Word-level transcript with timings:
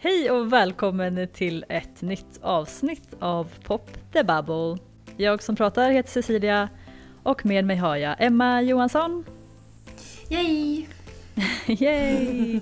Hej 0.00 0.30
och 0.30 0.52
välkommen 0.52 1.28
till 1.34 1.64
ett 1.68 2.02
nytt 2.02 2.38
avsnitt 2.42 3.08
av 3.20 3.48
Pop 3.64 3.90
the 4.12 4.22
Bubble. 4.22 4.82
Jag 5.16 5.42
som 5.42 5.56
pratar 5.56 5.90
heter 5.90 6.10
Cecilia 6.10 6.68
och 7.22 7.46
med 7.46 7.64
mig 7.64 7.76
har 7.76 7.96
jag 7.96 8.16
Emma 8.18 8.62
Johansson. 8.62 9.24
Yay! 10.28 10.86
Yay! 11.66 12.60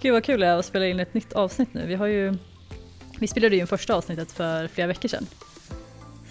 Gud 0.00 0.12
vad 0.12 0.24
kul 0.24 0.40
det 0.40 0.46
är 0.46 0.56
att 0.56 0.66
spela 0.66 0.86
in 0.86 1.00
ett 1.00 1.14
nytt 1.14 1.32
avsnitt 1.32 1.74
nu. 1.74 1.86
Vi, 1.86 1.94
har 1.94 2.06
ju, 2.06 2.34
vi 3.18 3.26
spelade 3.28 3.54
ju 3.54 3.60
in 3.60 3.66
första 3.66 3.94
avsnittet 3.94 4.32
för 4.32 4.68
flera 4.68 4.86
veckor 4.86 5.08
sedan. 5.08 5.26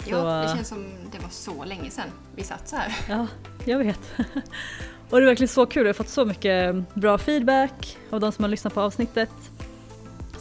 Så... 0.04 0.10
Ja, 0.10 0.42
det 0.42 0.56
känns 0.56 0.68
som 0.68 0.86
det 1.12 1.20
var 1.20 1.30
så 1.30 1.64
länge 1.64 1.90
sedan 1.90 2.10
vi 2.36 2.44
satt 2.44 2.68
så 2.68 2.76
här. 2.76 2.96
Ja, 3.10 3.28
jag 3.66 3.78
vet. 3.78 4.12
Och 5.10 5.20
det 5.20 5.24
är 5.24 5.28
verkligen 5.28 5.48
så 5.48 5.66
kul, 5.66 5.82
jag 5.82 5.90
har 5.90 5.94
fått 5.94 6.10
så 6.10 6.26
mycket 6.26 6.94
bra 6.94 7.18
feedback 7.18 7.98
av 8.10 8.20
de 8.20 8.32
som 8.32 8.44
har 8.44 8.50
lyssnat 8.50 8.74
på 8.74 8.82
avsnittet. 8.82 9.51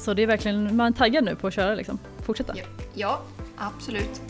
Så 0.00 0.14
det 0.14 0.22
är 0.22 0.26
verkligen, 0.26 0.76
man 0.76 0.92
är 0.92 0.96
taggad 0.96 1.24
nu 1.24 1.36
på 1.36 1.46
att 1.46 1.54
köra 1.54 1.74
liksom, 1.74 1.98
fortsätta. 2.22 2.54
Ja, 2.56 2.64
ja 2.94 3.20
absolut. 3.56 4.22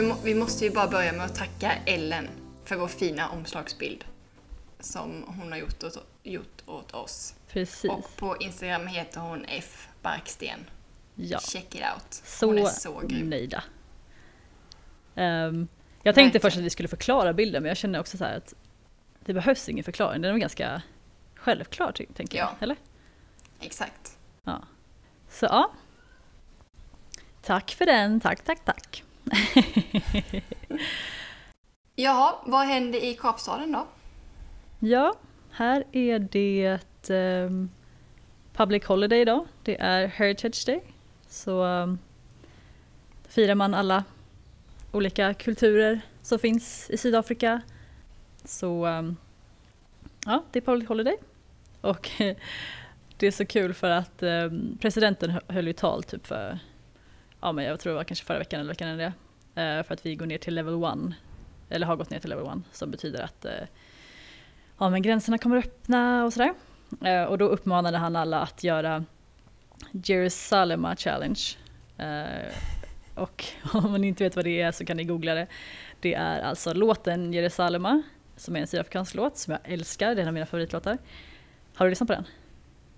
Vi, 0.00 0.14
vi 0.24 0.34
måste 0.34 0.64
ju 0.64 0.70
bara 0.70 0.88
börja 0.88 1.12
med 1.12 1.26
att 1.26 1.34
tacka 1.34 1.72
Ellen 1.86 2.28
för 2.64 2.76
vår 2.76 2.88
fina 2.88 3.28
omslagsbild 3.28 4.04
som 4.80 5.24
hon 5.26 5.52
har 5.52 5.58
gjort 5.58 5.82
åt, 5.84 6.06
gjort 6.22 6.62
åt 6.66 6.94
oss. 6.94 7.34
Precis. 7.48 7.90
Och 7.90 8.16
på 8.16 8.36
Instagram 8.40 8.86
heter 8.86 9.20
hon 9.20 9.44
F 9.48 9.88
Barksten. 10.02 10.60
Ja. 11.14 11.38
Check 11.40 11.74
it 11.74 11.80
out. 11.94 12.14
Så, 12.24 12.46
hon 12.46 12.58
är 12.58 12.64
så 12.64 13.00
grym. 13.00 13.30
nöjda. 13.30 13.64
Um, 15.14 15.68
jag 16.02 16.14
tänkte 16.14 16.38
Verkligen. 16.38 16.40
först 16.40 16.56
att 16.56 16.64
vi 16.64 16.70
skulle 16.70 16.88
förklara 16.88 17.32
bilden 17.32 17.62
men 17.62 17.68
jag 17.68 17.76
känner 17.76 18.00
också 18.00 18.16
så 18.16 18.24
här 18.24 18.36
att 18.36 18.54
det 19.24 19.34
behövs 19.34 19.68
ingen 19.68 19.84
förklaring, 19.84 20.22
den 20.22 20.28
är 20.28 20.32
nog 20.32 20.40
ganska 20.40 20.82
självklar 21.34 21.92
tänker 21.92 22.38
jag. 22.38 22.48
Ja. 22.48 22.56
Eller? 22.60 22.76
Exakt. 23.60 24.18
Ja. 24.44 24.62
Så 25.28 25.46
ja. 25.46 25.72
Tack 27.42 27.70
för 27.70 27.86
den, 27.86 28.20
tack 28.20 28.44
tack 28.44 28.64
tack. 28.64 29.04
Jaha, 31.94 32.34
vad 32.46 32.66
hände 32.66 33.06
i 33.06 33.14
Kapstaden 33.14 33.72
då? 33.72 33.86
Ja, 34.78 35.14
här 35.50 35.84
är 35.92 36.18
det 36.18 36.78
um, 37.10 37.70
Public 38.52 38.84
Holiday 38.84 39.20
idag. 39.20 39.46
Det 39.62 39.80
är 39.80 40.06
Heritage 40.06 40.66
Day. 40.66 40.82
Så 41.28 41.64
um, 41.64 41.98
firar 43.28 43.54
man 43.54 43.74
alla 43.74 44.04
olika 44.92 45.34
kulturer 45.34 46.00
som 46.22 46.38
finns 46.38 46.90
i 46.90 46.96
Sydafrika. 46.96 47.60
Så 48.44 48.86
um, 48.86 49.16
ja, 50.26 50.44
det 50.52 50.58
är 50.58 50.60
Public 50.60 50.88
Holiday. 50.88 51.16
Och 51.80 52.10
det 53.16 53.26
är 53.26 53.30
så 53.30 53.46
kul 53.46 53.74
för 53.74 53.90
att 53.90 54.22
um, 54.22 54.78
presidenten 54.80 55.40
höll 55.48 55.66
ju 55.66 55.72
tal 55.72 56.02
typ 56.02 56.26
för, 56.26 56.58
ja 57.40 57.52
men 57.52 57.64
jag 57.64 57.80
tror 57.80 57.92
det 57.92 57.96
var 57.96 58.04
kanske 58.04 58.24
förra 58.24 58.38
veckan 58.38 58.60
eller 58.60 58.68
veckan 58.70 58.88
innan 58.88 58.98
det. 58.98 59.12
eh, 59.62 59.82
för 59.82 59.94
att 59.94 60.06
vi 60.06 60.14
går 60.14 60.26
ner 60.26 60.38
till 60.38 60.54
level 60.54 60.84
1, 60.84 61.14
eller 61.68 61.86
har 61.86 61.96
gått 61.96 62.10
ner 62.10 62.18
till 62.18 62.30
level 62.30 62.46
1, 62.46 62.52
som 62.72 62.90
betyder 62.90 63.22
att 63.22 63.44
eh, 63.44 63.52
ja, 64.78 64.90
men 64.90 65.02
gränserna 65.02 65.38
kommer 65.38 65.56
öppna 65.56 66.24
och 66.24 66.32
sådär. 66.32 66.54
Eh, 67.04 67.22
och 67.22 67.38
då 67.38 67.44
uppmanade 67.48 67.98
han 67.98 68.16
alla 68.16 68.40
att 68.40 68.64
göra 68.64 69.04
Jerusalema 69.92 70.96
Challenge. 70.96 71.40
Eh, 71.98 72.52
och 73.14 73.44
om 73.72 73.90
man 73.90 74.04
inte 74.04 74.24
vet 74.24 74.36
vad 74.36 74.44
det 74.44 74.60
är 74.60 74.72
så 74.72 74.84
kan 74.84 74.96
ni 74.96 75.04
googla 75.04 75.34
det. 75.34 75.46
Det 76.00 76.14
är 76.14 76.40
alltså 76.40 76.72
låten 76.74 77.32
Jerusalema, 77.32 78.02
som 78.36 78.56
är 78.56 78.60
en 78.60 78.66
sydafrikansk 78.66 79.14
låt 79.14 79.36
som 79.36 79.52
jag 79.52 79.72
älskar, 79.72 80.14
det 80.14 80.20
är 80.20 80.22
en 80.22 80.28
av 80.28 80.34
mina 80.34 80.46
favoritlåtar. 80.46 80.98
Har 81.74 81.86
du 81.86 81.90
lyssnat 81.90 82.06
på 82.06 82.12
den? 82.12 82.24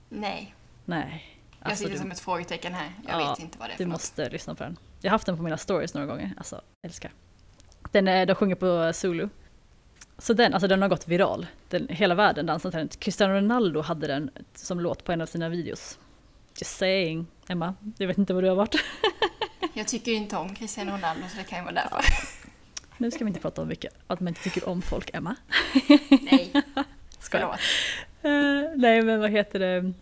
Nej, 0.08 0.54
Nej. 0.84 1.29
Jag 1.62 1.70
Alltså, 1.70 1.82
sitter 1.84 1.92
du, 1.92 1.98
som 2.00 2.10
ett 2.10 2.20
frågetecken 2.20 2.74
här. 2.74 2.92
Jag 3.06 3.20
Ja, 3.22 3.30
vet 3.30 3.38
inte 3.38 3.58
vad 3.58 3.68
det 3.68 3.72
är 3.74 3.78
du 3.78 3.84
något. 3.84 3.92
måste 3.92 4.28
lyssna 4.30 4.54
på 4.54 4.64
den. 4.64 4.76
Jag 5.00 5.10
har 5.10 5.14
haft 5.14 5.26
den 5.26 5.36
på 5.36 5.42
mina 5.42 5.56
stories 5.58 5.94
några 5.94 6.06
gånger, 6.06 6.32
alltså 6.36 6.60
älskar. 6.82 7.12
Den 7.92 8.08
är, 8.08 8.26
de 8.26 8.34
sjunger 8.34 8.54
på 8.54 8.92
Zulu. 8.94 9.28
Så 10.18 10.32
den, 10.32 10.54
alltså 10.54 10.68
den 10.68 10.82
har 10.82 10.88
gått 10.88 11.08
viral. 11.08 11.46
Den, 11.68 11.88
hela 11.88 12.14
världen 12.14 12.46
dansar 12.46 12.70
till 12.70 12.78
den. 12.78 12.88
Cristiano 12.88 13.34
Ronaldo 13.34 13.80
hade 13.80 14.06
den 14.06 14.30
som 14.54 14.80
låt 14.80 15.04
på 15.04 15.12
en 15.12 15.20
av 15.20 15.26
sina 15.26 15.48
videos. 15.48 15.98
Just 16.58 16.76
saying. 16.76 17.26
Emma, 17.48 17.74
jag 17.98 18.06
vet 18.06 18.18
inte 18.18 18.34
vad 18.34 18.44
du 18.44 18.48
har 18.48 18.56
varit. 18.56 18.74
Jag 19.74 19.88
tycker 19.88 20.12
inte 20.12 20.36
om 20.36 20.54
Cristiano 20.54 20.92
Ronaldo 20.92 21.22
så 21.30 21.36
det 21.36 21.44
kan 21.44 21.58
ju 21.58 21.64
vara 21.64 21.74
därför. 21.74 22.00
Nu 22.98 23.10
ska 23.10 23.24
vi 23.24 23.28
inte 23.28 23.40
prata 23.40 23.62
om 23.62 23.68
vilka, 23.68 23.88
att 24.06 24.20
man 24.20 24.28
inte 24.28 24.42
tycker 24.42 24.68
om 24.68 24.82
folk, 24.82 25.10
Emma. 25.14 25.36
Nej, 26.22 26.52
förlåt. 27.20 27.58
Eh, 28.22 28.76
nej 28.76 29.02
men 29.02 29.20
vad 29.20 29.30
heter 29.30 29.58
det. 29.58 29.92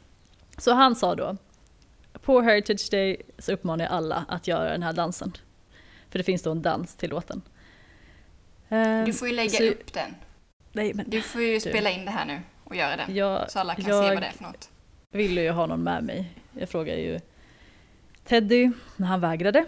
Så 0.58 0.72
han 0.74 0.96
sa 0.96 1.14
då, 1.14 1.36
på 2.28 2.40
Heritage 2.40 2.90
Day 2.90 3.16
så 3.38 3.52
uppmanar 3.52 3.84
jag 3.84 3.92
alla 3.92 4.24
att 4.28 4.46
göra 4.48 4.70
den 4.70 4.82
här 4.82 4.92
dansen. 4.92 5.32
För 6.10 6.18
det 6.18 6.22
finns 6.24 6.42
då 6.42 6.50
en 6.50 6.62
dans 6.62 6.96
till 6.96 7.10
låten. 7.10 7.42
Eh, 8.68 9.04
Du 9.04 9.12
får 9.12 9.28
ju 9.28 9.34
lägga 9.34 9.50
så- 9.50 9.64
upp 9.64 9.92
den. 9.92 10.14
Nej 10.72 10.94
men 10.94 11.10
Du 11.10 11.20
får 11.22 11.42
ju 11.42 11.60
spela 11.60 11.90
in 11.90 12.04
det 12.04 12.10
här 12.10 12.24
nu 12.26 12.40
och 12.64 12.76
göra 12.76 12.96
det. 12.96 13.12
jag, 13.12 13.50
Så 13.50 13.58
alla 13.58 13.74
kan 13.74 13.84
se 13.84 13.90
jag 13.90 14.02
vad 14.14 14.22
det 14.22 14.26
är 14.26 14.32
för 14.32 14.42
något. 14.44 14.70
ville 15.10 15.42
ju 15.42 15.50
ha 15.50 15.66
någon 15.66 15.82
med 15.82 16.04
mig. 16.04 16.30
Jag 16.58 16.68
frågade 16.68 17.00
ju 17.00 17.20
Teddy, 18.24 18.70
men 18.96 19.08
han 19.08 19.20
vägrade. 19.20 19.64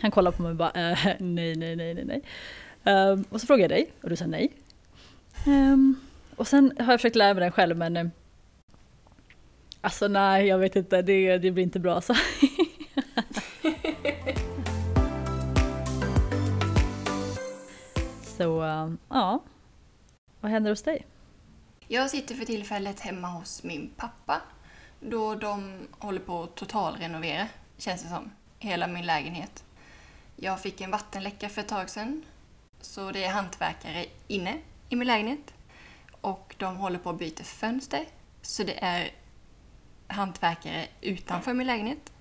Han 0.00 0.10
kollade 0.10 0.36
på 0.36 0.42
mig 0.42 0.50
och 0.50 0.56
bara 0.56 0.70
eh, 0.90 0.98
nej, 1.18 1.56
nej, 1.56 1.76
nej, 1.76 1.94
nej, 1.94 2.04
nej. 2.04 2.22
Ehm, 2.84 3.24
och 3.30 3.40
så 3.40 3.46
frågade 3.46 3.62
jag 3.74 3.80
dig 3.80 3.92
och 4.02 4.10
du 4.10 4.16
sa 4.16 4.26
nej. 4.26 4.52
Ehm, 5.46 5.94
och 6.36 6.48
sen 6.48 6.72
har 6.78 6.92
jag 6.92 7.00
försökt 7.00 7.16
lära 7.16 7.34
mig 7.34 7.40
den 7.40 7.52
själv 7.52 7.76
men 7.76 8.10
Alltså 9.80 10.08
nej, 10.08 10.46
jag 10.46 10.58
vet 10.58 10.76
inte, 10.76 11.02
det, 11.02 11.38
det 11.38 11.50
blir 11.50 11.64
inte 11.64 11.80
bra 11.80 12.00
så. 12.00 12.14
så 18.22 18.62
um, 18.62 18.98
ja, 19.08 19.42
vad 20.40 20.50
händer 20.50 20.70
hos 20.70 20.82
dig? 20.82 21.06
Jag 21.88 22.10
sitter 22.10 22.34
för 22.34 22.44
tillfället 22.44 23.00
hemma 23.00 23.28
hos 23.28 23.62
min 23.62 23.90
pappa. 23.96 24.42
Då 25.00 25.34
de 25.34 25.88
håller 25.98 26.20
på 26.20 26.42
att 26.42 26.54
totalrenovera, 26.54 27.48
känns 27.76 28.02
det 28.02 28.08
som. 28.08 28.30
Hela 28.58 28.86
min 28.86 29.06
lägenhet. 29.06 29.64
Jag 30.36 30.60
fick 30.60 30.80
en 30.80 30.90
vattenläcka 30.90 31.48
för 31.48 31.60
ett 31.60 31.68
tag 31.68 31.90
sedan. 31.90 32.22
Så 32.80 33.12
det 33.12 33.24
är 33.24 33.30
hantverkare 33.30 34.06
inne 34.26 34.58
i 34.88 34.96
min 34.96 35.08
lägenhet. 35.08 35.54
Och 36.20 36.54
de 36.58 36.76
håller 36.76 36.98
på 36.98 37.10
att 37.10 37.18
byta 37.18 37.44
fönster. 37.44 38.04
Så 38.42 38.62
det 38.62 38.84
är 38.84 39.10
hantverkare 40.08 40.86
utanför 41.00 41.54
min 41.54 41.66
lägenhet. 41.66 42.12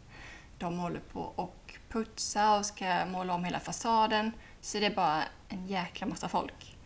De 0.57 0.79
håller 0.79 0.99
på 0.99 1.19
och 1.21 1.73
putsa 1.89 2.57
och 2.57 2.65
ska 2.65 3.05
måla 3.05 3.33
om 3.33 3.43
hela 3.43 3.59
fasaden. 3.59 4.31
Så 4.61 4.79
det 4.79 4.85
är 4.85 4.95
bara 4.95 5.23
en 5.49 5.67
jäkla 5.67 6.07
massa 6.07 6.29
folk. 6.29 6.77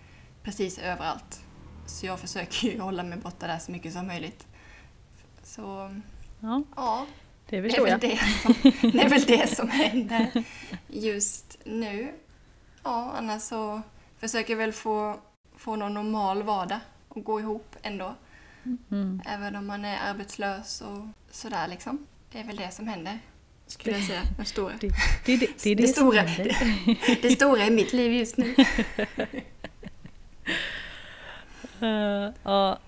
Precis 0.44 0.80
överallt. 0.80 1.40
Så 1.86 2.06
jag 2.06 2.20
försöker 2.20 2.68
ju 2.68 2.80
hålla 2.82 3.04
mig 3.04 3.18
borta 3.18 3.48
där 3.48 3.60
så 3.60 3.72
mycket 3.72 3.94
som 3.94 4.08
möjligt. 4.08 4.48
Så 5.44 5.96
Ja, 6.42 6.64
ja, 6.76 7.06
det 7.50 7.62
det 7.62 7.68
är, 7.68 7.70
förstår 7.70 7.84
väl 7.84 7.92
jag. 7.92 8.00
det, 8.02 8.18
som, 8.42 8.54
det 8.92 9.02
är 9.04 9.10
väl 9.10 9.26
det 9.26 9.56
som 9.56 9.70
händer 9.70 10.44
just 10.88 11.58
nu. 11.66 12.14
Ja, 12.84 13.14
annars 13.18 13.42
så 13.42 13.82
försöker 14.18 14.54
jag 14.54 14.58
väl 14.58 14.74
få, 14.74 15.20
få 15.58 15.76
någon 15.76 15.94
normal 15.94 16.44
vardag 16.44 16.80
att 17.16 17.24
gå 17.24 17.40
ihop 17.40 17.76
ändå. 17.82 18.16
Mm. 18.92 19.22
Även 19.26 19.56
om 19.56 19.66
man 19.68 19.86
är 19.86 19.98
arbetslös 20.10 20.82
och 20.82 21.08
sådär 21.32 21.68
liksom. 21.68 22.08
Det 22.32 22.40
är 22.40 22.44
väl 22.44 22.56
det 22.56 22.72
som 22.74 22.88
händer, 22.88 23.20
skulle 23.68 23.96
jag 23.98 24.06
säga. 24.08 24.22
Det 24.38 24.46
stora, 24.46 24.74
Det, 24.82 24.88
det, 25.26 25.38
det, 25.38 25.50
det 25.64 25.70
är 25.70 25.76
det, 25.76 25.82
Det 25.84 25.88
stora. 25.88 26.22
händer. 26.22 27.22
det 27.22 27.30
stora 27.32 27.66
i 27.66 27.70
mitt 27.70 27.94
liv 27.94 28.14
just 28.14 28.38
nu. 28.38 28.56
Eh, 31.82 32.30
ja, 32.44 32.80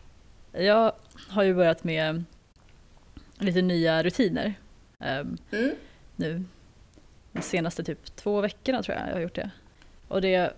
jag 0.51 0.91
har 1.29 1.43
ju 1.43 1.53
börjat 1.55 1.83
med 1.83 2.23
lite 3.39 3.61
nya 3.61 4.03
rutiner 4.03 4.53
ehm, 4.99 5.37
Mm. 5.51 5.71
nu. 6.15 6.43
De 7.31 7.41
senaste 7.41 7.83
typ 7.83 8.15
två 8.15 8.41
veckorna 8.41 8.83
tror 8.83 8.97
jag 8.97 9.07
jag 9.07 9.13
har 9.13 9.21
gjort 9.21 9.35
det. 9.35 9.51
Och 10.07 10.21
det 10.21 10.53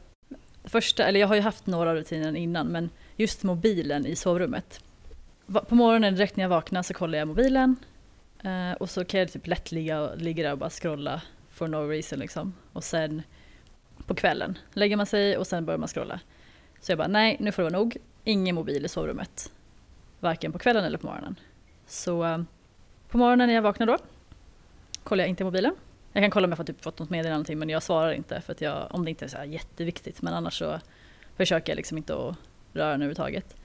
första, 0.63 1.05
eller 1.05 1.19
jag 1.19 1.27
har 1.27 1.35
ju 1.35 1.41
haft 1.41 1.65
några 1.65 1.95
rutiner 1.95 2.35
innan 2.35 2.67
men 2.67 2.89
just 3.17 3.43
mobilen 3.43 4.05
i 4.05 4.15
sovrummet. 4.15 4.83
På 5.47 5.75
morgonen 5.75 6.15
direkt 6.15 6.35
när 6.35 6.43
jag 6.43 6.49
vaknar 6.49 6.83
så 6.83 6.93
kollar 6.93 7.19
jag 7.19 7.27
mobilen 7.27 7.75
eh, 8.43 8.71
och 8.71 8.89
så 8.89 9.05
kan 9.05 9.19
jag 9.19 9.31
typ 9.31 9.47
lätt 9.47 9.71
ligga, 9.71 10.13
ligga 10.15 10.43
där 10.43 10.51
och 10.51 10.57
bara 10.57 10.69
scrolla 10.69 11.21
for 11.49 11.67
no 11.67 11.87
reason 11.89 12.19
liksom. 12.19 12.53
Och 12.73 12.83
sen 12.83 13.21
på 14.07 14.15
kvällen. 14.15 14.57
Lägger 14.73 14.97
man 14.97 15.05
sig 15.05 15.37
och 15.37 15.47
sen 15.47 15.65
börjar 15.65 15.77
man 15.77 15.87
scrolla. 15.87 16.19
Så 16.79 16.91
jag 16.91 16.97
bara, 16.97 17.07
nej 17.07 17.37
nu 17.39 17.51
får 17.51 17.63
det 17.63 17.69
vara 17.69 17.79
nog. 17.79 17.97
Ingen 18.23 18.55
mobil 18.55 18.85
i 18.85 18.87
sovrummet. 18.87 19.51
Varken 20.19 20.51
på 20.51 20.59
kvällen 20.59 20.83
eller 20.85 20.97
på 20.97 21.07
morgonen. 21.07 21.35
Så 21.87 22.23
eh, 22.23 22.41
på 23.09 23.17
morgonen 23.17 23.47
när 23.47 23.55
jag 23.55 23.61
vaknar 23.61 23.87
då 23.87 23.97
kollar 25.03 25.23
jag 25.23 25.29
inte 25.29 25.43
mobilen. 25.43 25.75
Jag 26.13 26.23
kan 26.23 26.31
kolla 26.31 26.45
om 26.45 26.51
jag 26.51 26.57
fått, 26.57 26.67
typ, 26.67 26.83
fått 26.83 26.99
något 26.99 27.09
meddelande 27.09 27.55
men 27.55 27.69
jag 27.69 27.83
svarar 27.83 28.11
inte 28.11 28.41
för 28.41 28.51
att 28.51 28.61
jag, 28.61 28.87
om 28.91 29.03
det 29.03 29.09
inte 29.09 29.25
är 29.25 29.29
så 29.29 29.37
jätteviktigt. 29.45 30.21
Men 30.21 30.33
annars 30.33 30.59
så 30.59 30.79
försöker 31.37 31.71
jag 31.71 31.77
liksom 31.77 31.97
inte 31.97 32.13
att 32.13 32.35
röra 32.73 32.91
den 32.91 33.01
överhuvudtaget. 33.01 33.55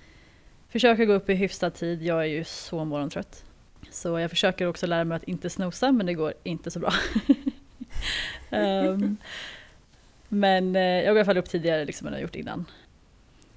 Försöker 0.69 1.05
gå 1.05 1.13
upp 1.13 1.31
i 1.31 1.35
hyfsad 1.35 1.75
tid, 1.75 2.03
jag 2.03 2.21
är 2.21 2.27
ju 2.27 2.45
så 2.45 2.85
morgontrött. 2.85 3.45
Så 3.91 4.19
jag 4.19 4.31
försöker 4.31 4.67
också 4.67 4.87
lära 4.87 5.05
mig 5.05 5.17
att 5.17 5.25
inte 5.25 5.51
snosa 5.51 5.93
men 5.93 6.07
det 6.07 6.15
går 6.15 6.35
inte 6.43 6.71
så 6.71 6.79
bra. 6.79 6.93
um, 8.51 9.17
men 10.29 10.77
eh, 10.77 10.83
jag 10.83 11.05
går 11.05 11.17
i 11.17 11.19
alla 11.19 11.25
fall 11.25 11.39
upp 11.39 11.49
tidigare 11.49 11.85
liksom 11.85 12.07
än 12.07 12.13
jag 12.13 12.23
gjort 12.23 12.37
innan. 12.37 12.65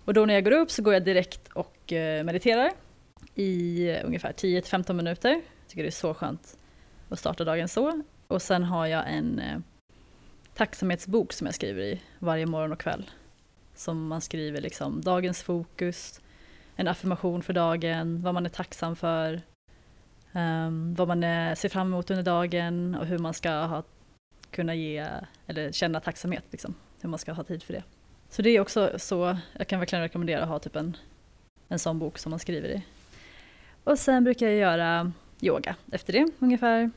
Och 0.05 0.13
då 0.13 0.25
när 0.25 0.33
jag 0.33 0.43
går 0.43 0.51
upp 0.51 0.71
så 0.71 0.83
går 0.83 0.93
jag 0.93 1.03
direkt 1.03 1.47
och 1.53 1.93
eh, 1.93 2.23
mediterar 2.23 2.71
i 3.35 3.87
eh, 3.89 4.05
ungefär 4.05 4.31
10-15 4.31 4.93
minuter. 4.93 5.29
Jag 5.29 5.67
tycker 5.67 5.83
det 5.83 5.89
är 5.89 5.91
så 5.91 6.13
skönt 6.13 6.57
att 7.09 7.19
starta 7.19 7.43
dagen 7.43 7.67
så. 7.67 8.01
Och 8.27 8.41
sen 8.41 8.63
har 8.63 8.87
jag 8.87 9.03
en 9.13 9.63
tacksamhetsbok 10.53 11.33
som 11.33 11.47
jag 11.47 11.55
skriver 11.55 11.81
i 11.81 12.01
varje 12.19 12.45
morgon 12.45 12.71
och 12.71 12.79
kväll. 12.79 13.09
Som 13.75 14.07
man 14.07 14.21
skriver 14.21 14.61
liksom 14.61 15.01
dagens 15.01 15.43
fokus, 15.43 16.21
en 16.81 16.88
affirmation 16.88 17.44
för 17.44 17.54
dagen, 17.54 18.22
vad 18.22 18.33
man 18.33 18.45
är 18.45 18.50
tacksam 18.50 18.95
för, 18.95 19.42
um, 20.31 20.95
vad 20.95 21.07
man 21.07 21.24
är, 21.24 21.56
ser 21.56 21.69
fram 21.69 21.88
emot 21.88 22.12
under 22.12 22.24
dagen 22.24 22.95
och 22.95 23.06
hur 23.06 23.18
man 23.18 23.33
ska 23.33 23.51
ha, 23.51 23.83
kunna 24.51 24.75
ge 24.75 25.07
eller 25.48 25.72
känna 25.72 26.00
tacksamhet, 26.00 26.44
liksom, 26.50 26.75
hur 27.01 27.10
man 27.10 27.19
ska 27.19 27.33
ha 27.33 27.44
tid 27.44 27.63
för 27.63 27.74
det. 27.74 27.83
Så 28.30 28.42
det 28.42 28.50
är 28.50 28.60
också 28.60 28.92
så, 28.98 29.38
jag 29.57 29.68
kan 29.68 29.80
verkligen 29.80 30.04
rekommendera 30.04 30.44
att 30.44 30.50
ha 30.50 30.60
typ 30.60 30.75
en, 30.75 30.98
en 31.68 31.80
sån 31.80 32.00
bok 32.00 32.18
som 32.18 32.30
man 32.30 32.39
skriver 32.39 32.69
i. 32.69 32.83
Och 33.83 34.00
sen 34.00 34.24
brukar 34.24 34.48
jag 34.48 34.56
göra 34.56 35.12
yoga 35.42 35.75
efter 35.92 36.13
det 36.13 36.28
ungefär. 36.39 36.92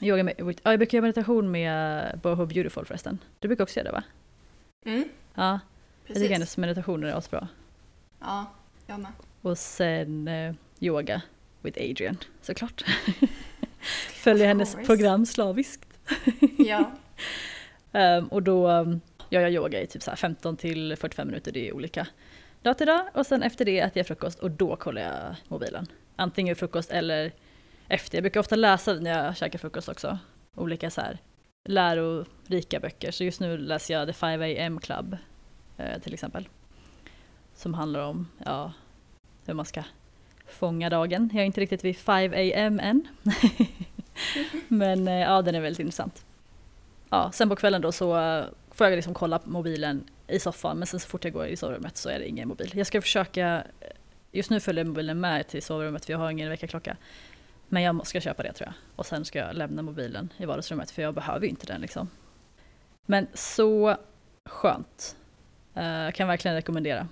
Yoga 0.00 0.22
med, 0.22 0.34
ja, 0.38 0.70
jag 0.70 0.78
brukar 0.78 0.98
göra 0.98 1.06
meditation 1.06 1.50
med 1.50 2.20
Boho 2.22 2.46
Beautiful 2.46 2.84
förresten. 2.84 3.18
Du 3.38 3.48
brukar 3.48 3.64
också 3.64 3.80
göra 3.80 3.88
det 3.88 3.92
va? 3.92 4.02
Mm. 4.86 5.08
Ja, 5.34 5.60
Precis. 6.02 6.16
jag 6.16 6.16
tycker 6.16 6.34
hennes 6.34 6.56
meditationer 6.56 7.08
är 7.08 7.12
asbra. 7.12 7.48
Ja, 8.20 8.46
jag 8.88 9.00
med. 9.00 9.12
Och 9.42 9.58
sen 9.58 10.28
eh, 10.28 10.54
yoga 10.80 11.22
with 11.62 11.90
Adrian 11.90 12.16
såklart. 12.42 12.84
Följer 14.12 14.46
hennes 14.46 14.74
program 14.74 15.26
slaviskt. 15.26 15.98
Ja. 16.58 16.90
Um, 17.92 18.28
och 18.30 18.42
då 18.42 18.70
um, 18.70 19.00
gör 19.30 19.40
jag 19.40 19.52
yoga 19.52 19.82
i 19.82 19.86
typ 19.86 20.02
så 20.02 20.10
här 20.10 20.16
15 20.16 20.56
till 20.56 20.96
45 20.96 21.28
minuter, 21.28 21.52
det 21.52 21.68
är 21.68 21.74
olika 21.74 22.06
dag 22.62 22.78
till 22.78 22.86
dag. 22.86 23.08
Och 23.14 23.26
sen 23.26 23.42
efter 23.42 23.64
det 23.64 23.78
äter 23.78 23.98
jag 23.98 24.06
frukost 24.06 24.38
och 24.38 24.50
då 24.50 24.76
kollar 24.76 25.02
jag 25.02 25.36
mobilen. 25.48 25.86
Antingen 26.16 26.56
frukost 26.56 26.90
eller 26.90 27.32
efter. 27.88 28.16
Jag 28.16 28.22
brukar 28.22 28.40
ofta 28.40 28.56
läsa 28.56 28.94
när 28.94 29.24
jag 29.24 29.36
käkar 29.36 29.58
frukost 29.58 29.88
också. 29.88 30.18
Olika 30.54 30.90
så 30.90 31.00
här 31.00 31.18
lärorika 31.68 32.80
böcker. 32.80 33.10
Så 33.10 33.24
just 33.24 33.40
nu 33.40 33.58
läser 33.58 33.94
jag 33.94 34.08
The 34.08 34.12
5 34.12 34.42
AM 34.42 34.80
Club 34.80 35.16
eh, 35.76 35.98
till 36.02 36.14
exempel. 36.14 36.48
Som 37.58 37.74
handlar 37.74 38.00
om 38.00 38.28
ja, 38.44 38.72
hur 39.46 39.54
man 39.54 39.64
ska 39.64 39.82
fånga 40.46 40.90
dagen. 40.90 41.30
Jag 41.32 41.42
är 41.42 41.46
inte 41.46 41.60
riktigt 41.60 41.84
vid 41.84 41.96
5 41.96 42.32
AM 42.32 42.80
än. 42.80 43.08
Men 44.68 45.08
eh, 45.08 45.14
ja, 45.14 45.42
den 45.42 45.54
är 45.54 45.60
väldigt 45.60 45.80
intressant. 45.80 46.24
Ja, 47.10 47.30
sen 47.32 47.48
på 47.48 47.56
kvällen 47.56 47.80
då 47.80 47.92
så 47.92 48.18
eh, 48.18 48.44
får 48.70 48.86
jag 48.86 48.96
liksom 48.96 49.14
kolla 49.14 49.38
på 49.38 49.50
mobilen 49.50 50.04
i 50.26 50.38
soffan 50.38 50.78
men 50.78 50.86
sen 50.86 51.00
så 51.00 51.08
fort 51.08 51.24
jag 51.24 51.32
går 51.32 51.46
i 51.46 51.56
sovrummet 51.56 51.96
så 51.96 52.08
är 52.08 52.18
det 52.18 52.28
ingen 52.28 52.48
mobil. 52.48 52.72
Jag 52.74 52.86
ska 52.86 53.00
försöka, 53.02 53.64
eh, 53.80 53.88
just 54.32 54.50
nu 54.50 54.60
följer 54.60 54.84
mobilen 54.84 55.20
med 55.20 55.48
till 55.48 55.62
sovrummet 55.62 56.04
för 56.04 56.12
jag 56.12 56.18
har 56.18 56.30
ingen 56.30 56.50
väckarklocka. 56.50 56.96
Men 57.68 57.82
jag 57.82 58.06
ska 58.06 58.20
köpa 58.20 58.42
det 58.42 58.52
tror 58.52 58.66
jag. 58.66 58.74
Och 58.96 59.06
sen 59.06 59.24
ska 59.24 59.38
jag 59.38 59.54
lämna 59.54 59.82
mobilen 59.82 60.32
i 60.36 60.44
vardagsrummet 60.44 60.90
för 60.90 61.02
jag 61.02 61.14
behöver 61.14 61.40
ju 61.40 61.48
inte 61.48 61.66
den 61.66 61.80
liksom. 61.80 62.08
Men 63.06 63.26
så 63.34 63.96
skönt. 64.44 65.16
Jag 65.74 66.14
kan 66.14 66.28
verkligen 66.28 66.54
rekommendera. 66.54 67.08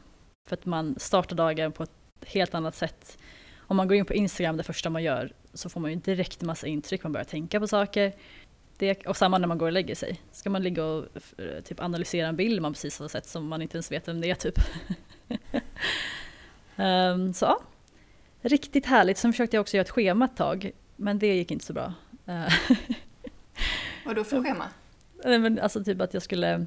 För 0.46 0.56
att 0.56 0.66
man 0.66 0.94
startar 0.98 1.36
dagen 1.36 1.72
på 1.72 1.82
ett 1.82 1.90
helt 2.26 2.54
annat 2.54 2.74
sätt. 2.74 3.18
Om 3.58 3.76
man 3.76 3.88
går 3.88 3.96
in 3.96 4.04
på 4.04 4.14
Instagram 4.14 4.56
det 4.56 4.62
första 4.62 4.90
man 4.90 5.02
gör 5.02 5.32
så 5.54 5.68
får 5.68 5.80
man 5.80 5.90
ju 5.90 5.96
direkt 5.96 6.42
massa 6.42 6.66
intryck, 6.66 7.02
man 7.02 7.12
börjar 7.12 7.24
tänka 7.24 7.60
på 7.60 7.66
saker. 7.66 8.12
Det, 8.78 9.06
och 9.06 9.16
samma 9.16 9.38
när 9.38 9.48
man 9.48 9.58
går 9.58 9.66
och 9.66 9.72
lägger 9.72 9.94
sig. 9.94 10.20
Ska 10.32 10.50
man 10.50 10.62
ligga 10.62 10.84
och 10.84 11.06
typ 11.64 11.80
analysera 11.80 12.28
en 12.28 12.36
bild 12.36 12.62
man 12.62 12.72
precis 12.72 12.98
har 12.98 13.08
sett 13.08 13.26
som 13.26 13.48
man 13.48 13.62
inte 13.62 13.76
ens 13.76 13.92
vet 13.92 14.08
vem 14.08 14.20
det 14.20 14.30
är 14.30 14.34
typ. 14.34 14.58
Ehm, 16.78 17.34
så 17.34 17.44
ja, 17.44 17.60
riktigt 18.40 18.86
härligt. 18.86 19.18
Sen 19.18 19.32
försökte 19.32 19.56
jag 19.56 19.60
också 19.60 19.76
göra 19.76 19.84
ett 19.84 19.90
schema 19.90 20.24
ett 20.24 20.36
tag, 20.36 20.70
men 20.96 21.18
det 21.18 21.34
gick 21.36 21.50
inte 21.50 21.64
så 21.64 21.72
bra. 21.72 21.94
Eh, 22.26 22.52
Vad 24.06 24.16
då 24.16 24.24
för 24.24 24.42
schema? 24.42 24.64
Nej, 25.24 25.38
men 25.38 25.58
alltså 25.58 25.84
typ 25.84 26.00
att 26.00 26.14
jag 26.14 26.22
skulle 26.22 26.66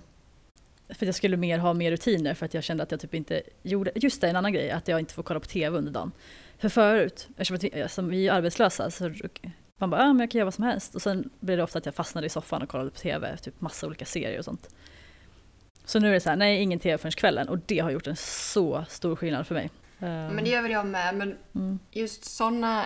för 0.89 1.05
jag 1.05 1.15
skulle 1.15 1.37
mer 1.37 1.57
ha 1.57 1.73
mer 1.73 1.91
rutiner 1.91 2.33
för 2.33 2.45
att 2.45 2.53
jag 2.53 2.63
kände 2.63 2.83
att 2.83 2.91
jag 2.91 2.99
typ 2.99 3.13
inte 3.13 3.41
gjorde, 3.63 3.91
just 3.95 4.21
det 4.21 4.29
en 4.29 4.35
annan 4.35 4.53
grej, 4.53 4.71
att 4.71 4.87
jag 4.87 4.99
inte 4.99 5.13
får 5.13 5.23
kolla 5.23 5.39
på 5.39 5.45
TV 5.45 5.77
under 5.77 5.91
dagen. 5.91 6.11
För 6.57 6.69
förut, 6.69 7.27
eftersom 7.37 8.09
vi, 8.09 8.27
är 8.27 8.31
arbetslösa 8.31 8.91
så 8.91 9.11
man 9.77 9.89
bara, 9.89 10.01
ah, 10.01 10.07
men 10.07 10.19
jag 10.19 10.31
kan 10.31 10.39
göra 10.39 10.45
vad 10.45 10.53
som 10.53 10.63
helst. 10.63 10.95
Och 10.95 11.01
sen 11.01 11.29
blir 11.39 11.57
det 11.57 11.63
ofta 11.63 11.79
att 11.79 11.85
jag 11.85 11.95
fastnade 11.95 12.27
i 12.27 12.29
soffan 12.29 12.61
och 12.61 12.69
kollade 12.69 12.89
på 12.89 12.97
TV, 12.97 13.37
typ 13.37 13.61
massa 13.61 13.87
olika 13.87 14.05
serier 14.05 14.39
och 14.39 14.45
sånt. 14.45 14.75
Så 15.85 15.99
nu 15.99 16.09
är 16.09 16.13
det 16.13 16.19
så 16.19 16.29
här, 16.29 16.37
nej 16.37 16.61
ingen 16.61 16.79
TV 16.79 16.97
förrän 16.97 17.11
kvällen 17.11 17.49
och 17.49 17.59
det 17.65 17.79
har 17.79 17.91
gjort 17.91 18.07
en 18.07 18.15
så 18.15 18.85
stor 18.89 19.15
skillnad 19.15 19.47
för 19.47 19.55
mig. 19.55 19.69
Men 19.99 20.43
det 20.43 20.49
gör 20.49 20.61
väl 20.61 20.71
jag 20.71 20.85
med. 20.85 21.15
Men 21.15 21.37
mm, 21.55 21.79
just 21.91 22.25
sådana 22.25 22.85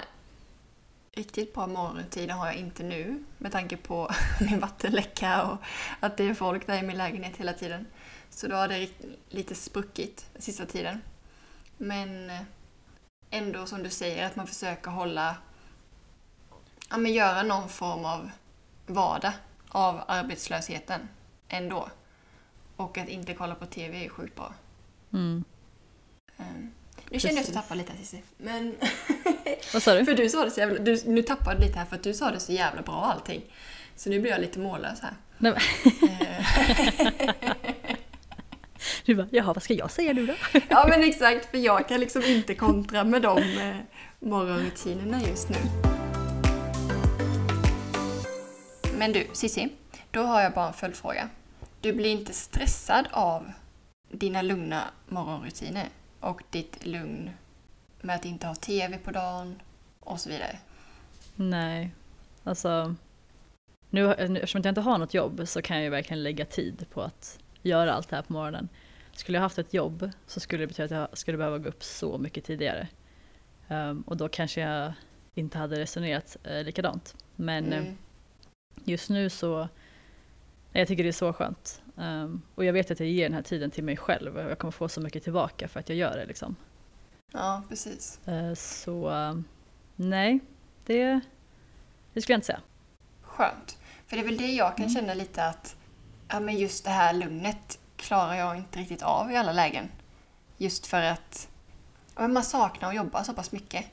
riktigt 1.13 1.53
bra 1.53 1.67
morgonrutiner 1.67 2.33
har 2.33 2.45
jag 2.45 2.55
inte 2.55 2.83
nu. 2.83 3.23
Med 3.37 3.51
tanke 3.51 3.77
på 3.77 4.09
min 4.39 4.59
vattenläcka 4.59 5.43
och 5.43 5.57
att 5.99 6.17
det 6.17 6.23
är 6.23 6.33
folk 6.33 6.67
där 6.67 6.79
i 6.79 6.87
min 6.87 6.97
lägenhet 6.97 7.37
hela 7.37 7.53
tiden. 7.53 7.85
Så 8.29 8.47
då 8.47 8.55
har 8.55 8.67
det 8.67 8.89
lite 9.29 9.55
spruckit 9.55 10.25
sista 10.35 10.65
tiden. 10.65 11.01
Men 11.77 12.29
eh, 12.29 12.41
ändå 13.29 13.65
som 13.65 13.83
du 13.83 13.89
säger 13.89 14.25
att 14.25 14.35
man 14.35 14.47
försöker 14.47 14.91
hålla... 14.91 15.35
Ja 16.89 16.97
men 16.97 17.13
göra 17.13 17.43
någon 17.43 17.69
form 17.69 18.05
av 18.05 18.31
vardag 18.87 19.33
av 19.67 20.01
arbetslösheten 20.07 21.09
ändå. 21.47 21.89
Och 22.75 22.97
att 22.97 23.07
inte 23.07 23.33
kolla 23.33 23.55
på 23.55 23.65
TV 23.65 24.05
är 24.05 24.09
sjukt 24.09 24.35
bra. 24.35 24.53
mm. 25.13 25.43
Ehm, 26.37 26.71
Nu 27.09 27.19
känner 27.19 27.33
jag 27.35 27.41
att 27.41 27.47
jag 27.47 27.55
tappar 27.55 27.75
lite 27.75 27.91
här 27.91 27.99
Cissi. 27.99 28.21
Men... 28.37 28.75
Vad 29.73 29.83
sa 29.83 29.93
du? 29.93 30.05
För 30.05 30.13
du 30.13 30.29
sa 30.29 30.45
det 30.45 30.51
så 30.51 30.59
jävla... 30.59 30.79
Du, 30.79 31.01
nu 31.05 31.21
tappade 31.21 31.59
du 31.59 31.65
lite 31.65 31.79
här 31.79 31.85
för 31.85 31.95
att 31.95 32.03
du 32.03 32.13
sa 32.13 32.31
det 32.31 32.39
så 32.39 32.51
jävla 32.51 32.81
bra 32.81 33.05
allting. 33.15 33.41
Så 33.95 34.09
nu 34.09 34.19
blir 34.19 34.31
jag 34.31 34.41
lite 34.41 34.59
mållös 34.59 34.99
här. 35.01 35.13
Nej, 35.37 35.53
men- 35.53 37.33
Du 39.05 39.15
bara, 39.15 39.27
jaha 39.31 39.53
vad 39.53 39.63
ska 39.63 39.73
jag 39.73 39.91
säga 39.91 40.13
nu 40.13 40.25
då? 40.25 40.33
ja 40.69 40.85
men 40.89 41.03
exakt, 41.03 41.51
för 41.51 41.57
jag 41.57 41.87
kan 41.87 41.99
liksom 41.99 42.23
inte 42.23 42.55
kontra 42.55 43.03
med 43.03 43.21
de 43.21 43.37
eh, 43.37 43.75
morgonrutinerna 44.19 45.21
just 45.21 45.49
nu. 45.49 45.55
Men 48.97 49.11
du, 49.11 49.27
Cissi. 49.33 49.69
Då 50.11 50.23
har 50.23 50.41
jag 50.41 50.53
bara 50.53 50.67
en 50.67 50.73
följdfråga. 50.73 51.29
Du 51.81 51.93
blir 51.93 52.09
inte 52.11 52.33
stressad 52.33 53.07
av 53.11 53.51
dina 54.11 54.41
lugna 54.41 54.83
morgonrutiner 55.07 55.87
och 56.23 56.41
ditt 56.49 56.85
lugn 56.85 57.31
med 58.01 58.15
att 58.15 58.25
inte 58.25 58.47
ha 58.47 58.55
TV 58.55 58.97
på 58.97 59.11
dagen 59.11 59.61
och 59.99 60.19
så 60.19 60.29
vidare? 60.29 60.59
Nej, 61.35 61.91
alltså 62.43 62.95
nu, 63.89 64.13
eftersom 64.13 64.61
jag 64.63 64.71
inte 64.71 64.81
har 64.81 64.97
något 64.97 65.13
jobb 65.13 65.41
så 65.47 65.61
kan 65.61 65.77
jag 65.77 65.83
ju 65.83 65.89
verkligen 65.89 66.23
lägga 66.23 66.45
tid 66.45 66.85
på 66.89 67.01
att 67.01 67.39
göra 67.61 67.93
allt 67.93 68.09
det 68.09 68.15
här 68.15 68.23
på 68.23 68.33
morgonen. 68.33 68.69
Skulle 69.15 69.37
jag 69.37 69.43
haft 69.43 69.59
ett 69.59 69.73
jobb 69.73 70.11
så 70.27 70.39
skulle 70.39 70.63
det 70.63 70.67
betyda 70.67 70.85
att 70.85 71.09
jag 71.11 71.17
skulle 71.17 71.37
behöva 71.37 71.57
gå 71.57 71.69
upp 71.69 71.83
så 71.83 72.17
mycket 72.17 72.45
tidigare. 72.45 72.87
Ehm, 73.67 74.01
och 74.01 74.17
då 74.17 74.29
kanske 74.29 74.61
jag 74.61 74.93
inte 75.35 75.57
hade 75.57 75.79
resonerat 75.79 76.37
uh, 76.51 76.63
likadant. 76.63 77.15
Men 77.35 77.73
eh, 77.73 77.79
Mm. 77.79 77.97
just 78.83 79.09
nu 79.09 79.29
så, 79.29 79.69
jag 80.79 80.87
tycker 80.87 81.03
det 81.03 81.09
är 81.09 81.11
så 81.11 81.33
skönt. 81.33 81.81
Ehm, 81.97 82.41
och 82.55 82.65
jag 82.65 82.73
vet 82.73 82.91
att 82.91 82.99
jag 82.99 83.09
ger 83.09 83.23
den 83.23 83.33
här 83.33 83.41
tiden 83.41 83.71
till 83.71 83.83
mig 83.83 83.97
själv 83.97 84.37
och 84.37 84.51
jag 84.51 84.59
kommer 84.59 84.71
få 84.71 84.89
så 84.89 85.01
mycket 85.01 85.23
tillbaka 85.23 85.67
för 85.67 85.79
att 85.79 85.89
jag 85.89 85.97
gör 85.97 86.17
det 86.17 86.25
liksom. 86.25 86.55
Ja, 87.31 87.63
precis. 87.69 88.27
Eh, 88.27 88.53
så 88.53 89.11
eh, 89.11 89.33
nej, 89.95 90.39
det, 90.85 91.19
det 92.13 92.21
skulle 92.21 92.33
jag 92.33 92.37
inte 92.37 92.45
säga. 92.45 92.61
Skönt. 93.21 93.77
För 94.07 94.15
det 94.15 94.21
är 94.21 94.25
väl 94.25 94.37
det 94.37 94.51
jag 94.51 94.77
kan 94.77 94.89
känna 94.89 95.13
lite 95.13 95.45
att 95.45 95.75
ja, 96.27 96.39
men 96.39 96.57
just 96.57 96.85
det 96.85 96.91
här 96.91 97.13
lugnet 97.13 97.79
klarar 97.95 98.35
jag 98.35 98.57
inte 98.57 98.79
riktigt 98.79 99.01
av 99.01 99.31
i 99.31 99.37
alla 99.37 99.53
lägen. 99.53 99.89
Just 100.57 100.85
för 100.85 101.01
att 101.01 101.49
ja, 102.15 102.27
man 102.27 102.43
saknar 102.43 102.89
att 102.89 102.95
jobba 102.95 103.23
så 103.23 103.33
pass 103.33 103.51
mycket. 103.51 103.85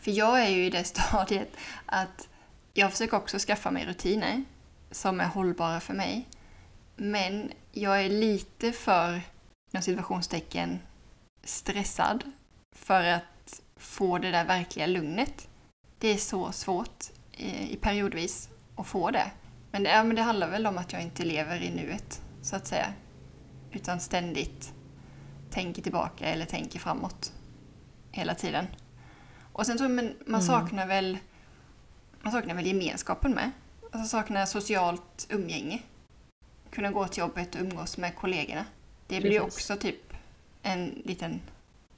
För 0.00 0.10
jag 0.10 0.42
är 0.42 0.48
ju 0.48 0.66
i 0.66 0.70
det 0.70 0.84
stadiet 0.96 1.56
att 1.86 2.28
jag 2.74 2.90
försöker 2.90 3.16
också 3.16 3.38
skaffa 3.38 3.70
mig 3.70 3.86
rutiner 3.86 4.44
som 4.90 5.20
är 5.20 5.26
hållbara 5.26 5.80
för 5.80 5.94
mig. 5.94 6.28
Men 6.96 7.52
jag 7.72 8.04
är 8.04 8.08
lite 8.08 8.72
för, 8.72 9.22
inom 9.72 9.82
situationstecken, 9.82 10.78
stressad 11.44 12.24
för 12.76 13.04
att 13.04 13.60
få 13.76 14.18
det 14.18 14.30
där 14.30 14.44
verkliga 14.44 14.86
lugnet. 14.86 15.48
Det 15.98 16.08
är 16.08 16.16
så 16.16 16.52
svårt 16.52 17.04
i, 17.32 17.72
i 17.72 17.76
periodvis 17.76 18.48
att 18.76 18.86
få 18.86 19.10
det. 19.10 19.30
Men 19.70 19.82
det, 19.82 19.90
ja, 19.90 20.04
men 20.04 20.16
det 20.16 20.22
handlar 20.22 20.50
väl 20.50 20.66
om 20.66 20.78
att 20.78 20.92
jag 20.92 21.02
inte 21.02 21.24
lever 21.24 21.62
i 21.62 21.70
nuet, 21.70 22.22
så 22.42 22.56
att 22.56 22.66
säga. 22.66 22.92
Utan 23.72 24.00
ständigt 24.00 24.72
tänker 25.50 25.82
tillbaka 25.82 26.26
eller 26.26 26.46
tänker 26.46 26.78
framåt 26.78 27.32
hela 28.10 28.34
tiden. 28.34 28.66
Och 29.52 29.66
sen 29.66 29.78
tror 29.78 29.90
jag 29.90 29.96
man, 29.96 30.14
man 30.26 30.40
Mm. 30.40 30.46
saknar 30.46 30.86
väl 30.86 31.18
man 32.22 32.32
saknar 32.32 32.54
väl 32.54 32.66
gemenskapen 32.66 33.32
med. 33.32 33.50
Alltså 33.90 34.08
saknar 34.08 34.46
socialt 34.46 35.26
umgänge. 35.30 35.82
Kunna 36.70 36.90
gå 36.90 37.08
till 37.08 37.20
jobbet 37.20 37.54
och 37.54 37.60
umgås 37.60 37.98
med 37.98 38.16
kollegorna. 38.16 38.64
Det 39.06 39.20
blir 39.20 39.30
ju 39.32 39.40
också 39.40 39.76
typ 39.76 40.12
en 40.62 41.02
liten 41.04 41.40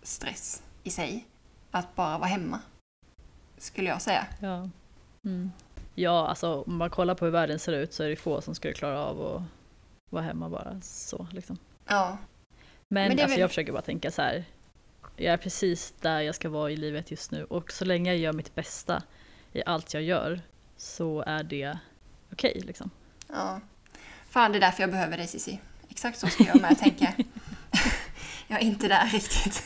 stress 0.03 0.63
i 0.83 0.91
sig. 0.91 1.27
Att 1.71 1.95
bara 1.95 2.19
vara 2.19 2.29
hemma. 2.29 2.61
Skulle 3.59 3.89
jag 3.89 4.03
säga. 4.03 4.27
Ja. 4.41 4.69
Mm. 5.25 5.53
ja, 5.95 6.29
alltså 6.29 6.63
om 6.63 6.77
man 6.77 6.91
kollar 6.91 7.15
på 7.15 7.25
hur 7.25 7.33
världen 7.33 7.59
ser 7.59 7.73
ut 7.73 7.93
så 7.93 8.03
är 8.03 8.09
det 8.09 8.17
få 8.17 8.41
som 8.41 8.55
skulle 8.55 8.75
klara 8.75 9.05
av 9.05 9.27
att 9.27 9.43
vara 10.11 10.23
hemma 10.23 10.49
bara 10.49 10.81
så. 10.81 11.27
Liksom. 11.33 11.59
Ja. 11.87 12.19
Men, 12.89 13.09
Men 13.09 13.11
alltså, 13.13 13.27
väl- 13.29 13.41
jag 13.41 13.51
försöker 13.51 13.73
bara 13.73 13.83
tänka 13.83 14.11
så 14.11 14.23
här. 14.23 14.45
Jag 15.17 15.33
är 15.33 15.37
precis 15.39 15.95
där 16.01 16.21
jag 16.21 16.35
ska 16.35 16.49
vara 16.49 16.71
i 16.71 16.77
livet 16.77 17.11
just 17.11 17.31
nu 17.31 17.45
och 17.45 17.73
så 17.73 17.85
länge 17.85 18.11
jag 18.11 18.19
gör 18.19 18.33
mitt 18.33 18.55
bästa 18.55 19.03
i 19.53 19.63
allt 19.67 19.95
jag 19.95 20.03
gör 20.03 20.41
så 20.83 21.23
är 21.27 21.43
det 21.43 21.79
okej 22.33 22.63
liksom. 22.67 22.91
ja. 23.29 23.61
Fan, 24.31 24.53
det 24.53 24.59
är 24.59 24.61
därför 24.61 24.83
jag 24.83 24.91
behöver 24.91 25.17
dig 25.17 25.27
Cissi. 25.27 25.61
Exakt 25.89 26.19
så 26.19 26.27
ska 26.27 26.45
jag 26.45 26.61
med 26.61 26.79
tänka. 26.79 27.13
jag 28.47 28.59
är 28.63 28.65
inte 28.65 28.89
där 28.89 29.07
riktigt. 29.07 29.63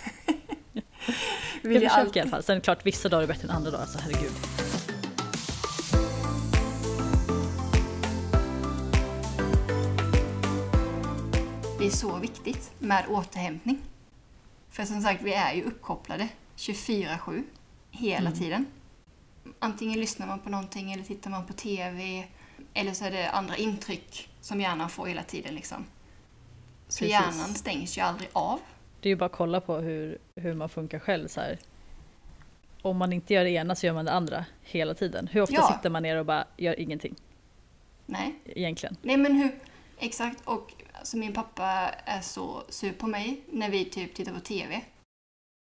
Vill 1.63 1.75
Jag 1.75 1.83
jag 1.83 1.93
försöker 1.93 2.21
i 2.21 2.21
alla 2.21 2.31
fall. 2.31 2.43
Sen 2.43 2.61
klart 2.61 2.87
vissa 2.87 3.09
dagar 3.09 3.23
är 3.23 3.27
bättre 3.27 3.49
än 3.49 3.51
andra 3.57 3.71
dagar, 3.71 3.87
så 3.87 3.99
herregud. 3.99 4.33
Det 11.79 11.87
är 11.87 11.91
så 11.91 12.19
viktigt 12.19 12.71
med 12.79 13.05
återhämtning. 13.09 13.79
För 14.71 14.85
som 14.85 15.03
sagt, 15.03 15.23
vi 15.23 15.33
är 15.35 15.55
ju 15.55 15.63
uppkopplade 15.63 16.29
24-7 16.57 17.45
hela 17.91 18.29
Mm. 18.29 18.39
tiden. 18.39 18.67
Antingen 19.59 20.01
lyssnar 20.01 20.27
man 20.27 20.39
på 20.39 20.51
någonting 20.51 20.93
eller 20.93 21.05
tittar 21.05 21.31
man 21.31 21.47
på 21.47 21.53
TV 21.53 22.25
eller 22.75 22.93
så 22.93 23.05
är 23.05 23.11
det 23.11 23.31
andra 23.31 23.57
intryck 23.57 24.29
som 24.41 24.61
hjärnan 24.61 24.91
får 24.91 25.07
hela 25.07 25.23
tiden. 25.23 25.55
Liksom. 25.55 25.85
Så 26.89 26.99
Precis. 26.99 27.11
hjärnan 27.11 27.55
stängs 27.55 27.99
ju 27.99 28.03
aldrig 28.03 28.29
av. 28.33 28.61
Det 29.01 29.09
är 29.09 29.11
ju 29.11 29.17
bara 29.17 29.27
att 29.27 29.33
kolla 29.33 29.61
på 29.61 29.77
hur, 29.77 30.19
hur 30.37 30.55
man 30.55 30.69
funkar 30.69 30.99
själv 30.99 31.29
så 31.29 31.41
här. 31.41 31.59
Om 32.83 32.97
man 32.97 33.13
inte 33.13 33.35
gör 33.35 33.45
det 33.45 33.51
ena 33.51 33.75
så 33.75 33.87
gör 33.87 33.95
man 33.95 34.05
det 34.05 34.13
andra 34.13 34.45
hela 34.63 34.95
tiden. 34.95 35.29
Hur 35.33 35.41
ofta 35.41 35.55
Ja. 35.55 35.73
sitter 35.77 35.91
man 35.91 36.03
ner 36.03 36.17
och 36.17 36.27
bara 36.27 36.45
gör 36.57 36.81
ingenting 36.81 37.15
Nej, 38.07 38.35
egentligen? 38.45 38.97
Nej 39.03 39.17
men 39.17 39.33
hur, 39.37 39.59
exakt. 39.99 40.41
Och 40.45 40.73
alltså, 40.99 41.17
min 41.17 41.33
pappa 41.33 41.65
är 42.05 42.21
så 42.21 42.63
sur 42.69 42.93
på 42.93 43.07
mig 43.07 43.41
när 43.51 43.71
vi 43.71 43.85
typ 43.85 44.15
tittar 44.15 44.33
på 44.35 44.41
TV. 44.41 44.81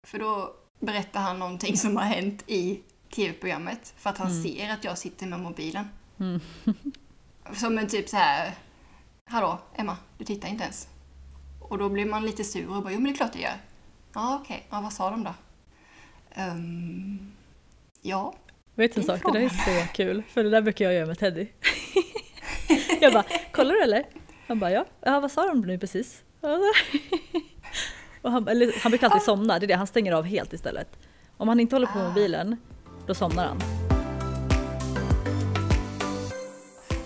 För 0.06 0.18
då 0.18 0.54
berättar 0.80 1.20
han 1.20 1.38
någonting 1.38 1.76
som 1.76 1.96
har 1.96 2.04
hänt 2.04 2.44
i 2.46 2.80
TV-programmet. 3.10 3.94
För 3.96 4.10
att 4.10 4.18
han 4.18 4.30
Mm. 4.30 4.42
ser 4.42 4.70
att 4.72 4.84
jag 4.84 4.98
sitter 4.98 5.26
med 5.26 5.40
mobilen. 5.40 5.88
Mm. 6.20 6.40
Som 7.54 7.78
en 7.78 7.88
typ 7.88 8.08
så 8.08 8.16
här. 8.16 8.52
Hallå 9.30 9.58
Emma, 9.76 9.96
du 10.18 10.24
tittar 10.24 10.48
inte 10.48 10.64
ens. 10.64 10.88
Och 11.60 11.78
då 11.78 11.88
blir 11.88 12.06
man 12.06 12.26
lite 12.26 12.44
sur 12.44 12.68
och 12.76 12.82
bara, 12.82 12.92
jo 12.92 12.98
men 13.00 13.04
det 13.04 13.10
är 13.10 13.16
klart 13.16 13.34
jag 13.34 13.42
gör. 13.42 13.56
Ja 14.14 14.40
okej, 14.42 14.66
ja, 14.70 14.80
vad 14.80 14.92
sa 14.92 15.10
de 15.10 15.24
då? 15.24 15.34
Ehm, 16.34 17.32
ja, 18.02 18.34
Vet 18.74 18.94
du 18.94 19.00
en 19.00 19.06
sak? 19.06 19.20
Det 19.24 19.32
där 19.32 19.40
är 19.40 19.48
så 19.48 19.92
kul. 19.92 20.22
För 20.28 20.44
det 20.44 20.50
där 20.50 20.62
brukar 20.62 20.84
jag 20.84 20.94
göra 20.94 21.06
med 21.06 21.18
Teddy. 21.18 21.46
jag 23.00 23.12
bara, 23.12 23.24
kollar 23.52 23.74
du 23.74 23.82
eller? 23.82 24.04
Han 24.46 24.58
bara, 24.58 24.70
ja. 24.70 24.84
ja 25.00 25.20
vad 25.20 25.30
sa 25.32 25.46
de 25.46 25.60
nu 25.60 25.78
precis? 25.78 26.22
och 28.22 28.32
han, 28.32 28.48
eller, 28.48 28.82
han 28.82 28.90
brukar 28.90 29.06
alltid 29.06 29.22
somna, 29.22 29.58
det 29.58 29.66
är 29.66 29.68
det, 29.68 29.74
han 29.74 29.86
stänger 29.86 30.12
av 30.12 30.24
helt 30.24 30.52
istället. 30.52 30.98
Om 31.36 31.48
han 31.48 31.60
inte 31.60 31.74
håller 31.76 31.86
på 31.86 31.98
med 31.98 32.06
Ah. 32.06 32.08
mobilen, 32.08 32.56
då 33.08 33.14
somnar 33.14 33.46
han. 33.46 33.58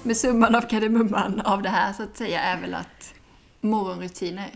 Men 0.02 0.14
summan 0.14 0.54
av 0.54 0.62
kardemumman 0.62 1.40
av 1.40 1.62
det 1.62 1.68
här 1.68 1.92
så 1.92 2.02
att 2.02 2.16
säga 2.16 2.40
är 2.40 2.60
väl 2.60 2.74
att 2.74 3.14
morgonrutiner 3.60 4.50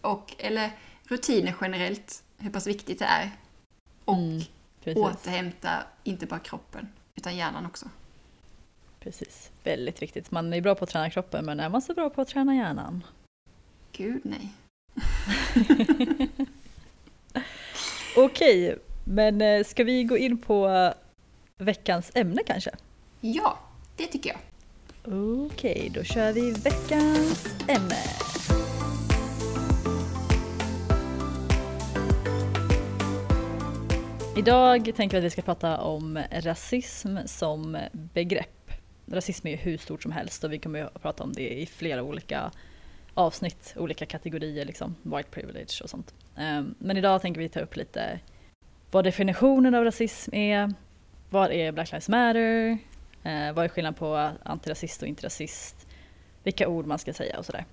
och, 0.00 0.34
eller 0.38 0.70
rutiner 1.04 1.54
generellt, 1.60 2.22
hur 2.38 2.50
pass 2.50 2.66
viktigt 2.66 2.98
det 2.98 3.04
är. 3.04 3.30
Och 4.04 4.14
Mm, 4.16 4.42
Precis. 4.84 5.02
återhämta 5.02 5.70
inte 6.04 6.26
bara 6.26 6.40
kroppen 6.40 6.88
utan 7.14 7.36
hjärnan 7.36 7.66
också. 7.66 7.86
Precis. 9.00 9.50
Väldigt 9.64 10.02
viktigt. 10.02 10.30
Man 10.30 10.52
är 10.52 10.60
bra 10.60 10.74
på 10.74 10.84
att 10.84 10.90
träna 10.90 11.10
kroppen, 11.10 11.44
men 11.44 11.60
är 11.60 11.68
man 11.68 11.82
så 11.82 11.94
bra 11.94 12.10
på 12.10 12.20
att 12.20 12.28
träna 12.28 12.54
hjärnan? 12.54 13.04
Gud 13.92 14.20
nej. 14.24 14.52
Okej, 18.16 18.78
men 19.08 19.40
eh, 19.40 19.64
ska 19.64 19.84
vi 19.84 20.04
gå 20.04 20.16
in 20.16 20.38
på 20.38 20.92
veckans 21.58 22.12
ämne 22.14 22.42
kanske? 22.46 22.70
Ja, 23.20 23.58
det 23.96 24.06
tycker 24.06 24.30
jag. 24.30 24.38
Okej, 25.46 25.90
då 25.94 26.02
kör 26.04 26.32
vi 26.32 26.50
veckans 26.50 27.46
ämne. 27.68 28.02
Idag 34.36 34.92
tänker 34.96 35.16
vi 35.16 35.18
att 35.18 35.24
vi 35.24 35.30
ska 35.30 35.42
prata 35.42 35.80
om 35.80 36.18
rasism 36.30 37.16
som 37.26 37.78
begrepp. 37.92 38.70
Rasism 39.06 39.46
är 39.46 39.50
ju 39.50 39.56
hur 39.56 39.78
stort 39.78 40.02
som 40.02 40.12
helst 40.12 40.44
och 40.44 40.52
vi 40.52 40.58
kommer 40.58 40.82
att 40.82 41.02
prata 41.02 41.24
om 41.24 41.32
det 41.32 41.48
i 41.60 41.66
flera 41.66 42.02
olika 42.02 42.50
avsnitt, 43.14 43.74
olika 43.76 44.06
kategorier, 44.06 44.64
liksom 44.64 44.94
white 45.02 45.30
privilege 45.30 45.80
och 45.82 45.90
sånt. 45.90 46.14
Ehm, 46.36 46.74
Men 46.78 46.96
idag 46.96 47.22
tänker 47.22 47.40
vi 47.40 47.48
ta 47.48 47.60
upp 47.60 47.76
lite 47.76 48.20
vad 48.90 49.04
definitionen 49.04 49.74
av 49.74 49.84
rasism 49.84 50.34
är, 50.34 50.72
vad 51.30 51.52
är 51.52 51.72
Black 51.72 51.92
Lives 51.92 52.08
Matter, 52.08 52.78
Eh, 53.26 53.52
vad 53.52 53.64
är 53.64 53.68
skillnaden 53.68 53.94
på 53.94 54.30
antirasist 54.42 55.02
och 55.02 55.08
inte 55.08 55.26
rasist? 55.26 55.86
Vilka 56.42 56.68
ord 56.68 56.86
man 56.86 56.98
ska 56.98 57.12
säga 57.12 57.38
och 57.38 57.44
sådär. 57.44 57.64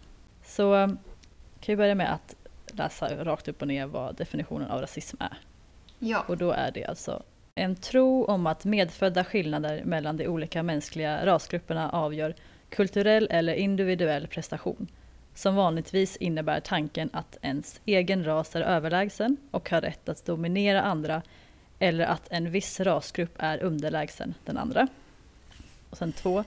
Så 0.43 0.75
eh, 0.75 0.88
kan 0.88 0.98
vi 1.65 1.75
börja 1.75 1.96
med 1.96 2.13
att 2.13 2.36
läsa 2.67 3.24
rakt 3.25 3.48
upp 3.48 3.62
och 3.62 3.67
ner 3.67 3.86
vad 3.86 4.15
definitionen 4.15 4.72
av 4.72 4.82
rasism 4.82 5.17
är. 5.20 5.38
Ja, 6.00 6.25
Och 6.27 6.38
då 6.38 6.51
är 6.51 6.72
det 6.72 6.86
alltså 6.86 7.24
en 7.55 7.75
tro 7.75 8.25
om 8.25 8.48
att 8.48 8.65
medfödda 8.65 9.24
skillnader 9.24 9.84
mellan 9.84 10.17
de 10.17 10.27
olika 10.27 10.63
mänskliga 10.63 11.25
rasgrupperna 11.25 11.89
avgör 11.89 12.36
kulturell 12.70 13.27
eller 13.32 13.53
individuell 13.53 14.27
prestation. 14.27 14.88
Som 15.35 15.55
vanligtvis 15.55 16.17
innebär 16.17 16.59
tanken 16.59 17.09
att 17.13 17.37
ens 17.41 17.81
egen 17.85 18.25
ras 18.25 18.55
är 18.55 18.61
överlägsen 18.61 19.37
och 19.51 19.69
har 19.69 19.81
rätt 19.81 20.09
att 20.09 20.25
dominera 20.25 20.81
andra 20.81 21.21
eller 21.79 22.05
att 22.05 22.27
en 22.31 22.51
viss 22.51 22.79
rasgrupp 22.79 23.35
är 23.37 23.63
underlägsen 23.63 24.33
den 24.45 24.57
andra. 24.57 24.87
Och 25.89 25.97
sen 25.97 26.11
två, 26.13 26.43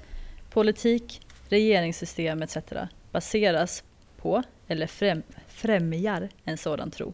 politik, 0.50 1.20
regeringssystem 1.48 2.42
etc. 2.42 2.56
baseras 3.12 3.84
på 4.16 4.42
eller 4.68 4.86
främ, 4.86 5.22
främjar 5.48 6.28
en 6.44 6.58
sådan 6.58 6.90
tro, 6.90 7.12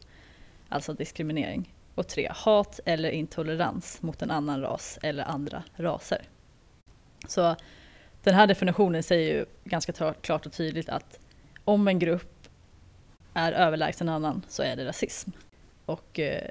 alltså 0.69 0.93
diskriminering. 0.95 1.75
Och 1.95 2.09
tre, 2.09 2.33
hat 2.35 2.81
eller 2.85 3.11
intolerans 3.11 4.03
mot 4.03 4.23
en 4.23 4.31
annan 4.31 4.61
ras 4.61 4.99
eller 5.03 5.25
andra 5.25 5.63
raser. 5.77 6.23
Så 7.29 7.57
den 8.23 8.35
här 8.35 8.47
definitionen 8.47 9.03
säger 9.03 9.35
ju 9.35 9.47
ganska 9.65 9.93
klart 10.21 10.47
och 10.47 10.53
tydligt 10.53 10.89
att 10.89 11.19
om 11.65 11.89
en 11.89 11.99
grupp 11.99 12.49
är 13.35 13.53
överlägsen 13.53 14.09
en 14.09 14.15
annan 14.15 14.45
så 14.49 14.63
är 14.63 14.77
det 14.77 14.87
rasism. 14.87 15.31
Och 15.87 16.19
eh, 16.19 16.49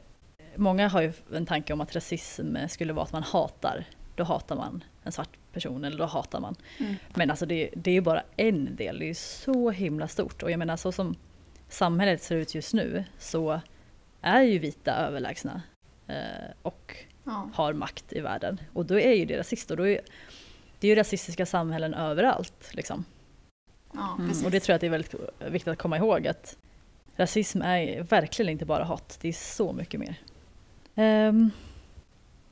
många 0.55 0.87
har 0.87 1.01
ju 1.01 1.13
en 1.33 1.45
tanke 1.45 1.73
om 1.73 1.81
att 1.81 1.95
rasism 1.95 2.55
skulle 2.69 2.93
vara 2.93 3.03
att 3.03 3.13
man 3.13 3.23
hatar, 3.23 3.85
då 4.15 4.23
hatar 4.23 4.55
man 4.55 4.83
en 5.03 5.11
svart 5.11 5.37
person 5.53 5.83
eller 5.83 5.97
då 5.97 6.05
hatar 6.05 6.39
man. 6.39 6.55
Mm. 6.79 6.95
Men 7.15 7.29
alltså 7.29 7.45
det, 7.45 7.69
det 7.75 7.91
är 7.91 7.95
ju 7.95 8.01
bara 8.01 8.23
en 8.37 8.75
del, 8.75 8.99
det 8.99 9.05
är 9.05 9.07
ju 9.07 9.13
så 9.13 9.69
himla 9.71 10.07
stort. 10.07 10.43
Och 10.43 10.51
jag 10.51 10.59
menar 10.59 10.77
så 10.77 10.91
som 10.91 11.15
samhället 11.69 12.23
ser 12.23 12.35
ut 12.35 12.55
just 12.55 12.73
nu 12.73 13.03
så 13.17 13.61
är 14.21 14.41
ju 14.41 14.59
vita 14.59 14.95
överlägsna 14.95 15.61
eh, 16.07 16.15
och 16.61 16.95
ja, 17.23 17.49
har 17.53 17.73
makt 17.73 18.13
i 18.13 18.19
världen. 18.19 18.61
Och 18.73 18.85
då 18.85 18.99
är 18.99 19.13
ju 19.13 19.25
det 19.25 19.39
rasist 19.39 19.71
och 19.71 19.77
då 19.77 19.87
är 19.87 20.01
det 20.79 20.87
är 20.87 20.89
ju 20.89 20.95
rasistiska 20.95 21.45
samhällen 21.45 21.93
överallt. 21.93 22.69
Liksom. 22.71 23.05
Ja 23.93 24.15
Mm, 24.19 24.45
och 24.45 24.51
det 24.51 24.59
tror 24.59 24.73
jag 24.73 24.75
att 24.75 24.81
det 24.81 24.87
är 24.87 24.91
väldigt 24.91 25.15
viktigt 25.39 25.67
att 25.71 25.77
komma 25.77 25.97
ihåg 25.97 26.27
att 26.27 26.57
rasism 27.15 27.61
är 27.61 28.03
verkligen 28.03 28.49
inte 28.51 28.65
bara 28.65 28.83
hat, 28.83 29.17
det 29.21 29.27
är 29.27 29.33
så 29.33 29.73
mycket 29.73 29.99
mer. 29.99 30.15
Ehm, 30.95 31.51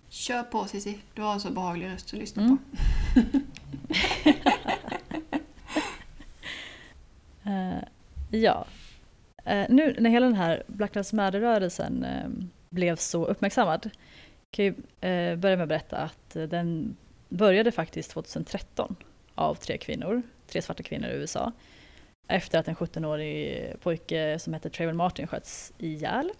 Kör 0.09 0.43
på 0.43 0.65
Cissi, 0.65 0.99
du 1.13 1.21
har 1.21 1.33
en 1.33 1.39
så 1.39 1.51
behaglig 1.51 1.87
röst 1.87 2.13
att 2.13 2.19
lyssna 2.19 2.43
Mm. 2.43 2.57
på. 2.63 3.29
Ja. 8.31 8.65
Eh, 9.45 9.65
nu 9.69 9.95
när 9.99 10.09
hela 10.09 10.25
den 10.25 10.35
här 10.35 10.63
Black 10.67 10.95
Lives 10.95 11.13
Matter-rörelsen 11.13 12.03
eh, 12.03 12.29
blev 12.69 12.95
så 12.95 13.25
uppmärksammad 13.25 13.89
kan 14.51 14.65
jag 14.65 14.75
eh, 15.01 15.35
börja 15.35 15.55
med 15.55 15.63
att 15.63 15.69
berätta 15.69 15.97
att 15.97 16.29
den 16.29 16.97
började 17.29 17.71
faktiskt 17.71 18.11
2013 18.11 18.95
av 19.35 19.55
tre 19.55 19.77
kvinnor, 19.77 20.21
tre 20.49 20.61
svarta 20.61 20.83
kvinnor 20.83 21.09
i 21.09 21.13
USA. 21.13 21.51
Efter 22.27 22.59
att 22.59 22.67
en 22.67 22.75
17-årig 22.75 23.73
pojke 23.81 24.39
som 24.39 24.53
heter 24.53 24.69
Trayvon 24.69 24.95
Martin 24.95 25.27
sköts 25.27 25.73
ihjäl. 25.77 26.31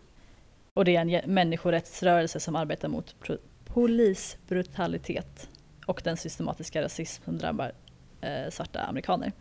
Och 0.74 0.86
det 0.86 0.96
är 0.96 1.02
en 1.02 1.34
människorättsrörelse 1.34 2.40
som 2.40 2.56
arbetar 2.56 2.88
mot 2.88 3.16
polisbrutalitet 3.66 5.50
och 5.86 6.02
den 6.04 6.18
systematiska 6.18 6.82
rasism 6.82 7.24
som 7.24 7.38
drabbar 7.38 7.72
eh, 8.22 8.50
svarta 8.50 8.80
amerikaner. 8.80 9.32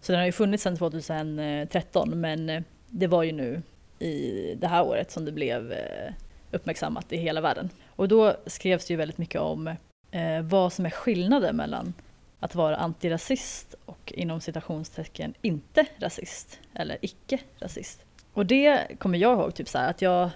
Så 0.00 0.12
den 0.12 0.18
har 0.18 0.26
ju 0.26 0.32
funnits 0.32 0.62
sedan 0.62 0.76
2013 0.76 2.20
men 2.20 2.50
eh, 2.50 2.62
det 2.88 3.06
var 3.06 3.22
ju 3.22 3.32
nu 3.32 3.62
i 3.98 4.54
det 4.60 4.68
här 4.68 4.84
året 4.84 5.10
som 5.10 5.24
det 5.24 5.32
blev 5.32 5.72
eh, 5.72 6.12
uppmärksammat 6.50 7.12
i 7.12 7.16
hela 7.16 7.40
världen. 7.40 7.70
Och 7.86 8.08
då 8.08 8.36
skrevs 8.46 8.86
det 8.86 8.92
ju 8.92 8.96
väldigt 8.96 9.18
mycket 9.18 9.40
om 9.40 9.68
eh, 10.10 10.40
vad 10.42 10.72
som 10.72 10.86
är 10.86 10.90
skillnaden 10.90 11.56
mellan 11.56 11.94
att 12.40 12.54
vara 12.54 12.76
antirasist 12.76 13.74
och 14.04 14.12
inom 14.12 14.40
citationstecken 14.40 15.34
inte 15.42 15.86
rasist 15.98 16.58
eller 16.74 16.98
icke-rasist. 17.00 18.04
Och 18.32 18.46
det 18.46 18.98
kommer 18.98 19.18
jag 19.18 19.32
ihåg 19.38 19.54
typ 19.54 19.68
så 19.68 19.78
här, 19.78 19.90
att 19.90 20.02
jag 20.02 20.30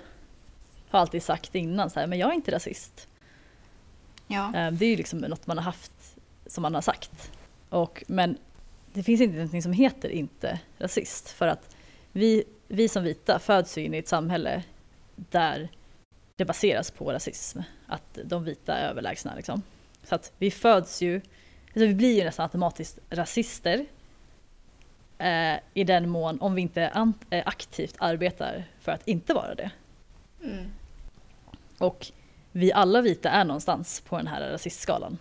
har 0.88 1.00
alltid 1.00 1.22
sagt 1.22 1.54
innan 1.54 1.90
så 1.90 2.00
här, 2.00 2.06
men 2.06 2.18
jag 2.18 2.30
är 2.30 2.34
inte 2.34 2.52
rasist. 2.52 3.08
Ja. 4.26 4.54
Eh, 4.56 4.72
det 4.72 4.87
är 4.87 4.90
ju 4.90 4.96
liksom 4.96 5.18
något 5.18 5.46
man 5.46 5.58
har 5.58 5.64
haft 5.64 6.16
som 6.46 6.62
man 6.62 6.75
har 6.75 6.82
sagt. 6.82 7.32
Och, 7.68 8.04
men 8.06 8.38
det 8.92 9.02
finns 9.02 9.20
inte 9.20 9.37
någonting 9.37 9.62
som 9.62 9.72
heter 9.72 10.08
inte 10.08 10.60
rasist 10.78 11.28
för 11.28 11.46
att 11.46 11.76
vi, 12.12 12.44
vi 12.68 12.88
som 12.88 13.04
vita 13.04 13.38
föds 13.38 13.78
ju 13.78 13.84
in 13.84 13.94
i 13.94 13.98
ett 13.98 14.08
samhälle 14.08 14.62
där 15.16 15.68
det 16.37 16.44
baseras 16.44 16.90
på 16.90 17.12
rasism. 17.12 17.60
Att 17.87 18.18
de 18.25 18.44
vita 18.44 18.75
är 18.75 18.88
överlägsna 18.88 19.34
liksom. 19.34 19.62
Så 20.02 20.14
att 20.14 20.32
vi 20.38 20.50
föds 20.50 21.02
ju, 21.02 21.20
alltså 21.78 21.88
vi 21.88 21.94
blir 21.94 22.18
ju 22.18 22.25
nästan 22.25 22.44
automatiskt 22.44 22.99
rasister 23.11 23.87
eh, 25.18 25.56
i 25.75 25.85
den 25.85 26.08
mån 26.08 26.40
om 26.40 26.54
vi 26.54 26.62
inte 26.62 26.82
eh, 27.30 27.42
aktivt 27.47 27.94
arbetar 27.99 28.64
för 28.80 28.92
att 28.92 29.08
inte 29.08 29.35
vara 29.35 29.54
det. 29.54 29.70
Mm. 30.42 30.70
Och 31.78 32.06
vi 32.52 32.73
alla 32.73 33.00
vita 33.00 33.30
är 33.30 33.44
någonstans 33.44 34.00
på 34.00 34.16
den 34.16 34.26
här 34.26 34.50
rasistskalan. 34.50 35.18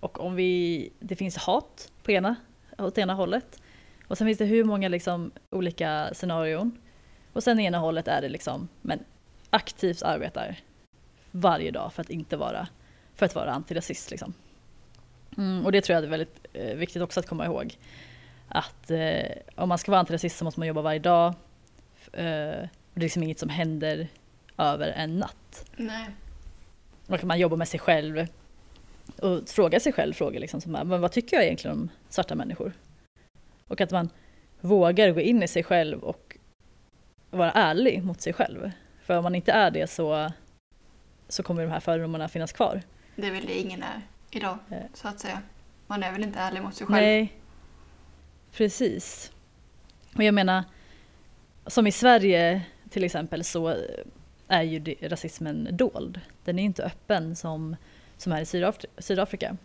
Och 0.00 0.20
om 0.20 0.34
vi, 0.34 0.92
det 1.00 1.16
finns 1.16 1.36
hat 1.36 1.92
på 2.02 2.12
ena, 2.12 2.36
åt 2.78 2.98
ena 2.98 3.14
hållet 3.14 3.62
och 4.06 4.18
sen 4.18 4.26
finns 4.26 4.38
det 4.38 4.44
hur 4.44 4.64
många 4.64 4.88
liksom 4.88 5.30
olika 5.50 6.10
scenarion. 6.14 6.78
Och 7.32 7.42
sen 7.42 7.60
ena 7.60 7.78
hållet 7.78 8.08
är 8.08 8.22
det 8.22 8.28
liksom, 8.28 8.68
men 8.82 9.04
aktivt 9.50 10.02
arbetar 10.02 10.56
varje 11.30 11.70
dag 11.70 11.92
för 11.92 12.02
att 12.02 12.10
inte 12.10 12.36
vara, 12.36 12.68
för 13.14 13.26
att 13.26 13.34
vara 13.34 13.52
antirasist 13.52 14.10
liksom. 14.10 14.34
Mm, 15.38 15.66
och 15.66 15.72
det 15.72 15.80
tror 15.80 15.94
jag 15.94 16.04
är 16.04 16.08
väldigt 16.08 16.46
eh, 16.52 16.76
viktigt 16.76 17.02
också 17.02 17.20
att 17.20 17.26
komma 17.26 17.46
ihåg. 17.46 17.76
Att 18.48 18.90
eh, 18.90 19.22
om 19.54 19.68
man 19.68 19.78
ska 19.78 19.90
vara 19.90 20.00
antirasist 20.00 20.38
så 20.38 20.44
måste 20.44 20.60
man 20.60 20.68
jobba 20.68 20.82
varje 20.82 20.98
dag. 20.98 21.34
Eh, 22.12 22.68
det 22.94 22.94
är 22.94 23.00
liksom 23.00 23.22
inget 23.22 23.38
som 23.38 23.48
händer 23.48 24.08
över 24.58 24.88
en 24.88 25.18
natt. 25.18 25.64
Nej. 25.76 26.06
Och 27.06 27.24
man 27.24 27.38
jobbar 27.38 27.56
med 27.56 27.68
sig 27.68 27.80
själv 27.80 28.26
och 29.22 29.48
frågar 29.48 29.78
sig 29.78 29.92
själv 29.92 30.12
frågor 30.12 30.40
liksom 30.40 30.60
som 30.60 30.72
men 30.72 31.00
vad 31.00 31.12
tycker 31.12 31.36
jag 31.36 31.44
egentligen 31.44 31.76
om 31.76 31.88
svarta 32.08 32.34
människor? 32.34 32.72
Och 33.66 33.80
att 33.80 33.90
man 33.90 34.08
vågar 34.60 35.10
gå 35.10 35.20
in 35.20 35.42
i 35.42 35.48
sig 35.48 35.62
själv 35.62 36.04
och 36.04 36.36
vara 37.30 37.52
ärlig 37.52 38.02
mot 38.04 38.20
sig 38.20 38.32
själv. 38.32 38.70
För 39.02 39.16
om 39.18 39.22
man 39.22 39.34
inte 39.34 39.52
är 39.52 39.70
det 39.70 39.90
så, 39.90 40.30
så 41.28 41.42
kommer 41.42 41.62
de 41.62 41.70
här 41.70 41.80
fördomarna 41.80 42.28
finnas 42.28 42.52
kvar. 42.52 42.82
Det 43.16 43.26
är 43.26 43.32
väl 43.32 43.46
det 43.46 43.58
ingen 43.58 43.82
är 43.82 44.02
idag, 44.30 44.58
Eh. 44.70 44.78
så 44.94 45.08
att 45.08 45.20
säga. 45.20 45.42
Man 45.86 46.02
är 46.02 46.12
väl 46.12 46.22
inte 46.22 46.38
ärlig 46.38 46.62
mot 46.62 46.74
sig 46.74 46.86
själv. 46.86 46.96
Nej, 47.02 47.32
precis. 48.52 49.32
Och 50.16 50.22
jag 50.24 50.34
menar, 50.34 50.64
som 51.66 51.86
i 51.86 51.92
Sverige 51.92 52.62
till 52.90 53.04
exempel 53.04 53.44
så 53.44 53.76
är 54.48 54.62
ju 54.62 54.94
rasismen 55.00 55.68
dold. 55.76 56.20
Den 56.44 56.58
är 56.58 56.62
inte 56.62 56.84
öppen 56.84 57.36
som, 57.36 57.76
som 58.16 58.32
här 58.32 58.40
i 58.40 58.44
Sydafri- 58.44 58.86
Sydafrika. 58.98 59.56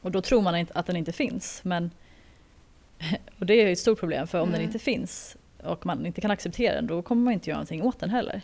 Och 0.00 0.10
då 0.10 0.22
tror 0.22 0.42
man 0.42 0.66
att 0.74 0.86
den 0.86 0.96
inte 0.96 1.12
finns. 1.12 1.60
Men, 1.64 1.90
och 3.38 3.46
det 3.46 3.54
är 3.54 3.66
ju 3.66 3.72
ett 3.72 3.78
stort 3.78 4.00
problem 4.00 4.26
för 4.26 4.40
om 4.40 4.48
den 4.48 4.54
Mm. 4.60 4.66
inte 4.66 4.78
finns 4.78 5.36
och 5.62 5.86
man 5.86 6.06
inte 6.06 6.20
kan 6.20 6.30
acceptera 6.30 6.74
den 6.74 6.86
då 6.86 7.02
kommer 7.02 7.22
man 7.22 7.32
inte 7.32 7.50
göra 7.50 7.56
någonting 7.58 7.82
åt 7.82 7.98
den 8.00 8.10
heller. 8.10 8.40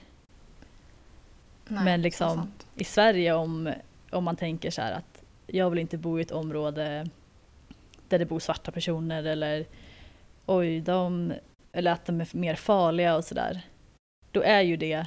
Nej, 1.68 1.84
Men 1.84 2.02
liksom- 2.02 2.52
i 2.74 2.84
Sverige 2.84 3.32
om, 3.32 3.72
om 4.10 4.24
man 4.24 4.36
tänker 4.36 4.70
så 4.70 4.82
här 4.82 4.92
att 4.92 5.22
jag 5.46 5.70
vill 5.70 5.78
inte 5.78 5.98
bo 5.98 6.18
i 6.18 6.22
ett 6.22 6.30
område 6.30 7.06
där 8.08 8.18
det 8.18 8.26
bor 8.26 8.38
svarta 8.38 8.72
personer 8.72 9.24
eller 9.24 9.66
oj, 10.46 10.80
de, 10.80 11.32
eller 11.72 11.92
att 11.92 12.06
de 12.06 12.20
är 12.20 12.36
mer 12.36 12.54
farliga 12.54 13.16
och 13.16 13.24
sådär. 13.24 13.66
Då 14.30 14.42
är 14.42 14.60
ju 14.60 14.76
det 14.76 15.06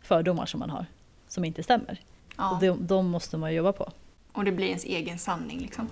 fördomar 0.00 0.46
som 0.46 0.60
man 0.60 0.70
har 0.70 0.86
som 1.28 1.44
inte 1.44 1.62
stämmer. 1.62 2.00
Ja. 2.36 2.54
Och 2.54 2.60
de, 2.60 2.86
de 2.86 3.06
måste 3.06 3.36
man 3.36 3.54
jobba 3.54 3.72
på. 3.72 3.92
Och 4.32 4.44
det 4.44 4.52
blir 4.52 4.66
ens 4.66 4.84
egen 4.84 5.18
sanning 5.18 5.58
liksom. 5.60 5.88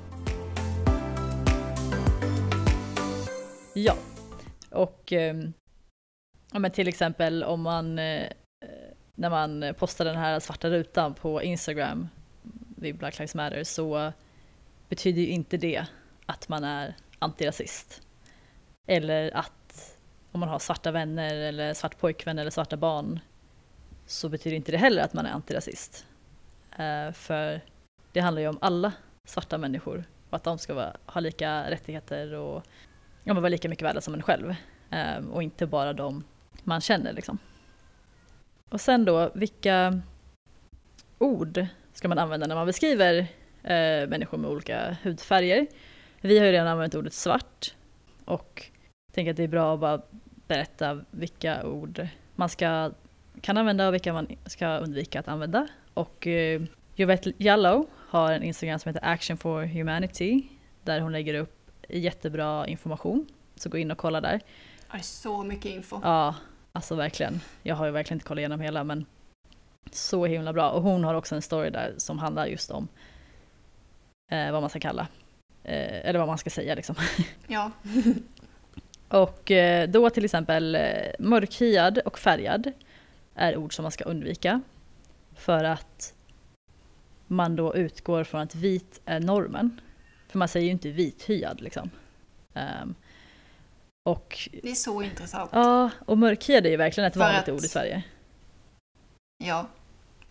Ja. 3.74 3.96
Och 4.70 5.12
ehm, 5.12 5.52
ja, 6.52 6.58
men 6.58 6.70
till 6.70 6.88
exempel 6.88 7.44
om 7.44 7.62
man 7.62 7.98
eh, 7.98 8.26
när 9.14 9.30
man 9.30 9.74
postar 9.78 10.04
den 10.04 10.16
här 10.16 10.40
svarta 10.40 10.70
rutan 10.70 11.14
på 11.14 11.42
Instagram 11.42 12.08
vid 12.80 12.96
Black 12.96 13.18
Lives 13.18 13.34
Matter 13.34 13.64
så 13.64 14.12
betyder 14.88 15.22
ju 15.22 15.28
inte 15.28 15.56
det 15.56 15.86
att 16.26 16.48
man 16.48 16.64
är 16.64 16.94
antirasist. 17.18 18.02
Eller 18.86 19.36
att 19.36 19.98
om 20.32 20.40
man 20.40 20.48
har 20.48 20.58
svarta 20.58 20.90
vänner 20.90 21.34
eller 21.34 21.74
svart 21.74 21.98
pojkvän 21.98 22.38
eller 22.38 22.50
svarta 22.50 22.76
barn 22.76 23.20
så 24.06 24.28
betyder 24.28 24.56
inte 24.56 24.72
det 24.72 24.78
heller 24.78 25.02
att 25.02 25.14
man 25.14 25.26
är 25.26 25.30
antirasist. 25.30 26.06
Eh, 26.78 27.12
för 27.12 27.60
det 28.12 28.20
handlar 28.20 28.42
ju 28.42 28.48
om 28.48 28.58
alla 28.60 28.92
svarta 29.24 29.58
människor 29.58 30.04
och 30.30 30.36
att 30.36 30.44
de 30.44 30.58
ska 30.58 30.74
vara, 30.74 30.96
ha 31.06 31.20
lika 31.20 31.70
rättigheter 31.70 32.34
och 32.34 32.62
ja, 33.24 33.34
vara 33.34 33.48
lika 33.48 33.68
mycket 33.68 33.84
värda 33.84 34.00
som 34.00 34.14
en 34.14 34.22
själv. 34.22 34.54
Ehm, 34.90 35.30
och 35.30 35.42
inte 35.42 35.66
bara 35.66 35.92
de 35.92 36.24
man 36.64 36.80
känner 36.80 37.12
liksom. 37.12 37.38
Och 38.68 38.80
sen 38.80 39.04
då, 39.04 39.30
vilka 39.34 40.00
ord 41.18 41.66
ska 41.98 42.08
man 42.08 42.18
använda 42.18 42.46
när 42.46 42.54
man 42.54 42.66
beskriver 42.66 43.18
eh, 43.62 44.08
människor 44.08 44.38
med 44.38 44.50
olika 44.50 44.96
hudfärger? 45.02 45.66
Vi 46.20 46.38
har 46.38 46.46
ju 46.46 46.52
redan 46.52 46.66
använt 46.66 46.94
ordet 46.94 47.12
svart 47.12 47.74
och 48.24 48.70
tänker 49.12 49.30
att 49.30 49.36
det 49.36 49.42
är 49.42 49.48
bra 49.48 49.74
att 49.74 49.80
bara 49.80 50.02
berätta 50.46 51.00
vilka 51.10 51.66
ord 51.66 52.08
man 52.34 52.48
ska, 52.48 52.90
kan 53.40 53.56
använda 53.56 53.88
och 53.88 53.94
vilka 53.94 54.12
man 54.12 54.26
ska 54.46 54.78
undvika 54.78 55.20
att 55.20 55.28
använda. 55.28 55.68
Och 55.94 56.26
eh, 56.26 56.62
Jovette 56.94 57.32
Jallow 57.38 57.86
har 57.96 58.32
en 58.32 58.42
Instagram 58.42 58.78
som 58.78 58.88
heter 58.94 59.08
Action 59.08 59.36
for 59.36 59.64
Humanity 59.64 60.42
där 60.84 61.00
hon 61.00 61.12
lägger 61.12 61.34
upp 61.34 61.70
jättebra 61.88 62.66
information. 62.66 63.26
Så 63.56 63.68
gå 63.68 63.78
in 63.78 63.90
och 63.90 63.98
kolla 63.98 64.20
där. 64.20 64.40
Det 64.90 64.98
är 64.98 65.02
så 65.02 65.42
mycket 65.42 65.66
info. 65.66 66.00
Ja, 66.02 66.34
alltså 66.72 66.94
verkligen. 66.94 67.40
Jag 67.62 67.76
har 67.76 67.86
ju 67.86 67.92
verkligen 67.92 68.16
inte 68.16 68.26
kollat 68.26 68.38
igenom 68.38 68.60
hela 68.60 68.84
men 68.84 69.06
så 69.94 70.26
himla 70.26 70.52
bra. 70.52 70.70
Och 70.70 70.82
hon 70.82 71.04
har 71.04 71.14
också 71.14 71.34
en 71.34 71.42
story 71.42 71.70
där 71.70 71.94
som 71.96 72.18
handlar 72.18 72.46
just 72.46 72.70
om 72.70 72.88
eh, 74.30 74.52
vad 74.52 74.60
man 74.60 74.70
ska 74.70 74.80
kalla, 74.80 75.08
eh, 75.64 76.08
eller 76.08 76.18
vad 76.18 76.28
man 76.28 76.38
ska 76.38 76.50
säga 76.50 76.74
liksom. 76.74 76.96
Ja. 77.46 77.70
Och 79.08 79.50
eh, 79.50 79.88
då 79.88 80.10
till 80.10 80.24
exempel 80.24 80.74
eh, 80.74 80.80
mörkhyad 81.18 81.98
och 81.98 82.18
färgad 82.18 82.72
är 83.34 83.56
ord 83.56 83.74
som 83.74 83.82
man 83.82 83.92
ska 83.92 84.04
undvika. 84.04 84.60
För 85.34 85.64
att 85.64 86.14
man 87.26 87.56
då 87.56 87.74
utgår 87.76 88.24
från 88.24 88.40
att 88.40 88.54
vit 88.54 89.00
är 89.04 89.20
normen. 89.20 89.80
För 90.28 90.38
man 90.38 90.48
säger 90.48 90.66
ju 90.66 90.72
inte 90.72 90.90
vithyad 90.90 91.60
liksom. 91.60 91.90
Ehm, 92.54 92.94
och 94.04 94.48
Det 94.62 94.70
är 94.70 94.74
så 94.74 95.02
intressant. 95.02 95.50
ja, 95.52 95.90
och 96.06 96.18
mörkhyad 96.18 96.66
är 96.66 96.70
ju 96.70 96.76
verkligen 96.76 97.06
ett 97.06 97.12
För 97.12 97.20
vanligt 97.20 97.42
att- 97.42 97.48
ord 97.48 97.64
i 97.64 97.68
Sverige. 97.68 98.02
Ja, 99.38 99.66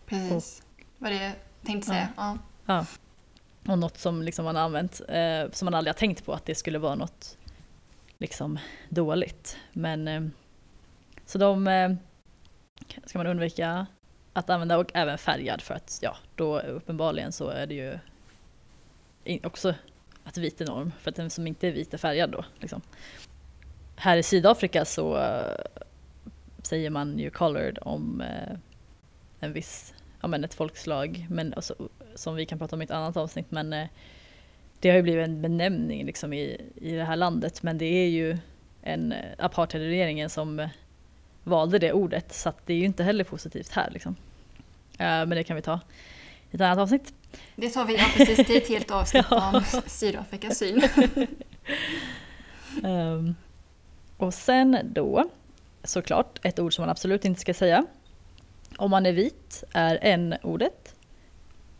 precis. 0.06 0.62
Vad 0.98 1.12
det 1.12 1.24
jag 1.24 1.32
tänkte 1.64 1.88
säga. 1.88 2.08
Ja. 2.66 2.86
Och 3.66 3.78
något 3.78 3.98
som 3.98 4.22
liksom 4.22 4.44
man 4.44 4.56
har 4.56 4.62
använt, 4.62 5.00
eh, 5.08 5.50
som 5.52 5.66
man 5.66 5.74
aldrig 5.74 5.94
har 5.94 5.98
tänkt 5.98 6.24
på 6.24 6.32
att 6.32 6.44
det 6.44 6.54
skulle 6.54 6.78
vara 6.78 6.94
något 6.94 7.38
liksom 8.18 8.58
dåligt. 8.88 9.56
Men 9.72 10.08
eh, 10.08 10.22
så 11.26 11.38
de 11.38 11.66
eh, 11.66 11.92
ska 13.04 13.18
man 13.18 13.26
undvika 13.26 13.86
att 14.32 14.50
använda 14.50 14.78
och 14.78 14.90
även 14.94 15.18
färgad 15.18 15.62
för 15.62 15.74
att 15.74 15.98
ja, 16.02 16.16
då 16.34 16.60
uppenbarligen 16.60 17.32
så 17.32 17.48
är 17.48 17.66
det 17.66 17.74
ju 17.74 17.98
också 19.44 19.74
att 20.24 20.38
vit 20.38 20.60
är 20.60 20.66
norm 20.66 20.92
för 21.00 21.10
att 21.10 21.16
den 21.16 21.30
som 21.30 21.46
inte 21.46 21.68
är 21.68 21.72
vit 21.72 21.94
är 21.94 21.98
färgad 21.98 22.30
då. 22.30 22.44
Liksom. 22.58 22.82
här 23.96 24.16
i 24.16 24.22
Sydafrika 24.22 24.84
så 24.84 25.16
eh, 25.16 25.54
säger 26.62 26.90
man 26.90 27.18
ju 27.18 27.30
colored 27.30 27.78
om 27.82 28.20
eh, 28.20 28.58
en 29.40 29.52
viss, 29.52 29.94
ja 30.20 30.28
men 30.28 30.44
ett 30.44 30.54
folkslag, 30.54 31.26
men 31.30 31.54
alltså, 31.54 31.74
som 32.14 32.34
vi 32.34 32.46
kan 32.46 32.58
prata 32.58 32.76
om 32.76 32.82
i 32.82 32.84
ett 32.84 32.90
annat 32.90 33.16
avsnitt, 33.16 33.50
men 33.50 33.72
eh, 33.72 33.86
det 34.80 34.88
har 34.88 34.96
ju 34.96 35.02
blivit 35.02 35.24
en 35.24 35.42
benämning 35.42 36.06
liksom 36.06 36.32
i, 36.32 36.60
i 36.74 36.92
det 36.92 37.04
här 37.04 37.16
landet, 37.16 37.62
men 37.62 37.78
det 37.78 37.84
är 37.84 38.08
ju 38.08 38.38
en 38.82 39.12
eh, 39.12 39.18
apartheidregeringen 39.38 40.30
som 40.30 40.68
valde 41.44 41.78
det 41.78 41.92
ordet, 41.92 42.34
så 42.34 42.48
att 42.48 42.66
det 42.66 42.72
är 42.72 42.78
ju 42.78 42.84
inte 42.84 43.04
heller 43.04 43.24
positivt 43.24 43.72
här 43.72 43.90
liksom. 43.90 44.16
Eh, 44.98 45.06
men 45.06 45.30
det 45.30 45.44
kan 45.44 45.56
vi 45.56 45.62
ta 45.62 45.80
i 46.50 46.54
ett 46.54 46.60
annat 46.60 46.78
avsnitt. 46.78 47.14
Det 47.56 47.70
tar 47.70 47.84
vi, 47.84 47.96
ja 47.96 48.06
precis, 48.16 48.46
det 48.46 48.52
är 48.56 48.60
ett 48.60 48.68
helt 48.68 48.90
avsnitt 48.90 49.26
Ja. 49.30 49.52
om 49.54 49.80
Sydafrikas 49.86 50.58
syn. 50.58 50.82
Ehm, 52.84 53.34
och 54.16 54.34
sen 54.34 54.78
då, 54.84 55.24
såklart, 55.84 56.38
ett 56.42 56.58
ord 56.58 56.74
som 56.74 56.82
man 56.82 56.90
absolut 56.90 57.24
inte 57.24 57.40
ska 57.40 57.54
säga. 57.54 57.86
Om 58.76 58.90
man 58.90 59.06
är 59.06 59.12
vit 59.12 59.64
är 59.72 59.98
n-ordet. 60.02 60.94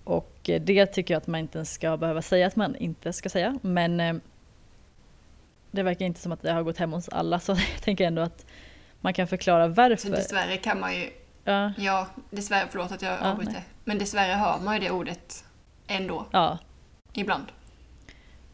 Och 0.04 0.50
eh, 0.50 0.60
det 0.62 0.86
tycker 0.86 1.14
jag 1.14 1.20
att 1.20 1.26
man 1.26 1.40
inte 1.40 1.64
ska 1.64 1.96
behöva 1.96 2.22
säga 2.22 2.46
att 2.46 2.56
man 2.56 2.76
inte 2.76 3.12
ska 3.12 3.28
säga. 3.28 3.58
Men 3.62 4.00
eh, 4.00 4.16
det 5.70 5.82
verkar 5.82 6.06
inte 6.06 6.20
som 6.20 6.32
att 6.32 6.42
det 6.42 6.52
har 6.52 6.62
gått 6.62 6.78
hem 6.78 6.92
hos 6.92 7.08
alla 7.08 7.40
så 7.40 7.52
jag 7.74 7.82
tänker 7.82 8.06
ändå 8.06 8.22
att 8.22 8.46
man 9.00 9.14
kan 9.14 9.26
förklara 9.26 9.66
Så 9.68 9.72
varför. 9.72 10.10
dessvärre 10.10 10.56
kan 10.56 10.80
man 10.80 10.94
ju, 10.94 11.10
Ja, 11.44 11.72
ja 11.78 12.06
dessvärre, 12.30 12.66
förlåt 12.70 12.92
att 12.92 13.02
jag 13.02 13.12
Ja, 13.12 13.30
avbryter. 13.30 13.52
nej. 13.52 13.64
Men 13.84 13.98
dessvärre 13.98 14.32
hör 14.32 14.58
man 14.60 14.74
ju 14.74 14.80
det 14.80 14.90
ordet 14.90 15.44
ändå, 15.86 16.26
ja 16.32 16.58
ibland. 17.12 17.44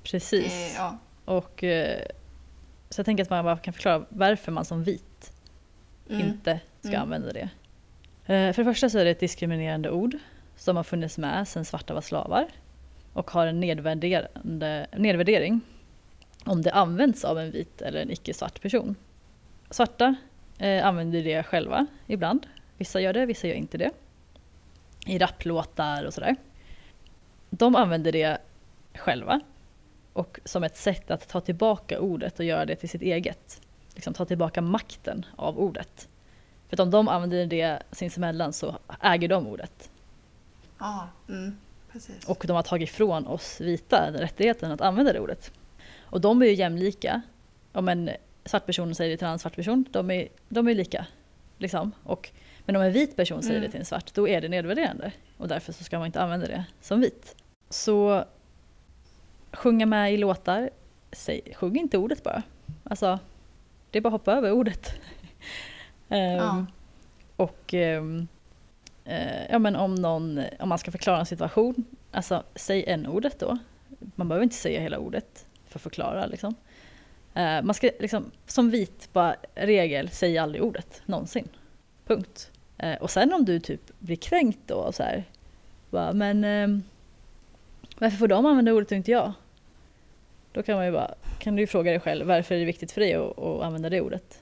precis. 0.03 0.53
Det, 0.53 0.73
ja. 0.77 0.99
Och, 1.25 1.65
eh, 1.65 2.03
så 2.91 2.99
jag 3.01 3.07
tänker 3.07 3.23
att 3.25 3.31
man 3.31 3.45
bara 3.45 3.57
kan 3.59 3.75
förklara 3.75 4.05
varför 4.09 4.53
man 4.53 4.65
som 4.65 4.83
vit 4.85 5.33
Mm. 6.11 6.21
inte 6.29 6.61
ska 6.81 6.89
Mm. 6.89 7.03
använda 7.03 7.33
det. 7.33 7.49
Eh, 8.27 8.53
för 8.53 8.65
det 8.65 8.65
första 8.65 8.89
så 8.89 8.99
är 8.99 9.05
det 9.05 9.11
ett 9.11 9.21
diskriminerande 9.21 9.91
ord 9.91 10.17
som 10.57 10.77
har 10.77 10.85
funnits 10.85 11.19
med 11.19 11.49
sedan 11.49 11.65
svarta 11.65 11.95
var 11.95 12.01
slavar 12.01 12.47
och 13.13 13.31
har 13.31 13.47
en 13.47 13.61
nedvärderande, 13.61 14.87
nedvärdering 14.97 15.61
om 16.45 16.63
det 16.63 16.73
används 16.73 17.25
av 17.25 17.39
en 17.39 17.51
vit 17.51 17.83
eller 17.83 18.03
en 18.03 18.11
icke-svart 18.11 18.63
person. 18.63 18.95
Svarta 19.71 20.15
eh, 20.59 20.87
använder 20.87 21.25
det 21.25 21.43
själva 21.43 21.87
ibland. 22.07 22.47
Vissa 22.79 23.01
gör 23.01 23.13
det, 23.13 23.27
vissa 23.27 23.47
gör 23.47 23.55
inte 23.55 23.79
det. 23.79 23.91
I 25.07 25.19
rapplåtar 25.19 26.05
och 26.05 26.15
sådär. 26.15 26.37
De 27.51 27.77
använder 27.77 28.13
det 28.13 28.39
själva 28.95 29.41
och 30.13 30.41
som 30.45 30.65
ett 30.65 30.77
sätt 30.77 31.11
att 31.11 31.29
ta 31.29 31.41
tillbaka 31.41 32.01
ordet 32.01 32.39
och 32.39 32.45
göra 32.45 32.65
det 32.65 32.77
till 32.77 32.89
sitt 32.89 33.03
eget. 33.03 33.61
Liksom 33.95 34.15
ta 34.15 34.25
tillbaka 34.25 34.61
makten 34.61 35.27
av 35.37 35.59
ordet. 35.59 36.09
För 36.77 36.83
att 36.83 36.87
om 36.87 36.91
de 36.91 37.09
använder 37.09 37.47
det 37.47 37.83
sinsemellan 37.93 38.53
så 38.53 38.77
äger 39.01 39.29
de 39.29 39.47
ordet. 39.47 39.91
Ja, 40.79 41.09
mm, 41.29 41.57
precis. 41.93 42.25
Och 42.29 42.45
de 42.47 42.53
har 42.53 42.63
tagit 42.63 42.89
ifrån 42.89 43.27
oss 43.27 43.61
vita 43.61 44.11
rättigheten 44.13 44.73
att 44.73 44.81
använda 44.81 45.13
det 45.13 45.21
ordet. 45.21 45.53
Och 46.01 46.21
de 46.21 46.43
är 46.43 46.47
ju 46.47 46.53
jämlika. 46.55 47.23
Om 47.73 47.89
en 47.89 48.11
svart 48.45 48.67
person 48.67 48.95
säger 48.95 49.11
det 49.11 49.17
till 49.17 49.25
en 49.25 49.29
annan 49.29 49.39
svart 49.39 49.57
person, 49.57 49.85
de 49.91 50.11
är, 50.11 50.29
de 50.49 50.69
är 50.69 50.75
lika. 50.75 51.07
Liksom. 51.59 51.93
Och, 52.05 52.31
men 52.67 52.77
om 52.77 52.83
en 52.83 52.93
vit 52.93 53.17
person 53.17 53.43
säger 53.43 53.55
Mm. 53.57 53.63
det 53.67 53.71
till 53.71 53.81
en 53.81 53.87
svart, 53.87 54.15
då 54.15 54.29
är 54.29 54.41
det 54.41 54.49
nedvärderande. 54.49 55.13
Och 55.37 55.49
därför 55.49 55.73
så 55.73 55.85
ska 55.85 55.99
man 55.99 56.07
inte 56.07 56.21
använda 56.23 56.47
det 56.47 56.65
som 56.81 57.01
vit. 57.01 57.37
Så 57.71 58.25
sjunga 59.53 59.87
med 59.87 60.15
i 60.15 60.17
låtar, 60.17 60.71
säg, 61.13 61.41
sjung 61.55 61.77
inte 61.77 61.99
ordet 61.99 62.23
bara. 62.23 62.43
Alltså, 62.85 63.19
det 63.91 63.99
är 63.99 64.03
bara 64.03 64.09
att 64.09 64.21
hoppa 64.21 64.33
över 64.33 64.53
ordet. 64.53 64.95
Ehm, 66.09 66.37
Ja. 66.37 66.67
Och 67.37 67.75
ehm, 67.75 68.29
eh, 69.05 69.47
ja, 69.51 69.59
men 69.59 69.77
om, 69.77 69.95
någon, 69.95 70.41
om 70.61 70.69
man 70.69 70.79
ska 70.79 70.91
förklara 70.91 71.19
en 71.21 71.27
situation, 71.27 71.85
alltså 72.13 72.43
säg 72.55 72.85
en 72.87 73.07
ordet 73.07 73.39
då. 73.39 73.59
Man 74.15 74.29
behöver 74.29 74.45
inte 74.45 74.57
säga 74.57 74.81
hela 74.81 74.99
ordet 74.99 75.47
för 75.69 75.79
att 75.79 75.83
förklara. 75.83 76.27
Liksom. 76.27 76.55
Eh, 77.35 77.63
man 77.63 77.75
ska 77.75 77.91
liksom, 78.01 78.31
som 78.47 78.71
vit, 78.71 79.09
bara 79.13 79.37
regel, 79.55 80.09
säg 80.11 80.39
aldrig 80.39 80.63
ordet 80.65 81.03
någonsin. 81.07 81.49
Punkt. 82.07 82.51
Eh, 82.79 82.95
och 82.95 83.11
sen 83.11 83.33
om 83.33 83.45
du 83.45 83.61
typ 83.61 83.81
blir 83.99 84.17
kränkt 84.17 84.61
då, 84.67 84.75
och 84.75 84.95
så 84.95 85.03
här, 85.03 85.25
bara, 85.91 86.13
men 86.13 86.45
ehm, 86.45 86.83
varför 87.99 88.17
får 88.17 88.29
de 88.29 88.47
använda 88.47 88.73
ordet 88.73 88.91
och 88.91 88.97
inte 88.97 89.11
jag? 89.11 89.33
Då 90.53 90.63
kan 90.63 90.77
man 90.77 90.87
ju 90.87 90.93
bara, 90.93 91.15
kan 91.39 91.57
du 91.57 91.67
fråga 91.67 91.91
dig 91.91 92.01
själv, 92.01 92.27
varför 92.27 92.55
är 92.55 92.59
det 92.59 92.65
viktigt 92.65 92.93
för 92.93 93.01
dig 93.01 93.15
att, 93.15 93.39
att 93.39 93.63
använda 93.63 93.91
det 93.91 94.01
ordet? 94.01 94.41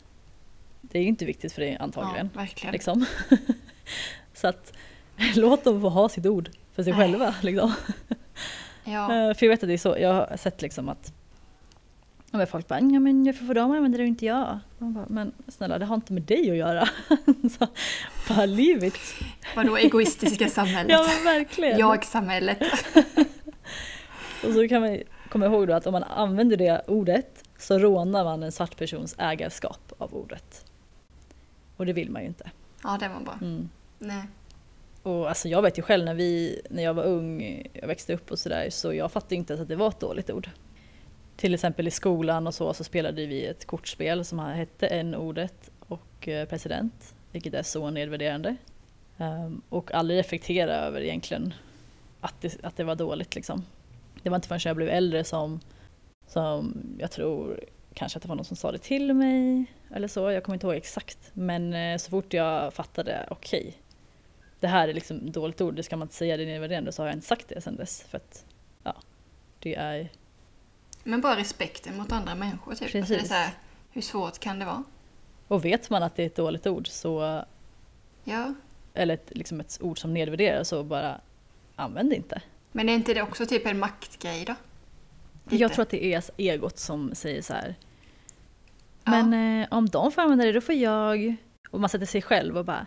Det 0.92 0.98
är 0.98 1.02
ju 1.02 1.08
inte 1.08 1.24
viktigt 1.24 1.52
för 1.52 1.60
dig 1.60 1.76
antagligen. 1.80 2.30
Ja, 2.34 2.40
verkligen. 2.40 2.72
Liksom. 2.72 3.06
så 4.34 4.46
att 4.46 4.72
låt 5.36 5.64
dem 5.64 5.80
få 5.80 5.88
ha 5.88 6.08
sitt 6.08 6.26
ord 6.26 6.50
för 6.74 6.82
sig 6.82 6.92
Nej. 6.92 7.02
själva. 7.02 7.34
Liksom. 7.40 7.72
Ja, 8.84 9.12
Eh, 9.28 9.34
För 9.34 9.46
jag 9.46 9.50
vet 9.50 9.62
att 9.62 9.68
det 9.68 9.72
är 9.74 9.78
så, 9.78 9.96
jag 10.00 10.14
har 10.14 10.36
sett 10.36 10.62
liksom 10.62 10.88
att 10.88 11.12
men 12.34 12.46
folk 12.46 12.68
bara, 12.68 12.80
ja 12.80 13.00
men 13.00 13.24
varför 13.24 13.44
får 13.44 13.54
de 13.54 13.70
använda 13.70 13.98
det 13.98 14.04
och 14.04 14.08
inte 14.08 14.26
jag? 14.26 14.58
Man 14.78 14.94
bara, 14.94 15.06
men 15.08 15.32
snälla 15.48 15.78
det 15.78 15.84
har 15.84 15.94
inte 15.94 16.12
med 16.12 16.22
dig 16.22 16.50
att 16.50 16.56
göra. 16.56 16.88
så, 17.58 17.66
bara 18.28 18.46
leave 18.46 18.86
it. 18.86 18.98
vadå 19.56 19.76
egoistiska 19.76 20.48
samhället? 20.48 20.92
Ja 20.92 21.06
men 21.14 21.24
verkligen. 21.24 21.78
Jag-samhället. 21.78 22.58
Och 24.44 24.52
så 24.52 24.68
kan 24.68 24.80
man 24.80 24.98
komma 25.28 25.46
ihåg 25.46 25.66
då 25.66 25.72
att 25.74 25.86
om 25.86 25.92
man 25.92 26.02
använder 26.02 26.56
det 26.56 26.82
ordet 26.86 27.44
så 27.58 27.78
rånar 27.78 28.24
man 28.24 28.42
en 28.42 28.52
svart 28.52 28.76
persons 28.76 29.14
ägarskap 29.18 29.92
av 29.98 30.14
ordet. 30.14 30.71
Och 31.82 31.86
det 31.86 31.92
vill 31.92 32.10
man 32.10 32.22
ju 32.22 32.28
inte. 32.28 32.50
Ja, 32.82 32.96
det 33.00 33.08
var 33.08 33.20
bra. 33.20 33.38
Mm. 33.40 33.68
Nej. 33.98 34.22
Och 35.02 35.28
alltså 35.28 35.48
jag 35.48 35.62
vet 35.62 35.78
ju 35.78 35.82
själv 35.82 36.04
när, 36.04 36.14
vi, 36.14 36.60
när 36.70 36.82
jag 36.82 36.94
var 36.94 37.04
ung, 37.04 37.62
jag 37.72 37.86
växte 37.86 38.14
upp 38.14 38.30
och 38.30 38.38
sådär, 38.38 38.70
så 38.70 38.94
jag 38.94 39.12
fattade 39.12 39.34
inte 39.34 39.52
ens 39.52 39.62
att 39.62 39.68
det 39.68 39.76
var 39.76 39.88
ett 39.88 40.00
dåligt 40.00 40.30
ord. 40.30 40.50
Till 41.36 41.54
exempel 41.54 41.88
i 41.88 41.90
skolan 41.90 42.46
och 42.46 42.54
så, 42.54 42.74
så 42.74 42.84
spelade 42.84 43.26
vi 43.26 43.46
ett 43.46 43.66
kortspel 43.66 44.24
som 44.24 44.38
hette 44.38 44.86
n-ordet 44.86 45.70
och 45.78 46.28
eh, 46.28 46.48
president, 46.48 47.14
vilket 47.32 47.54
är 47.54 47.62
så 47.62 47.90
nedvärderande. 47.90 48.56
Ehm, 49.18 49.62
och 49.68 49.94
aldrig 49.94 50.18
reflektera 50.18 50.74
över 50.74 51.00
egentligen 51.00 51.54
att 52.20 52.40
det, 52.40 52.64
att 52.64 52.76
det 52.76 52.84
var 52.84 52.94
dåligt 52.94 53.34
liksom. 53.34 53.64
Det 54.22 54.30
var 54.30 54.36
inte 54.36 54.48
förrän 54.48 54.60
jag 54.64 54.76
blev 54.76 54.88
äldre 54.88 55.24
som, 55.24 55.60
som 56.26 56.74
jag 56.98 57.10
tror 57.10 57.60
kanske 57.94 58.16
att 58.16 58.22
det 58.22 58.28
var 58.28 58.36
någon 58.36 58.44
som 58.44 58.56
sa 58.56 58.72
det 58.72 58.78
till 58.78 59.14
mig 59.14 59.64
eller 59.94 60.08
så, 60.08 60.30
jag 60.30 60.42
kommer 60.44 60.54
inte 60.56 60.66
ihåg 60.66 60.76
exakt. 60.76 61.18
Men 61.32 61.74
eh, 61.74 61.96
så 61.98 62.10
fort 62.10 62.32
jag 62.32 62.74
fattade, 62.74 63.26
okej, 63.30 63.76
det 64.60 64.66
här 64.68 64.88
är 64.88 64.94
liksom 64.94 65.32
dåligt 65.32 65.60
ord, 65.60 65.74
det 65.74 65.82
ska 65.82 65.96
man 65.96 66.06
inte 66.06 66.14
säga, 66.14 66.36
det 66.36 66.42
är 66.42 66.46
nedvärderande, 66.46 66.92
så 66.92 67.02
har 67.02 67.06
jag 67.06 67.16
inte 67.16 67.26
sagt 67.26 67.48
det 67.48 67.60
sedan 67.60 67.76
dess. 67.76 68.02
För 68.02 68.16
att, 68.16 68.44
ja, 68.82 68.94
det 69.58 69.74
är... 69.74 70.08
Men 71.04 71.20
bara 71.20 71.36
respekten 71.36 71.96
mot 71.96 72.12
andra 72.12 72.34
människor 72.34 72.74
typ. 72.74 72.82
Alltså, 72.82 72.98
Precis. 73.14 73.28
så 73.28 73.34
här, 73.34 73.50
hur 73.90 74.02
svårt 74.02 74.38
kan 74.38 74.58
det 74.58 74.64
vara? 74.64 74.84
Och 75.48 75.64
vet 75.64 75.90
man 75.90 76.02
att 76.02 76.16
det 76.16 76.22
är 76.22 76.26
ett 76.26 76.36
dåligt 76.36 76.66
ord, 76.66 76.88
så, 76.88 77.44
Ja. 78.24 78.54
eller 78.94 79.14
ett, 79.14 79.32
liksom 79.34 79.60
ett 79.60 79.78
ord 79.80 79.98
som 79.98 80.14
nedvärderar, 80.14 80.64
så 80.64 80.82
bara 80.84 81.20
använd 81.76 82.10
det 82.10 82.16
inte. 82.16 82.42
Men 82.72 82.88
är 82.88 82.94
inte 82.94 83.14
det 83.14 83.22
också 83.22 83.46
typ 83.46 83.66
en 83.66 83.78
maktgrej 83.78 84.44
då? 84.44 84.54
Lite. 85.44 85.56
Jag 85.56 85.72
tror 85.72 85.82
att 85.82 85.90
det 85.90 86.04
är 86.14 86.22
egot 86.36 86.78
som 86.78 87.14
säger 87.14 87.42
så 87.42 87.52
här. 87.54 87.74
Ja. 89.04 89.10
Men 89.24 89.60
eh, 89.62 89.68
om 89.70 89.88
de 89.88 90.12
får 90.12 90.22
använda 90.22 90.44
det, 90.44 90.52
då 90.52 90.60
får 90.60 90.74
jag... 90.74 91.36
Och 91.70 91.80
man 91.80 91.88
sätter 91.90 92.06
sig 92.06 92.22
själv 92.22 92.58
och 92.58 92.64
bara, 92.64 92.86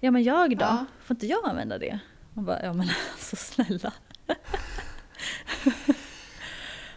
ja 0.00 0.10
men 0.10 0.22
jag 0.22 0.50
då? 0.58 0.64
Ja. 0.64 0.84
Får 1.04 1.14
inte 1.14 1.26
jag 1.26 1.48
använda 1.48 1.78
det? 1.78 1.98
Man 2.34 2.44
bara, 2.44 2.62
ja 2.62 2.72
men 2.72 2.88
alltså 3.12 3.36
snälla. 3.36 3.92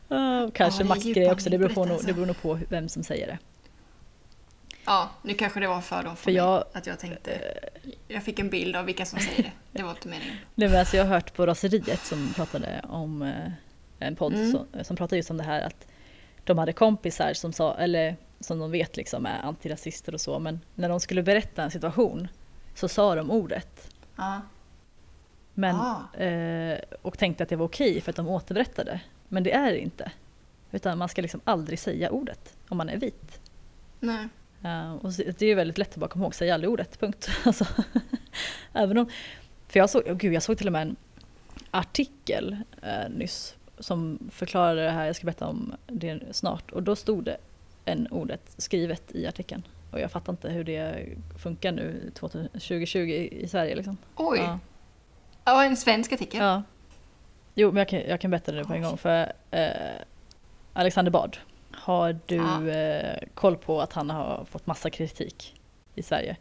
Ja, 0.07 0.43
och 0.43 0.53
kanske 0.55 0.83
Ja, 0.83 0.87
maktgrej 0.87 1.31
också, 1.31 1.49
det 1.49 1.57
beror, 1.57 1.69
på, 1.73 1.81
alltså. 1.83 2.07
det 2.07 2.13
beror 2.13 2.25
nog 2.25 2.41
på 2.41 2.59
vem 2.69 2.89
som 2.89 3.03
säger 3.03 3.27
det. 3.27 3.37
Ja, 4.85 5.09
nu 5.21 5.33
kanske 5.33 5.59
det 5.59 5.67
var 5.67 5.81
fördom 5.81 6.15
för, 6.15 6.23
För 6.23 6.31
mig. 6.31 6.37
jag- 6.37 6.63
Att 6.73 6.87
jag 6.87 6.99
tänkte... 6.99 7.59
Jag 8.07 8.23
fick 8.23 8.39
en 8.39 8.49
bild 8.49 8.75
av 8.75 8.85
vilka 8.85 9.05
som 9.05 9.19
säger 9.19 9.43
det. 9.43 9.51
Det 9.71 9.83
var 9.83 9.89
inte 9.91 10.07
meningen. 10.07 10.35
Nej, 10.55 10.69
men 10.69 10.79
alltså 10.79 10.97
jag 10.97 11.05
har 11.05 11.13
hört 11.13 11.33
på 11.35 11.45
Raseriet 11.45 12.05
som 12.05 12.33
pratade 12.35 12.85
om 12.89 13.21
eh, 13.21 13.51
en 13.99 14.15
podd 14.15 14.33
Mm. 14.33 14.51
som, 14.51 14.83
som 14.83 14.95
pratade 14.95 15.15
just 15.17 15.31
om 15.31 15.37
det 15.37 15.43
här 15.43 15.61
att 15.61 15.87
de 16.43 16.57
hade 16.57 16.73
kompisar 16.73 17.33
som 17.33 17.53
sa, 17.53 17.75
eller 17.75 18.15
som 18.39 18.59
de 18.59 18.71
vet 18.71 18.97
liksom 18.97 19.25
är 19.25 19.41
antirasister 19.41 20.13
och 20.13 20.21
så, 20.21 20.39
men 20.39 20.59
när 20.75 20.89
de 20.89 20.99
skulle 20.99 21.23
berätta 21.23 21.63
en 21.63 21.71
situation 21.71 22.27
så 22.75 22.87
sa 22.87 23.15
de 23.15 23.31
ordet. 23.31 23.95
Ja. 24.15 24.41
Men, 25.53 25.75
Ah. 25.75 26.15
eh, 26.23 26.79
och 27.01 27.17
tänkte 27.17 27.43
att 27.43 27.49
det 27.49 27.55
var 27.55 27.65
okej 27.65 28.01
för 28.01 28.09
att 28.09 28.15
de 28.15 28.27
återberättade. 28.27 28.99
Men 29.27 29.43
det 29.43 29.51
är 29.51 29.71
det 29.71 29.79
inte. 29.79 30.11
Utan 30.71 30.97
man 30.97 31.09
ska 31.09 31.21
liksom 31.21 31.41
aldrig 31.43 31.79
säga 31.79 32.09
ordet 32.11 32.55
om 32.69 32.77
man 32.77 32.89
är 32.89 32.97
vit. 32.97 33.39
Nej. 33.99 34.27
Eh, 34.63 34.93
och 34.93 35.11
det 35.13 35.41
är 35.41 35.47
ju 35.47 35.55
väldigt 35.55 35.77
lätt 35.77 35.89
att 35.89 35.95
bara 35.95 36.09
komma 36.09 36.25
ihåg, 36.25 36.35
säg 36.35 36.51
aldrig 36.51 36.69
ordet, 36.71 36.99
punkt. 36.99 37.29
Alltså, 37.45 37.65
även 38.73 38.97
om, 38.97 39.09
för 39.67 39.79
jag 39.79 39.89
såg, 39.89 40.07
oh 40.07 40.13
gud, 40.13 40.33
jag 40.33 40.43
såg 40.43 40.57
till 40.57 40.67
och 40.67 40.73
med 40.73 40.81
en 40.81 40.95
artikel 41.71 42.57
eh, 42.81 43.09
nyss 43.09 43.55
som 43.79 44.19
förklarade 44.31 44.83
det 44.83 44.91
här, 44.91 45.05
jag 45.05 45.15
ska 45.15 45.25
berätta 45.25 45.47
om 45.47 45.75
det 45.87 46.19
snart. 46.31 46.71
Och 46.71 46.83
då 46.83 46.95
stod 46.95 47.23
det 47.23 47.37
en 47.85 48.07
ordet 48.07 48.41
skrivet 48.57 49.03
i 49.15 49.27
artikeln. 49.27 49.63
Och 49.91 49.99
jag 49.99 50.11
fattar 50.11 50.33
inte 50.33 50.49
hur 50.49 50.63
det 50.63 51.05
funkar 51.37 51.71
nu 51.71 52.11
2020 52.15 52.99
i 53.31 53.47
Sverige 53.47 53.75
liksom. 53.75 53.97
Oj! 54.15 54.39
Ja. 54.39 54.59
Ja, 55.45 55.63
en 55.65 55.77
svensk 55.77 56.11
artikel. 56.13 56.41
Ja. 56.41 56.63
Jo, 57.55 57.71
men 57.71 57.77
jag 57.77 57.87
kan, 57.89 57.99
jag 57.99 58.21
kan 58.21 58.31
berätta 58.31 58.51
det 58.51 58.63
på 58.65 58.73
en 58.73 58.81
gång. 58.81 58.97
För 58.97 59.31
eh, 59.51 59.69
Alexander 60.73 61.11
Bard, 61.11 61.37
har 61.71 62.19
du 62.25 62.35
Ja. 62.35 62.67
eh, 62.69 63.19
koll 63.33 63.57
på 63.57 63.81
att 63.81 63.93
han 63.93 64.09
har 64.09 64.45
fått 64.49 64.67
massa 64.67 64.89
kritik 64.89 65.55
i 65.95 66.03
Sverige? 66.03 66.37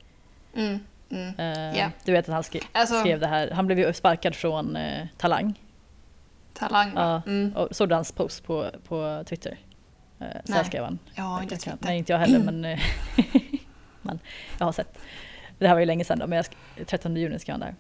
Mm, 0.55 0.79
mm. 1.11 1.35
Eh, 1.39 1.79
Ja. 1.79 1.91
Du 2.05 2.13
vet 2.13 2.29
att 2.29 2.35
han 2.35 2.43
skrev, 2.45 2.63
Alltså, 2.73 3.01
skrev 3.01 3.21
det 3.21 3.27
här, 3.27 3.51
han 3.51 3.67
blev 3.67 3.79
ju 3.79 3.93
sparkad 3.93 4.35
från 4.35 4.77
eh, 4.77 5.07
Talang. 5.17 5.61
Talang 6.59 6.95
va? 6.95 7.23
Ja. 7.27 7.31
Mm. 7.33 7.53
Och 7.57 7.69
såg 7.77 7.89
du 7.89 7.95
hans 7.95 8.13
post 8.13 8.45
på, 8.45 8.71
på 8.89 9.25
Twitter? 9.27 9.59
Eh, 10.21 10.27
så 10.45 10.53
här 10.53 10.59
Nej. 10.61 10.65
skrev 10.65 10.85
han. 10.85 10.99
Har 11.17 11.43
inte 11.43 11.55
Jag 11.55 11.63
sett 11.63 11.81
Nej, 11.81 11.99
inte 11.99 12.13
jag 12.13 12.19
heller 12.19 12.39
men, 12.39 12.65
eh, 12.65 12.79
men 14.03 14.19
jag 14.59 14.65
har 14.67 14.73
sett. 14.73 14.99
Det 15.59 15.67
här 15.67 15.75
var 15.75 15.81
ju 15.81 15.87
länge 15.87 16.05
sedan 16.05 16.19
då, 16.19 16.27
men 16.27 16.37
jag, 16.37 16.45
sk- 16.45 16.85
13 16.85 17.17
juni 17.17 17.39
skrev 17.39 17.53
han 17.53 17.61
där. 17.61 17.75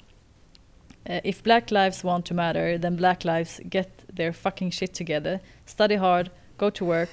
Eh, 1.05 1.21
If 1.25 1.43
black 1.43 1.71
lives 1.71 2.05
want 2.05 2.27
to 2.27 2.35
matter, 2.35 2.79
then 2.79 2.97
black 2.97 3.25
lives 3.25 3.61
get 3.65 4.05
their 4.17 4.33
fucking 4.33 4.73
shit 4.73 4.95
together, 4.95 5.39
study 5.65 5.97
hard, 5.97 6.31
go 6.57 6.71
to 6.71 6.87
work, 6.87 7.09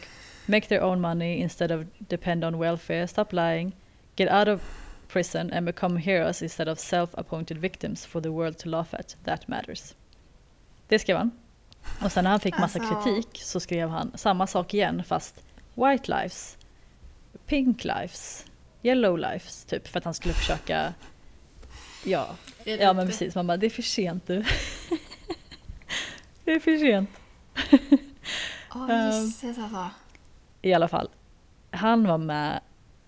make 0.46 0.68
their 0.68 0.82
own 0.82 1.02
money 1.02 1.42
instead 1.42 1.72
of 1.72 1.86
depend 1.98 2.44
on 2.44 2.56
welfare, 2.60 3.08
stop 3.08 3.34
lying, 3.34 3.72
get 4.16 4.30
out 4.32 4.48
of 4.48 4.62
prison 5.08 5.54
and 5.54 5.66
become 5.66 5.98
heroes 6.00 6.42
instead 6.42 6.68
of 6.68 6.80
self-appointed 6.80 7.58
victims 7.58 8.06
for 8.06 8.22
the 8.22 8.30
world 8.30 8.58
to 8.58 8.70
laugh 8.70 8.94
at. 8.94 9.18
That 9.24 9.48
matters. 9.48 9.96
Det 10.88 11.00
skrev 11.00 11.18
han. 11.18 11.32
Och 12.04 12.12
sen 12.12 12.24
när 12.24 12.32
han 12.32 12.40
fick 12.40 12.58
massa 12.58 12.80
Alltså- 12.80 13.04
kritik 13.04 13.42
så 13.44 13.60
skrev 13.60 13.90
han 13.90 14.12
samma 14.16 14.48
sak 14.48 14.74
igen 14.74 15.04
fast 15.04 15.44
white 15.74 16.12
lives, 16.12 16.58
pink 17.46 17.84
lives, 17.84 18.46
yellow 18.84 19.18
lives 19.18 19.66
typ 19.66 19.88
för 19.88 19.98
att 19.98 20.06
han 20.06 20.14
skulle 20.14 20.34
försöka 20.34 20.94
Ja, 22.08 22.28
ja 22.64 22.94
men 22.94 23.08
precis. 23.08 23.36
Man 23.36 23.48
bara, 23.48 23.58
det 23.58 23.66
är 23.66 23.70
för 23.70 23.82
sent 23.82 24.28
du. 24.28 24.36
det 26.44 26.52
är 26.52 26.60
för 26.60 26.78
sent. 26.78 27.10
Åh 28.76 28.82
Ehm. 28.92 29.08
alltså. 29.08 29.90
I 30.62 30.74
alla 30.74 30.88
fall. 30.88 31.10
Han 31.72 32.08
var 32.08 32.18
med, 32.18 32.60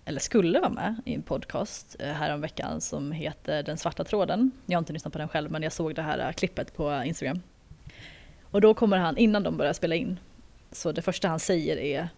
eller 0.05 0.19
skulle 0.19 0.59
vara 0.59 0.69
med, 0.69 1.01
i 1.05 1.13
en 1.13 1.21
podcast 1.21 1.95
eh, 1.99 2.13
häromveckan 2.13 2.81
som 2.81 3.11
heter 3.11 3.63
Den 3.63 3.77
svarta 3.77 4.03
tråden. 4.03 4.51
Jag 4.65 4.77
har 4.77 4.81
inte 4.81 4.93
lyssnat 4.93 5.13
på 5.13 5.19
den 5.19 5.27
själv 5.27 5.51
men 5.51 5.63
jag 5.63 5.71
såg 5.71 5.95
det 5.95 6.01
här 6.01 6.19
eh, 6.27 6.31
klippet 6.31 6.75
på 6.75 7.03
Instagram. 7.05 7.41
Och 8.51 8.62
då 8.62 8.73
kommer 8.73 8.97
han, 8.97 9.17
innan 9.17 9.43
de 9.43 9.57
börjar 9.57 9.73
spela 9.73 9.95
in, 9.95 10.19
så 10.71 10.91
det 10.91 11.01
första 11.01 11.27
han 11.27 11.39
säger 11.39 11.77
är 11.77 12.10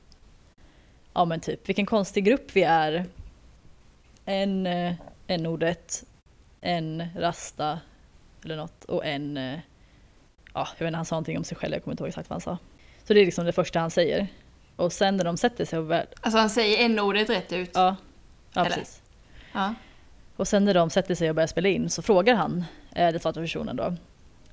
Ja 1.13 1.26
men 1.26 1.39
typ, 1.39 1.70
vilken 1.70 1.86
konstig 1.86 2.26
grupp 2.26 2.56
vi 2.56 2.63
är. 2.63 3.06
En, 4.26 4.65
eh, 4.65 4.94
en 5.28 5.46
ordet, 5.46 6.04
en 6.62 7.04
rasta 7.15 7.80
eller 8.44 8.56
något 8.58 8.86
och 8.86 9.06
en, 9.06 9.38
eh, 9.38 9.60
ja 10.54 10.68
jag 10.78 10.86
vet 10.86 10.88
inte, 10.88 10.98
han 10.98 11.06
sa 11.06 11.15
någonting 11.15 11.38
om 11.38 11.44
sig 11.44 11.58
själv, 11.58 11.74
jag 11.74 11.84
kommer 11.84 11.94
inte 11.94 12.04
ihåg 12.04 12.08
exakt 12.10 12.30
vad 12.30 12.34
han 12.36 12.42
sa. 12.42 12.58
Så 13.04 13.13
det 13.13 13.20
är 13.22 13.26
liksom 13.26 13.46
det 13.46 13.52
första 13.52 13.80
han 13.80 13.92
säger. 13.92 14.28
Och 14.76 14.94
sen 14.94 15.18
när 15.18 15.24
de 15.24 15.38
sätter 15.38 15.65
sig 15.65 15.80
och 15.80 15.92
väl, 15.92 16.08
Alltså 16.22 16.39
han 16.39 16.50
säger 16.50 16.86
n-ordet 16.86 17.30
rätt 17.30 17.54
ut. 17.54 17.72
ja, 17.74 17.96
ja 18.54 18.65
Eller? 18.65 18.76
precis. 18.76 19.02
Ja. 19.54 19.74
Och 20.36 20.48
sen 20.48 20.65
när 20.65 20.74
de 20.74 20.89
sätter 20.89 21.15
sig 21.15 21.30
och 21.30 21.36
börjar 21.36 21.48
spela 21.48 21.70
in 21.70 21.89
så 21.89 22.02
frågar 22.02 22.36
han 22.36 22.63
eh, 22.96 23.12
den 23.12 23.20
svarta 23.20 23.42
personen 23.42 23.76
då. 23.76 23.96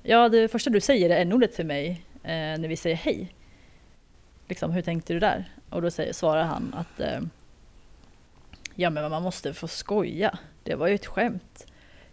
Ja, 0.09 0.29
det 0.29 0.47
första 0.47 0.69
du 0.69 0.81
säger 0.81 1.09
är 1.09 1.21
n-ordet 1.21 1.55
till 1.55 1.65
mig 1.65 1.89
eh, 2.23 2.29
när 2.29 2.67
vi 2.67 2.75
säger 2.75 2.95
hej. 2.95 3.33
Liksom, 4.47 4.71
hur 4.71 4.81
tänkte 4.81 5.13
du 5.13 5.19
där? 5.19 5.51
Och 5.69 5.81
då 5.81 5.91
säger, 5.91 6.13
svarar 6.13 6.43
han 6.43 6.73
att 6.73 6.99
eh, 6.99 7.19
ja, 8.75 8.89
men 8.89 9.11
man 9.11 9.23
måste 9.23 9.53
få 9.53 9.67
skoja. 9.67 10.37
Det 10.63 10.75
var 10.75 10.87
ju 10.87 10.95
ett 10.95 11.05
skämt. 11.05 11.65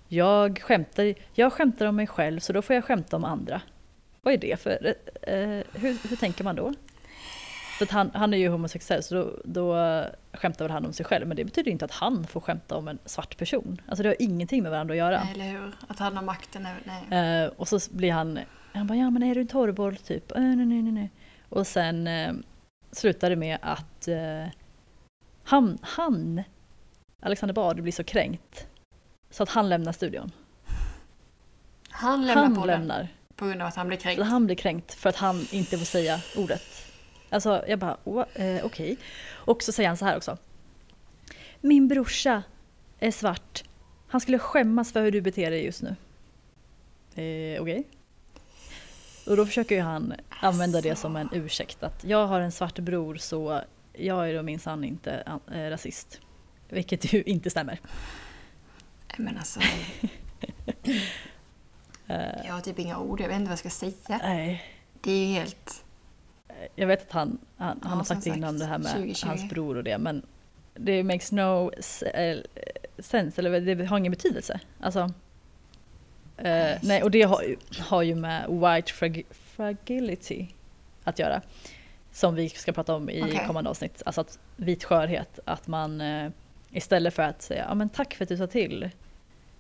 Jag 0.09 0.63
skämtar, 0.63 1.15
jag 1.35 1.53
skämtar 1.53 1.87
om 1.87 1.97
mig 1.97 2.07
själv 2.07 2.41
så 2.41 2.53
då 2.53 2.63
får 2.63 2.75
jag 2.75 2.85
skämta 2.85 3.17
om 3.17 3.25
andra. 3.25 3.61
Vad 4.23 4.35
är 4.35 4.39
det 4.39 4.61
för... 4.61 4.95
Eh, 5.23 5.63
hur, 5.73 6.09
hur 6.09 6.17
tänker 6.17 6.45
man 6.45 6.57
då? 6.57 6.75
För 7.79 7.93
han, 7.93 8.11
han 8.15 8.35
är 8.35 8.39
ju 8.39 8.49
homosexuell 8.49 9.03
så 9.03 9.15
då, 9.15 9.37
då 9.45 9.75
skämtar 10.33 10.65
väl 10.65 10.73
han 10.73 10.87
om 10.87 10.93
sig 10.93 11.07
själv 11.07 11.27
men 11.29 11.37
det 11.37 11.45
betyder 11.45 11.71
inte 11.71 11.85
att 11.85 11.91
han 11.91 12.27
får 12.27 12.41
skämta 12.41 12.77
om 12.77 12.89
en 12.89 12.99
svart 13.05 13.37
person. 13.37 13.81
Alltså 13.89 14.03
det 14.03 14.09
har 14.09 14.23
ingenting 14.23 14.63
med 14.63 14.71
varandra 14.73 14.93
att 14.95 14.99
göra. 14.99 15.25
Nej, 15.25 15.33
eller 15.35 15.61
hur? 15.61 15.73
Att 15.89 15.99
han 15.99 16.17
har 16.17 16.25
makten. 16.25 16.67
Nej. 17.09 17.43
Eh, 17.45 17.51
och 17.57 17.69
så 17.69 17.79
blir 17.91 18.13
han, 18.13 18.39
han 18.73 18.87
bara 18.87 18.99
ja 18.99 19.11
men 19.11 19.23
är 19.23 19.35
du 19.35 19.41
en 19.41 19.47
torrboll 19.49 19.97
typ? 19.97 20.33
Eh, 20.33 20.43
nej, 20.43 20.57
nej, 20.67 20.83
nej, 20.83 20.93
nej. 20.93 21.11
Och 21.49 21.67
sen 21.67 22.07
eh, 22.07 22.33
slutar 22.93 23.31
det 23.31 23.37
med 23.37 23.59
att 23.63 24.09
eh, 24.09 24.47
han, 25.45 25.79
han, 25.83 26.43
Alexander 27.23 27.55
Bard 27.55 27.83
blir 27.83 27.93
så 27.93 28.05
kränkt 28.05 28.67
så 29.31 29.43
att 29.43 29.49
han 29.49 29.69
lämnar 29.69 29.93
studion. 29.93 30.31
Han 31.91 32.27
lämnar 32.27 32.43
Han 32.43 32.55
på 32.55 32.67
den 32.67 32.81
lämnar. 32.81 33.09
på 33.37 33.47
grund 33.47 33.63
av 33.63 33.69
att 33.69 33.77
han 33.77 33.89
blir 33.89 33.99
kränkt. 33.99 34.23
Han 34.23 34.47
blir 34.47 34.57
kränkt 34.57 34.95
för 34.95 35.09
att 35.09 35.17
han 35.17 35.47
inte 35.51 35.79
får 35.79 35.85
säga 35.85 36.21
ordet. 36.37 36.63
Alltså 37.35 37.65
jag 37.69 37.79
bara, 37.79 37.97
"Åh, 38.05 38.25
eh, 38.35 38.65
okej. 38.65 38.97
Och 39.33 39.63
så 39.63 39.73
säger 39.73 39.89
han 39.89 39.97
så 39.97 40.05
här 40.05 40.17
också. 40.17 40.39
Min 41.61 41.89
brorsa 41.89 42.43
är 42.99 43.11
svart. 43.11 43.65
Han 44.09 44.21
skulle 44.21 44.39
skämmas 44.39 44.93
för 44.93 45.03
hur 45.03 45.11
du 45.11 45.21
beter 45.21 45.51
dig 45.51 45.65
just 45.65 45.83
nu. 45.83 45.97
Eh, 47.23 47.63
okej. 47.63 47.85
Och 49.27 49.37
då 49.37 49.47
försöker 49.47 49.75
ju 49.75 49.81
han 49.81 50.15
använda 50.29 50.81
det 50.81 50.97
som 50.97 51.17
en 51.17 51.29
ursäkt. 51.33 51.83
Att 51.83 52.05
jag 52.05 52.27
har 52.27 52.41
en 52.41 52.53
svart 52.53 52.79
bror 52.79 53.17
så 53.17 53.61
jag 53.93 54.31
är 54.31 54.35
då 54.35 54.43
minsann 54.43 54.85
inte 54.85 55.41
eh, 55.53 55.71
rasist. 55.71 56.21
Vilket 56.69 57.13
ju 57.13 57.23
inte 57.27 57.51
stämmer. 57.51 57.81
Men 59.19 59.37
alltså, 59.39 59.61
Eh, 62.07 62.47
jag 62.47 62.53
har 62.55 62.61
typ 62.61 62.79
inga 62.79 62.99
ord. 62.99 63.21
Jag 63.21 63.29
vet 63.29 63.35
inte 63.35 63.45
vad 63.45 63.53
jag 63.53 63.59
ska 63.59 63.71
säga. 63.71 64.19
nej. 64.23 64.63
Det 65.01 65.13
är 65.13 65.27
ju 65.27 65.33
helt... 65.33 65.84
Jag 66.75 66.87
vet 66.87 67.03
att 67.03 67.13
han, 67.13 67.39
han, 67.57 67.79
Ja, 67.83 67.89
han 67.89 67.99
har 67.99 68.05
sagt 68.05 68.27
innan 68.27 68.59
det 68.59 68.65
här 68.67 68.79
med 68.79 68.93
2020. 68.93 69.27
hans 69.27 69.49
bror 69.51 69.77
och 69.77 69.85
det 69.85 69.99
men 69.99 70.23
det 70.75 71.03
makes 71.03 71.33
no 71.33 71.71
eh, 72.15 72.39
sense, 72.99 73.41
eller 73.41 73.61
det 73.75 73.85
har 73.85 73.99
ingen 73.99 74.11
betydelse. 74.13 74.61
Alltså, 74.81 75.01
eh, 76.37 76.79
nej, 76.83 77.03
och 77.03 77.11
det 77.11 77.23
har, 77.23 77.43
ju- 77.43 77.57
har 77.81 78.03
ju 78.03 78.15
med 78.15 78.47
white 78.49 78.93
frag- 78.93 79.25
fragility 79.31 80.47
att 81.05 81.19
göra. 81.19 81.43
Som 82.13 82.35
vi 82.35 82.49
ska 82.49 82.73
prata 82.73 82.95
om 82.95 83.11
i 83.11 83.23
Okej. 83.23 83.45
kommande 83.47 83.71
avsnitt. 83.71 84.03
Alltså 84.07 84.21
att 84.21 84.39
vit 84.57 84.85
skörhet, 84.85 85.39
att 85.45 85.67
man 85.67 86.01
eh, 86.01 86.31
istället 86.71 87.15
för 87.15 87.23
att 87.23 87.43
säga 87.43 87.65
ja, 87.69 87.75
men 87.75 87.89
tack 87.89 88.15
för 88.15 88.25
att 88.25 88.29
du 88.29 88.37
sa 88.37 88.47
till, 88.47 88.91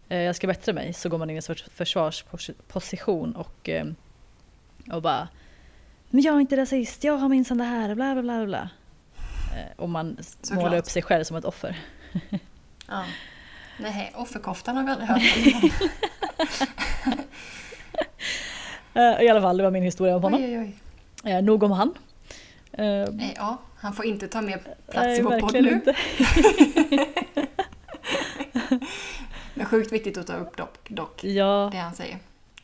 eh, 0.08 0.18
jag 0.18 0.36
ska 0.36 0.46
bättra 0.46 0.72
mig, 0.74 0.92
så 0.92 1.08
går 1.08 1.18
man 1.18 1.30
in 1.30 1.34
i 1.34 1.38
en 1.38 1.42
sorts 1.42 1.64
försvarsposition 1.70 3.36
och, 3.36 3.68
eh, 3.68 3.86
och 4.92 5.02
bara 5.02 5.28
men 6.14 6.22
jag 6.22 6.36
är 6.36 6.40
inte 6.40 6.56
rasist, 6.56 7.04
jag 7.04 7.16
har 7.16 7.28
minsann 7.28 7.58
det 7.58 7.64
här, 7.64 7.94
bla 7.94 8.12
bla 8.14 8.22
bla 8.22 8.46
bla. 8.46 8.68
Eh, 9.56 9.72
Och 9.76 9.88
man 9.88 10.16
s- 10.20 10.36
Såklart. 10.42 10.64
målar 10.64 10.78
upp 10.78 10.86
sig 10.90 11.02
själv 11.02 11.24
som 11.24 11.36
ett 11.36 11.44
offer. 11.44 11.78
Ja. 12.88 13.04
Nej, 13.78 14.12
offerkoftan 14.16 14.76
har 14.76 14.84
vi 14.84 14.90
aldrig 14.90 15.08
hört 15.08 15.22
om. 15.62 15.70
Eh, 18.96 19.22
I 19.22 19.28
alla 19.28 19.40
fall, 19.42 19.56
det 19.56 19.62
var 19.62 19.70
min 19.70 19.82
historia 19.82 20.16
om 20.16 20.22
honom. 20.22 20.40
oj, 20.44 20.58
oj, 20.58 20.74
oj. 21.24 21.32
Eh, 21.32 21.42
nog 21.42 21.62
om 21.62 21.70
han. 21.70 21.94
Eh, 22.72 22.84
Nej, 23.12 23.34
ja, 23.36 23.58
han 23.76 23.92
får 23.92 24.04
inte 24.04 24.28
ta 24.28 24.40
mer 24.42 24.58
plats 24.58 25.06
nej, 25.06 25.18
i 25.18 25.22
vår 25.22 25.40
podd 25.40 25.52
nu. 25.52 25.70
inte. 25.72 25.94
Men 29.54 29.66
sjukt 29.66 29.92
viktigt 29.92 30.18
att 30.18 30.26
ta 30.26 30.32
upp 30.34 30.56
dock, 30.56 30.88
dock 30.90 31.24
Ja, 31.24 31.68
det 31.72 31.78
han 31.78 31.94
säger. 31.94 32.18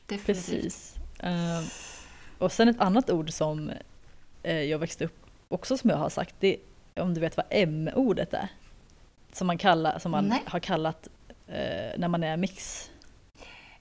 Definitivt. 0.07 0.27
precis. 0.27 0.95
Och 2.41 2.53
sen 2.53 2.69
ett 2.69 2.81
annat 2.81 3.11
ord 3.11 3.31
som 3.31 3.71
eh, 4.43 4.61
jag 4.63 4.79
växte 4.79 5.05
upp 5.05 5.27
också 5.49 5.77
som 5.77 5.91
jag 5.91 5.97
har 5.97 6.09
sagt, 6.09 6.35
det 6.41 6.57
är 6.95 7.03
om 7.03 7.15
du 7.15 7.21
vet 7.21 7.37
vad 7.37 7.47
M-ordet 7.51 8.35
är. 8.35 8.49
Som 9.33 9.47
man, 9.47 9.59
kallar, 9.59 9.99
som 9.99 10.11
man 10.11 10.25
Nej. 10.25 10.43
har 10.47 10.61
kallat 10.61 11.09
eh, 11.47 11.99
när 11.99 12.09
man 12.09 12.25
är 12.25 12.37
mix. 12.37 12.91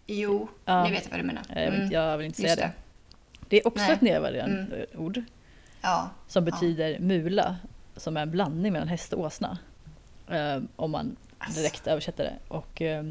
Jo, 0.06 0.48
Ja. 0.66 0.84
nu 0.84 0.92
vet 0.92 1.04
jag 1.04 1.12
vad 1.12 1.20
du 1.20 1.24
menar. 1.24 1.44
Eh, 1.50 1.64
Jag 1.64 1.72
vill, 1.72 1.82
inte- 1.82 1.96
jag 1.96 2.18
vill 2.18 2.26
inte 2.26 2.42
säga 2.42 2.56
det. 2.56 2.62
det. 2.62 2.72
Det 3.50 3.58
är 3.62 3.68
också 3.68 3.84
Nej. 3.86 3.94
ett 3.94 4.02
nedvärderande 4.02 4.86
ord. 4.98 5.22
Ja, 5.82 6.10
Som 6.28 6.46
Ja. 6.46 6.52
betyder 6.52 7.00
mula, 7.00 7.56
som 7.96 8.18
är 8.18 8.22
en 8.22 8.32
blandning 8.32 8.74
mellan 8.74 8.88
häst 8.88 9.14
och 9.14 9.20
åsna. 9.26 9.58
Eh, 10.30 10.60
om 10.76 10.92
man 10.92 11.16
Alltså. 11.38 11.60
direkt 11.60 11.88
översätter 11.88 12.24
det. 12.24 12.54
Och 12.54 12.82
eh, 12.82 13.04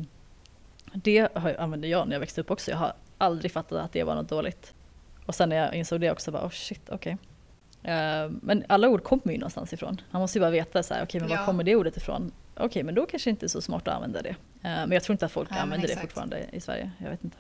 det 0.93 1.37
använde 1.59 1.89
jag 1.89 2.09
när 2.09 2.15
jag 2.15 2.21
växte 2.21 2.41
upp 2.41 2.51
också. 2.51 2.71
Jag 2.71 2.79
har 2.79 2.93
aldrig 3.19 3.53
fattat 3.53 3.79
att 3.85 3.93
det 3.93 4.05
var 4.05 4.15
något 4.15 4.29
dåligt. 4.29 4.75
Och 5.29 5.35
sen 5.35 5.49
när 5.49 5.57
jag 5.57 5.75
insåg 5.75 6.01
det 6.01 6.11
också 6.11 6.31
bara, 6.33 6.45
oh 6.47 6.51
shit, 6.51 6.89
okej. 6.91 7.17
Eh, 7.83 8.31
men 8.43 8.65
alla 8.69 8.89
ord 8.89 9.03
kommer 9.03 9.33
ju 9.33 9.39
någonstans 9.39 9.73
ifrån. 9.73 10.01
Man 10.11 10.21
måste 10.23 10.39
ju 10.39 10.41
bara 10.41 10.51
veta 10.51 10.83
så 10.83 10.95
här, 10.95 11.03
okej 11.05 11.21
men 11.21 11.31
var 11.31 11.37
Ja. 11.37 11.45
kommer 11.45 11.65
det 11.65 11.77
ordet 11.77 11.97
ifrån? 11.97 12.33
Okej, 12.57 12.83
men 12.83 12.95
då 12.95 13.07
kanske 13.07 13.31
inte 13.31 13.47
är 13.47 13.49
så 13.49 13.63
smart 13.63 13.89
att 13.89 13.95
använda 13.95 14.23
det. 14.23 14.29
Eh, 14.29 14.37
men 14.63 14.93
jag 14.93 15.03
tror 15.03 15.15
inte 15.15 15.27
att 15.27 15.33
folk 15.33 15.51
Nej, 15.51 15.61
använder 15.61 15.89
det 15.89 15.97
fortfarande 15.97 16.45
i 16.53 16.61
Sverige. 16.61 16.91
Jag 16.99 17.11
vet 17.11 17.25
inte. 17.25 17.37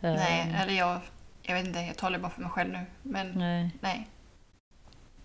Eh, 0.00 0.12
nej, 0.14 0.56
eller 0.62 0.74
jag, 0.74 1.00
jag 1.42 1.54
vet 1.54 1.66
inte, 1.66 1.78
jag 1.80 1.96
talar 1.96 2.18
bara 2.18 2.30
för 2.30 2.40
mig 2.40 2.50
själv 2.50 2.72
nu. 2.72 2.80
Men 3.02 3.32
nej. 3.32 3.70
nej. 3.80 4.08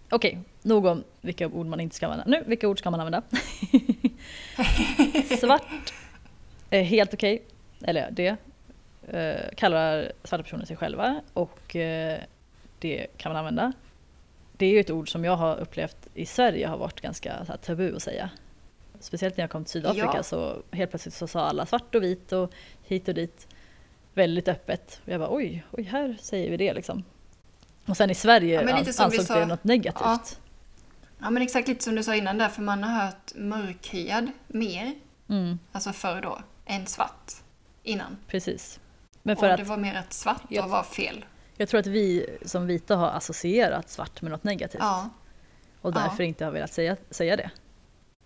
Okej, 0.09 0.39
nog 0.61 0.85
om 0.85 1.03
vilka 1.21 1.47
ord 1.47 1.65
man 1.65 1.79
inte 1.79 1.95
ska 1.95 2.05
använda. 2.07 2.25
Nu, 2.27 2.43
vilka 2.47 2.67
ord 2.67 2.79
ska 2.79 2.89
man 2.91 2.99
använda? 2.99 3.21
Svart 5.39 5.93
är 6.69 6.83
helt 6.83 7.13
okej, 7.13 7.43
eller 7.81 8.11
det 8.11 8.35
eh, 9.13 9.49
kallar 9.55 10.11
svarta 10.23 10.43
personer 10.43 10.65
sig 10.65 10.77
själva 10.77 11.21
och 11.33 11.75
eh, 11.75 12.19
det 12.79 13.07
kan 13.17 13.29
man 13.33 13.39
använda. 13.39 13.73
Det 14.57 14.65
är 14.65 14.69
ju 14.71 14.79
ett 14.79 14.89
ord 14.91 15.11
som 15.11 15.25
jag 15.25 15.35
har 15.35 15.55
upplevt 15.59 15.97
i 16.13 16.25
Sverige 16.25 16.67
har 16.67 16.77
varit 16.77 17.01
ganska 17.01 17.33
här, 17.47 17.57
tabu 17.57 17.95
att 17.95 18.03
säga. 18.03 18.29
Speciellt 18.99 19.37
när 19.37 19.43
jag 19.43 19.51
kom 19.51 19.63
till 19.65 19.71
Sydafrika 19.71 20.11
Ja. 20.15 20.23
så 20.23 20.61
helt 20.71 20.91
plötsligt 20.91 21.13
så 21.15 21.27
sa 21.27 21.41
alla 21.45 21.65
svart 21.65 21.95
och 21.95 22.03
vit 22.03 22.31
och 22.31 22.53
hit 22.83 23.07
och 23.07 23.13
dit 23.13 23.47
väldigt 24.13 24.47
öppet. 24.47 25.01
Och 25.05 25.09
jag 25.11 25.19
bara 25.19 25.33
oj, 25.35 25.63
oj 25.71 25.83
här 25.83 26.17
säger 26.21 26.51
vi 26.51 26.57
det 26.57 26.73
liksom. 26.73 27.03
Och 27.87 27.97
sen 27.97 28.09
i 28.09 28.15
Sverige 28.15 28.61
Ja, 28.69 28.73
ansågs 28.75 29.27
sa- 29.27 29.39
det 29.39 29.45
något 29.45 29.63
negativt. 29.63 30.01
Ja. 30.03 30.19
Ja 31.19 31.29
men 31.29 31.43
exakt 31.43 31.67
lite 31.67 31.83
som 31.83 31.95
du 31.95 32.03
sa 32.03 32.15
innan 32.15 32.37
där, 32.37 32.49
för 32.49 32.61
man 32.61 32.83
har 32.83 33.05
hört 33.05 33.31
mörkhyad 33.35 34.31
mer, 34.47 34.93
Mm, 35.29 35.59
alltså 35.71 35.93
förr 35.93 36.21
då, 36.21 36.39
än 36.65 36.87
svart 36.87 37.31
innan. 37.83 38.17
precis. 38.27 38.79
Men 39.23 39.35
för 39.35 39.45
och 39.47 39.51
att 39.53 39.57
det 39.59 39.63
var 39.63 39.77
mer 39.77 39.95
att 39.95 40.13
svart 40.13 40.41
Ja. 40.49 40.61
då 40.61 40.67
var 40.67 40.83
fel. 40.83 41.25
jag 41.57 41.69
tror 41.69 41.79
att 41.79 41.87
vi 41.87 42.37
som 42.45 42.67
vita 42.67 42.95
har 42.95 43.07
associerat 43.09 43.89
svart 43.89 44.21
med 44.21 44.31
något 44.31 44.43
negativt. 44.43 44.81
Ja, 44.81 45.09
Och 45.81 45.93
Ja. 45.95 45.99
därför 45.99 46.23
inte 46.23 46.45
har 46.45 46.51
velat 46.51 46.73
säga, 46.73 46.97
säga 47.09 47.35
det. 47.35 47.51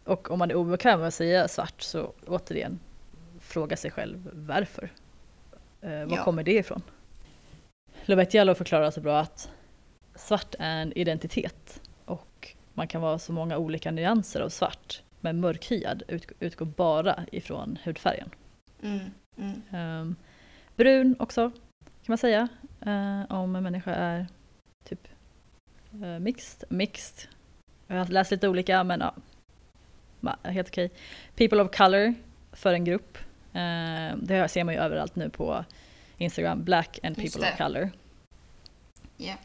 Och 0.03 0.31
om 0.31 0.39
man 0.39 0.51
är 0.51 0.55
obekväm 0.55 0.99
med 0.99 1.07
att 1.07 1.13
säga 1.13 1.47
svart 1.47 1.81
så 1.81 2.13
återigen 2.27 2.79
fråga 3.39 3.77
sig 3.77 3.91
själv 3.91 4.29
varför. 4.33 4.91
Eh, 5.81 5.89
var 6.05 6.17
Ja. 6.17 6.23
kommer 6.23 6.43
det 6.43 6.53
ifrån? 6.53 6.81
Lovette 8.05 8.37
Jallow 8.37 8.53
förklarar 8.55 8.91
så 8.91 9.01
bra 9.01 9.19
att 9.19 9.49
svart 10.15 10.55
är 10.59 10.81
en 10.81 10.93
identitet 10.93 11.81
och 12.05 12.53
man 12.73 12.87
kan 12.87 13.01
vara 13.01 13.19
så 13.19 13.33
många 13.33 13.57
olika 13.57 13.91
nyanser 13.91 14.41
av 14.41 14.49
svart. 14.49 15.01
Men 15.21 15.39
mörkhyad 15.39 16.03
ut, 16.07 16.31
utgår 16.39 16.65
bara 16.65 17.25
ifrån 17.31 17.77
hudfärgen. 17.83 18.29
mm, 18.81 18.99
mm. 19.37 19.61
Ehm, 19.71 20.15
brun 20.75 21.15
också 21.19 21.49
kan 21.49 22.11
man 22.11 22.17
säga 22.17 22.47
eh, 22.81 23.35
om 23.35 23.55
en 23.55 23.63
människa 23.63 23.91
är 23.91 24.27
typ 24.83 25.07
uh, 25.93 26.19
mixed. 26.19 26.63
mixed. 26.69 27.29
Jag 27.87 27.95
har 27.95 28.05
läst 28.05 28.31
lite 28.31 28.49
olika 28.49 28.83
men 28.83 29.03
ja, 30.21 30.35
helt 30.43 30.67
okej. 30.67 30.91
People 31.35 31.61
of 31.61 31.71
color 31.77 32.13
för 32.51 32.73
en 32.73 32.83
grupp. 32.83 33.17
Eh, 33.53 34.17
det 34.17 34.47
ser 34.47 34.63
man 34.63 34.73
ju 34.73 34.79
överallt 34.79 35.15
nu 35.15 35.29
på 35.29 35.65
Instagram. 36.17 36.63
Black 36.63 36.99
and 37.03 37.15
people 37.15 37.51
of 37.51 37.57
color. 37.57 37.89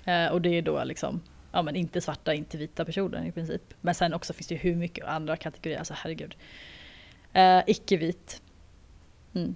Eh, 0.05 0.33
och 0.33 0.43
det 0.43 0.49
är 0.49 0.63
då 0.63 0.85
liksom 0.85 1.23
Ja 1.53 1.63
men 1.63 1.77
inte 1.77 2.01
svarta, 2.01 2.35
inte 2.35 2.59
vita 2.59 2.85
personer 2.85 3.27
i 3.27 3.33
princip. 3.33 3.63
Men 3.81 3.95
sen 3.95 4.15
också 4.15 4.33
finns 4.33 4.47
det 4.47 4.55
ju 4.55 4.61
hur 4.61 4.77
mycket 4.77 5.07
andra 5.07 5.37
kategorier, 5.37 5.79
alltså 5.79 5.95
herregud. 5.97 6.37
Eh, 7.33 7.63
Icke-vit. 7.67 8.43
Mm. 9.35 9.55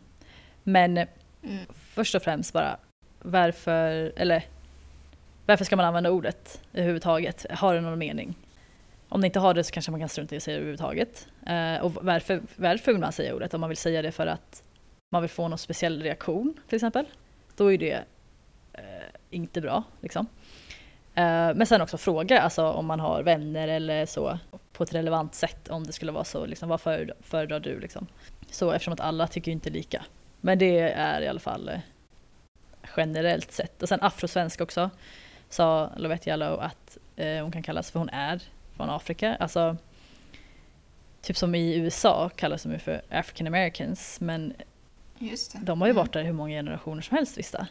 Men 0.63 1.07
Mm. 1.45 1.67
först 1.75 2.15
och 2.15 2.23
främst 2.23 2.53
bara 2.53 2.77
varför, 3.23 4.13
eller 4.17 4.45
varför 5.47 5.65
ska 5.65 5.77
man 5.77 5.87
använda 5.87 6.11
ordet 6.11 6.63
överhuvudtaget? 6.73 7.47
Har 7.51 7.75
det 7.75 7.81
någon 7.81 7.99
mening? 7.99 8.35
Om 9.09 9.21
det 9.21 9.27
inte 9.27 9.39
har 9.39 9.55
det 9.55 9.65
så 9.65 9.73
kanske 9.73 9.91
man 9.91 10.01
kan 10.01 10.09
strunta 10.09 10.35
i 10.35 10.37
att 10.37 10.43
säga 10.43 10.57
det 10.57 10.61
överhuvudtaget. 10.61 11.29
Eh, 11.47 11.85
och 11.85 12.05
varför, 12.05 12.43
varför 12.57 12.93
vill 12.93 13.01
man 13.01 13.13
säga 13.13 13.35
ordet? 13.35 13.55
Om 13.55 13.61
man 13.61 13.71
vill 13.71 13.77
säga 13.77 14.03
det 14.03 14.13
för 14.13 14.27
att 14.27 14.63
man 15.13 15.23
vill 15.23 15.31
få 15.31 15.49
någon 15.49 15.59
speciell 15.59 16.03
reaktion 16.03 16.55
till 16.69 16.77
exempel. 16.77 17.07
Då 17.57 17.73
är 17.73 17.79
det 17.79 18.05
eh, 18.73 18.83
inte 19.31 19.61
bra. 19.61 19.83
Liksom. 20.01 20.27
Eh, 21.15 21.55
men 21.55 21.67
sen 21.67 21.81
också 21.81 21.99
fråga 21.99 22.41
alltså, 22.41 22.67
om 22.67 22.87
man 22.87 23.01
har 23.01 23.23
vänner 23.23 23.69
eller 23.69 24.07
så 24.07 24.39
på 24.73 24.83
ett 24.83 24.95
relevant 24.95 25.35
sätt 25.35 25.69
om 25.69 25.85
det 25.85 25.93
skulle 25.93 26.13
vara 26.13 26.25
så. 26.25 26.47
Liksom, 26.47 26.69
vad 26.69 26.81
föredrar, 26.81 27.17
föredrar 27.21 27.61
du? 27.61 27.81
Liksom. 27.81 28.07
Så 28.51 28.71
eftersom 28.73 28.95
att 28.95 29.01
alla 29.01 29.27
tycker 29.27 29.51
ju 29.51 29.53
inte 29.53 29.71
lika. 29.71 30.05
Men 30.45 30.59
det 30.59 30.79
är 30.81 31.21
i 31.23 31.29
alla 31.29 31.41
fall 31.41 31.69
eh, 31.69 31.79
generellt 32.97 33.53
sett. 33.53 33.83
Och 33.83 33.89
sen 33.89 33.99
afrosvensk 34.03 34.61
också 34.61 34.91
sa 35.49 35.91
Lovette 35.97 36.31
Jallow 36.31 36.61
att 36.61 36.99
eh, 37.17 37.43
hon 37.43 37.53
kan 37.53 37.63
kallas 37.63 37.91
för 37.91 37.99
hon 37.99 38.09
är 38.09 38.41
från 38.77 38.91
Afrika. 38.91 39.37
Alltså 39.41 39.77
typ 41.23 41.37
som 41.37 41.55
i 41.55 41.75
USA 41.77 42.29
kallas 42.37 42.63
de 42.63 42.73
ju 42.73 42.79
för 42.79 43.03
African 43.11 43.47
Americans 43.47 44.21
men 44.21 44.55
de 45.61 45.81
har 45.81 45.89
ju 45.89 45.91
Mm. 45.91 45.97
varit 45.97 46.13
där 46.13 46.23
hur 46.23 46.33
många 46.33 46.51
generationer 46.57 47.03
som 47.03 47.17
helst 47.17 47.39
vissa. 47.39 47.67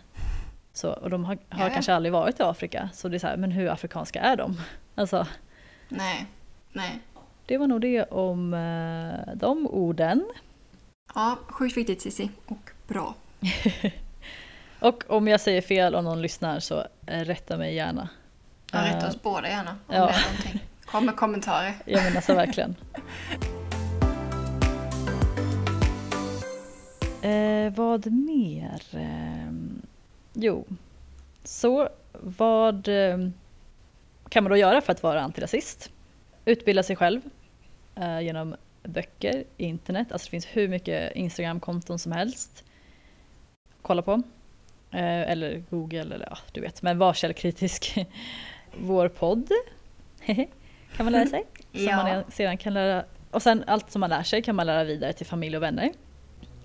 Så, 0.73 0.91
och 0.93 1.09
de 1.09 1.25
har, 1.25 1.37
har 1.49 1.69
kanske 1.69 1.93
aldrig 1.93 2.13
varit 2.13 2.39
i 2.39 2.43
Afrika 2.43 2.89
så 2.93 3.07
det 3.07 3.17
är 3.17 3.19
så 3.19 3.27
här, 3.27 3.37
men 3.37 3.51
hur 3.51 3.69
afrikanska 3.69 4.21
är 4.21 4.35
de? 4.37 4.59
Alltså 4.95 5.27
Nej, 5.89 6.25
nej. 6.71 6.99
det 7.45 7.57
var 7.57 7.67
nog 7.67 7.81
det 7.81 8.03
om 8.03 8.53
eh, 8.53 9.35
de 9.35 9.67
orden. 9.67 10.25
Ja, 11.15 11.37
sjukt 11.47 11.77
viktigt 11.77 12.01
Cissi. 12.01 12.29
Och 12.45 12.69
bra. 12.87 13.15
Och 14.79 15.03
om 15.07 15.27
jag 15.27 15.41
säger 15.41 15.61
fel 15.61 15.95
och 15.95 16.03
någon 16.03 16.21
lyssnar 16.21 16.59
så 16.59 16.87
eh, 17.05 17.19
rätta 17.19 17.57
mig 17.57 17.75
gärna. 17.75 18.09
Ja, 18.71 18.85
rätta 18.85 19.05
Eh, 19.05 19.09
oss 19.09 19.21
båda 19.21 19.47
gärna 19.49 19.71
om 19.71 19.95
ja. 19.95 20.05
det 20.05 20.13
är 20.13 20.31
någonting. 20.31 20.59
Kom 20.85 21.05
med 21.05 21.15
kommentarer. 21.15 21.73
Ja 21.85 22.01
men 22.03 22.15
alltså 22.15 22.33
verkligen. 22.33 22.75
Eh, 27.21 27.73
vad 27.75 28.11
mer? 28.11 28.81
Eh, 28.91 29.51
jo, 30.33 30.65
så 31.43 31.89
vad 32.11 32.87
eh, 32.87 33.17
kan 34.29 34.43
man 34.43 34.49
då 34.49 34.57
göra 34.57 34.81
för 34.81 34.91
att 34.91 35.03
vara 35.03 35.21
antirasist? 35.21 35.91
Utbilda 36.45 36.83
sig 36.83 36.95
själv 36.95 37.21
eh, 37.95 38.19
genom 38.21 38.55
böcker, 38.83 39.43
internet, 39.57 40.11
alltså 40.11 40.25
det 40.25 40.29
finns 40.31 40.45
hur 40.45 40.67
mycket 40.67 41.15
Instagram-konton 41.15 41.99
som 41.99 42.11
helst. 42.11 42.63
Kolla 43.81 44.01
på. 44.01 44.11
Eh, 44.91 45.31
eller 45.31 45.63
Google 45.69 46.01
eller 46.01 46.27
ja, 46.29 46.37
du 46.51 46.61
vet. 46.61 46.81
Men 46.81 46.97
var 46.97 47.13
källkritisk. 47.13 48.05
Vår 48.77 49.07
podd 49.07 49.49
kan 50.95 51.05
man 51.05 51.11
lära 51.11 51.25
sig. 51.25 51.43
Som 51.73 51.81
Ja. 51.83 52.03
man 52.03 52.31
sedan 52.31 52.57
kan 52.57 52.73
lära, 52.73 53.05
och 53.31 53.41
sen 53.41 53.63
allt 53.67 53.91
som 53.91 53.99
man 53.99 54.09
lär 54.09 54.23
sig 54.23 54.41
kan 54.41 54.55
man 54.55 54.65
lära 54.65 54.83
vidare 54.83 55.13
till 55.13 55.25
familj 55.25 55.57
och 55.57 55.63
vänner. 55.63 55.91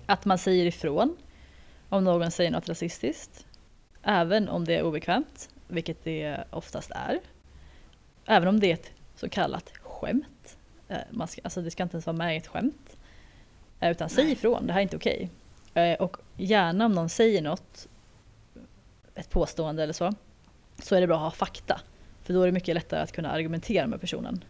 Att 0.05 0.25
man 0.25 0.37
säger 0.37 0.65
ifrån 0.65 1.17
om 1.89 2.03
någon 2.03 2.31
säger 2.31 2.51
något 2.51 2.69
rasistiskt. 2.69 3.45
Även 4.03 4.49
om 4.49 4.65
det 4.65 4.75
är 4.75 4.83
obekvämt, 4.83 5.49
vilket 5.67 6.03
det 6.03 6.43
oftast 6.51 6.91
är. 6.91 7.19
Även 8.25 8.47
om 8.47 8.59
det 8.59 8.67
är 8.69 8.73
ett 8.73 8.91
så 9.15 9.29
kallat 9.29 9.71
skämt. 9.81 10.25
Eh, 10.89 10.97
Man 11.11 11.27
ska, 11.27 11.41
alltså 11.43 11.61
det 11.61 11.71
ska 11.71 11.83
inte 11.83 11.95
ens 11.95 12.05
vara 12.05 12.17
med 12.17 12.33
i 12.35 12.37
ett 12.37 12.47
skämt. 12.47 12.97
Eh, 13.79 13.91
Utan 13.91 14.09
säg 14.09 14.31
ifrån, 14.31 14.67
det 14.67 14.73
här 14.73 14.79
är 14.79 14.83
inte 14.83 14.95
okej. 14.97 15.29
Eh, 15.73 15.93
Och 16.01 16.17
gärna 16.37 16.85
om 16.85 16.91
någon 16.91 17.09
säger 17.09 17.41
något, 17.41 17.87
ett 19.15 19.29
påstående 19.29 19.83
eller 19.83 19.93
så, 19.93 20.13
så 20.81 20.95
är 20.95 21.01
det 21.01 21.07
bra 21.07 21.15
att 21.17 21.23
ha 21.23 21.31
fakta. 21.31 21.81
För 22.23 22.33
då 22.33 22.41
är 22.41 22.45
det 22.45 22.51
mycket 22.51 22.75
lättare 22.75 22.99
att 23.01 23.11
kunna 23.11 23.31
argumentera 23.31 23.87
med 23.87 24.01
personen. 24.01 24.43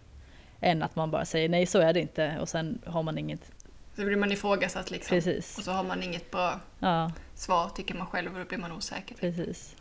Än 0.62 0.84
att 0.84 0.96
man 0.96 1.12
bara 1.12 1.26
säger 1.26 1.50
nej 1.50 1.66
så 1.66 1.80
är 1.80 1.94
det 1.94 2.00
inte 2.00 2.38
och 2.40 2.50
sen 2.50 2.82
har 2.86 3.04
man 3.04 3.18
inget. 3.18 3.52
Så 3.96 4.06
blir 4.06 4.16
man 4.18 4.32
ifrågasatt 4.32 4.92
liksom. 4.92 5.10
Precis. 5.16 5.58
Och 5.58 5.64
så 5.64 5.72
har 5.72 5.84
man 5.84 6.04
inget 6.04 6.32
bra 6.32 6.60
Ja, 6.80 7.12
svar 7.36 7.70
tycker 7.76 7.96
man 7.96 8.08
själv 8.08 8.34
och 8.34 8.40
då 8.40 8.46
blir 8.46 8.58
man 8.58 8.72
osäker. 8.72 9.16
precis. 9.16 9.76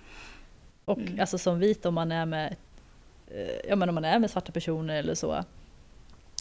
Och 0.85 0.99
Mm. 0.99 1.21
alltså 1.21 1.39
som 1.39 1.59
vit 1.59 1.87
om 1.87 1.95
man 1.95 2.13
är 2.13 2.27
med 2.27 2.57
ja, 3.69 3.77
men 3.77 3.89
om 3.89 3.95
man 3.95 4.05
är 4.05 4.19
med 4.19 4.31
svarta 4.31 4.53
personer 4.53 4.97
eller 4.97 5.15
så 5.15 5.45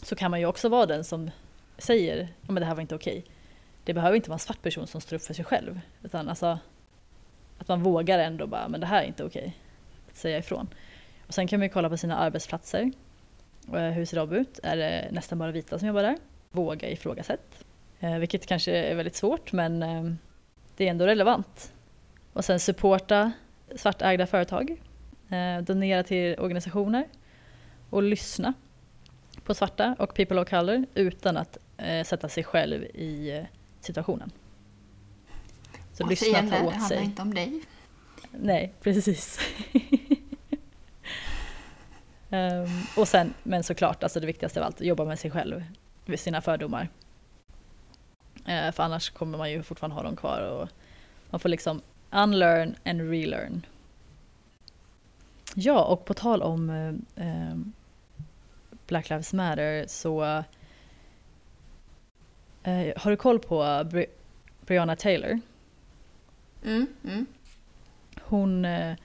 så 0.03 0.15
kan 0.15 0.31
man 0.31 0.39
ju 0.39 0.45
också 0.45 0.69
vara 0.69 0.85
den 0.85 1.03
som 1.03 1.31
säger 1.77 2.17
ja, 2.41 2.51
men 2.51 2.61
det 2.61 2.65
här 2.65 2.75
var 2.75 2.81
inte 2.81 2.95
okej. 2.95 3.25
Det 3.83 3.93
behöver 3.93 4.15
inte 4.15 4.29
vara 4.29 4.35
en 4.35 4.39
svart 4.39 4.61
person 4.61 4.87
som 4.87 5.01
står 5.01 5.15
upp 5.15 5.23
för 5.23 5.33
sig 5.33 5.45
själv 5.45 5.79
utan 6.03 6.29
alltså 6.29 6.59
att 7.57 7.67
man 7.67 7.83
vågar 7.83 8.19
ändå 8.19 8.47
bara 8.47 8.67
men 8.67 8.79
det 8.79 8.87
här 8.87 9.03
är 9.03 9.07
inte 9.07 9.23
okej. 9.23 9.57
Att 10.09 10.15
säga 10.15 10.37
ifrån. 10.37 10.67
Och 11.27 11.33
sen 11.33 11.47
kan 11.47 11.59
man 11.59 11.65
ju 11.65 11.73
kolla 11.73 11.89
på 11.89 11.97
sina 11.97 12.17
arbetsplatser. 12.17 12.91
Eh, 13.73 13.81
hur 13.81 14.05
ser 14.05 14.17
de 14.17 14.33
ut? 14.33 14.59
Är 14.63 14.77
det 14.77 15.07
nästan 15.11 15.39
bara 15.39 15.51
vita 15.51 15.79
som 15.79 15.87
jobbar 15.87 16.03
där? 16.03 16.17
Våga 16.51 16.89
ifrågasätt. 16.89 17.63
Eh, 17.99 18.17
vilket 18.17 18.45
kanske 18.45 18.71
är 18.71 18.95
väldigt 18.95 19.15
svårt 19.15 19.51
men 19.51 19.83
eh, 19.83 20.03
det 20.77 20.87
är 20.87 20.91
ändå 20.91 21.05
relevant. 21.05 21.73
Och 22.33 22.45
sen 22.45 22.59
supporta 22.59 23.31
svartägda 23.75 24.27
företag. 24.27 24.81
Donera 25.61 26.03
till 26.03 26.39
organisationer. 26.39 27.07
Och 27.89 28.03
lyssna 28.03 28.53
på 29.47 29.53
svarta 29.53 29.95
och 29.99 30.13
people 30.13 30.41
of 30.41 30.49
color 30.49 30.85
utan 30.93 31.37
att 31.37 31.57
eh, 31.77 32.03
sätta 32.03 32.29
sig 32.29 32.43
själv 32.43 32.83
i 32.83 33.31
eh, 33.37 33.45
situationen. 33.79 34.31
Så 35.93 36.03
och 36.03 36.09
lyssna 36.09 36.39
ta 36.39 36.41
det 36.41 36.47
åt 36.47 36.73
handlar 36.73 36.87
sig. 36.87 37.03
inte 37.03 37.21
om 37.21 37.33
dig. 37.33 37.61
Nej, 38.31 38.73
precis. 38.81 39.39
Ehm, 42.29 42.67
och 42.97 43.07
sen, 43.07 43.33
men 43.43 43.63
såklart, 43.63 44.03
alltså 44.03 44.19
det 44.19 44.25
viktigaste 44.25 44.59
av 44.59 44.65
allt, 44.65 44.81
jobba 44.81 45.05
med 45.05 45.19
sig 45.19 45.31
själv, 45.31 45.63
med 46.05 46.19
sina 46.19 46.41
fördomar. 46.41 46.89
Eh, 48.45 48.71
för 48.71 48.83
annars 48.83 49.09
kommer 49.09 49.37
man 49.37 49.51
ju 49.51 49.63
fortfarande 49.63 49.95
ha 49.95 50.03
dem 50.03 50.15
kvar 50.15 50.41
och 50.41 50.69
man 51.29 51.39
får 51.39 51.49
liksom 51.49 51.81
unlearn 52.11 52.75
and 52.85 53.09
relearn. 53.11 53.65
Ja, 55.55 55.83
och 55.83 56.05
på 56.05 56.13
tal 56.13 56.41
om 56.41 56.69
eh, 57.15 57.57
Black 58.87 59.09
Lives 59.09 59.33
Matter 59.33 59.85
så 59.87 60.23
eh, 62.63 62.93
har 62.97 63.09
du 63.11 63.17
koll 63.17 63.39
på 63.39 63.63
Bri- 63.63 64.09
Breonna 64.65 64.95
Taylor? 64.95 65.39
Mm, 66.65 66.87
mm. 67.03 67.25
Hon 68.21 68.65
eh, 68.65 68.95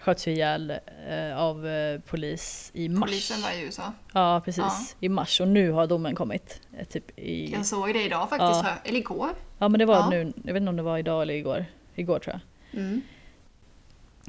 sköts 0.00 0.28
ju 0.28 0.30
ihjäl 0.32 0.70
eh, 1.08 1.38
av 1.38 1.66
eh, 1.66 2.00
polis 2.00 2.70
i 2.74 2.88
mars. 2.88 3.10
Polisen 3.10 3.42
var 3.42 3.50
i 3.50 3.62
USA. 3.64 3.92
Ja, 4.14 4.42
precis. 4.44 4.58
Ja. 4.64 4.76
I 5.00 5.08
mars 5.08 5.40
och 5.40 5.48
nu 5.48 5.70
har 5.70 5.86
domen 5.86 6.14
kommit. 6.14 6.60
Eh, 6.78 6.86
typ 6.86 7.18
i... 7.18 7.52
Jag 7.52 7.66
såg 7.66 7.94
det 7.94 8.02
idag 8.02 8.28
faktiskt, 8.30 8.64
Ja. 8.64 8.74
eller 8.84 8.98
igår. 8.98 9.28
Ja, 9.58 9.68
men 9.68 9.78
det 9.78 9.84
var 9.86 9.94
Ja. 9.96 10.10
nu. 10.10 10.32
Jag 10.44 10.52
vet 10.52 10.60
inte 10.60 10.70
om 10.70 10.76
det 10.76 10.82
var 10.82 10.98
idag 10.98 11.22
eller 11.22 11.34
igår. 11.34 11.64
Igår 11.94 12.18
tror 12.18 12.34
jag. 12.72 12.80
Mm. 12.80 13.00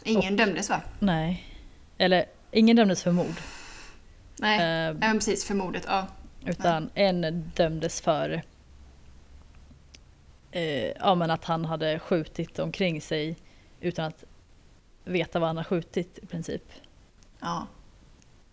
Ingen 0.03 0.35
dömdes 0.37 0.69
va? 0.69 0.81
Nej. 0.99 1.45
Eller 1.97 2.25
ingen 2.51 2.75
dömdes 2.75 3.03
för 3.03 3.11
mord. 3.11 3.35
Nej, 4.41 4.59
Eh, 4.59 4.95
ja, 5.01 5.13
precis 5.13 5.45
för 5.45 5.55
mordet. 5.55 5.83
Ja. 5.87 6.07
Utan 6.45 6.89
en 6.93 7.51
dömdes 7.55 8.01
för 8.01 8.41
eh, 10.51 10.87
ja, 10.99 11.15
men 11.15 11.31
att 11.31 11.45
han 11.45 11.65
hade 11.65 11.99
skjutit 11.99 12.59
omkring 12.59 13.01
sig 13.01 13.37
utan 13.81 14.05
att 14.05 14.23
veta 15.03 15.39
vad 15.39 15.49
han 15.49 15.57
har 15.57 15.63
skjutit 15.63 16.19
i 16.21 16.25
princip. 16.25 16.63
ja. 17.39 17.67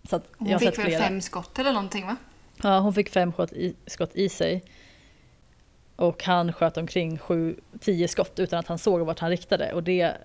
Så 0.08 0.16
att 0.16 0.24
Hon 0.38 0.58
fick 0.58 0.78
väl 0.78 0.90
fem 0.90 1.20
skott 1.20 1.58
eller 1.58 1.72
någonting 1.72 2.06
va? 2.06 2.16
Ja, 2.62 2.78
hon 2.78 2.94
fick 2.94 3.08
fem 3.10 3.32
skott 3.32 3.52
i, 3.52 3.76
skott 3.86 4.16
i 4.16 4.28
sig. 4.28 4.64
Och 5.96 6.24
han 6.24 6.52
sköt 6.52 6.76
omkring 6.76 7.18
sju, 7.18 7.56
tio 7.80 8.08
skott 8.08 8.38
utan 8.38 8.58
att 8.58 8.66
han 8.66 8.78
såg 8.78 9.00
vart 9.00 9.18
han 9.18 9.30
riktade. 9.30 9.72
Och 9.72 9.82
det 9.82 10.16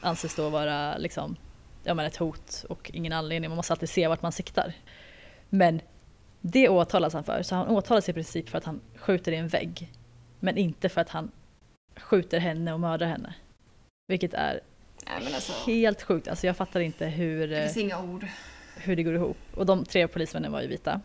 anses 0.00 0.34
då 0.34 0.48
vara 0.48 0.96
liksom, 0.98 1.36
ja, 1.84 1.94
men 1.94 2.06
ett 2.06 2.16
hot 2.16 2.64
och 2.68 2.90
ingen 2.94 3.12
anledning. 3.12 3.50
Man 3.50 3.56
måste 3.56 3.72
alltid 3.72 3.88
se 3.88 4.08
vart 4.08 4.22
man 4.22 4.32
siktar. 4.32 4.74
Men 5.50 5.80
det 6.40 6.68
åtalas 6.68 7.14
han 7.14 7.24
för. 7.24 7.42
Så 7.42 7.54
han 7.54 7.68
åtalas 7.68 8.08
i 8.08 8.12
princip 8.12 8.48
för 8.48 8.58
att 8.58 8.64
han 8.64 8.80
skjuter 8.96 9.32
i 9.32 9.36
en 9.36 9.48
vägg. 9.48 9.92
Men 10.40 10.56
inte 10.58 10.88
för 10.88 11.00
att 11.00 11.08
han 11.08 11.30
skjuter 11.96 12.38
henne 12.40 12.72
och 12.72 12.80
mördar 12.80 13.06
henne. 13.06 13.34
Vilket 14.08 14.34
är 14.34 14.60
Nej 15.06 15.34
alltså, 15.34 15.70
helt 15.70 16.02
sjukt. 16.02 16.28
Alltså 16.28 16.46
jag 16.46 16.56
fattar 16.56 16.80
inte 16.80 17.06
hur... 17.06 17.48
det 17.48 17.56
eh, 17.58 17.62
finns 17.64 17.76
inga 17.76 18.02
ord. 18.02 18.26
hur 18.76 18.96
det 18.96 19.02
går 19.02 19.14
ihop. 19.14 19.36
Och 19.54 19.66
de 19.66 19.84
tre 19.84 20.08
polismännen 20.08 20.52
var 20.52 20.60
ju 20.62 20.68
vita. 20.68 21.00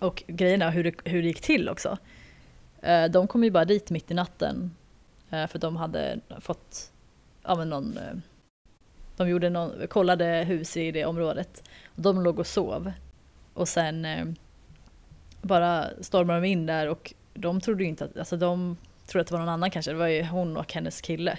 Och 0.00 0.22
grejen 0.26 0.62
är 0.62 0.70
hur 0.70 0.84
det, 0.84 0.94
hur 1.04 1.22
det 1.22 1.28
gick 1.28 1.40
till 1.40 1.68
också. 1.68 1.98
Eh, 2.82 3.04
De 3.04 3.26
kom 3.26 3.44
ju 3.44 3.50
bara 3.50 3.64
dit 3.64 3.90
mitt 3.90 4.10
i 4.10 4.14
natten. 4.14 4.76
eh, 5.30 5.46
För 5.46 5.58
de 5.58 5.76
hade 5.76 6.20
fått, 6.40 6.92
ja 7.42 7.54
men 7.54 7.68
någon, 7.70 7.96
eh, 7.98 8.14
de 9.16 9.28
gjorde 9.28 9.50
någon, 9.50 9.86
kollade 9.88 10.24
hus 10.44 10.76
i 10.76 10.90
det 10.92 11.04
området. 11.04 11.62
Och 11.86 12.02
de 12.02 12.20
låg 12.22 12.38
och 12.38 12.46
sov. 12.46 12.92
Och 13.54 13.68
sen 13.68 14.04
eh, 14.04 14.26
bara 15.42 15.90
stormade 16.00 16.40
de 16.40 16.46
in 16.46 16.66
där 16.66 16.88
och 16.88 17.14
de 17.34 17.60
trodde 17.60 17.82
ju 17.82 17.88
inte 17.88 18.04
att, 18.04 18.16
alltså 18.16 18.36
de 18.36 18.76
trodde 19.06 19.20
att 19.22 19.26
det 19.28 19.32
var 19.32 19.40
någon 19.40 19.48
annan 19.48 19.70
kanske. 19.70 19.90
Det 19.90 19.98
var 19.98 20.06
ju 20.06 20.24
hon 20.24 20.56
och 20.56 20.72
hennes 20.72 21.00
kille. 21.00 21.38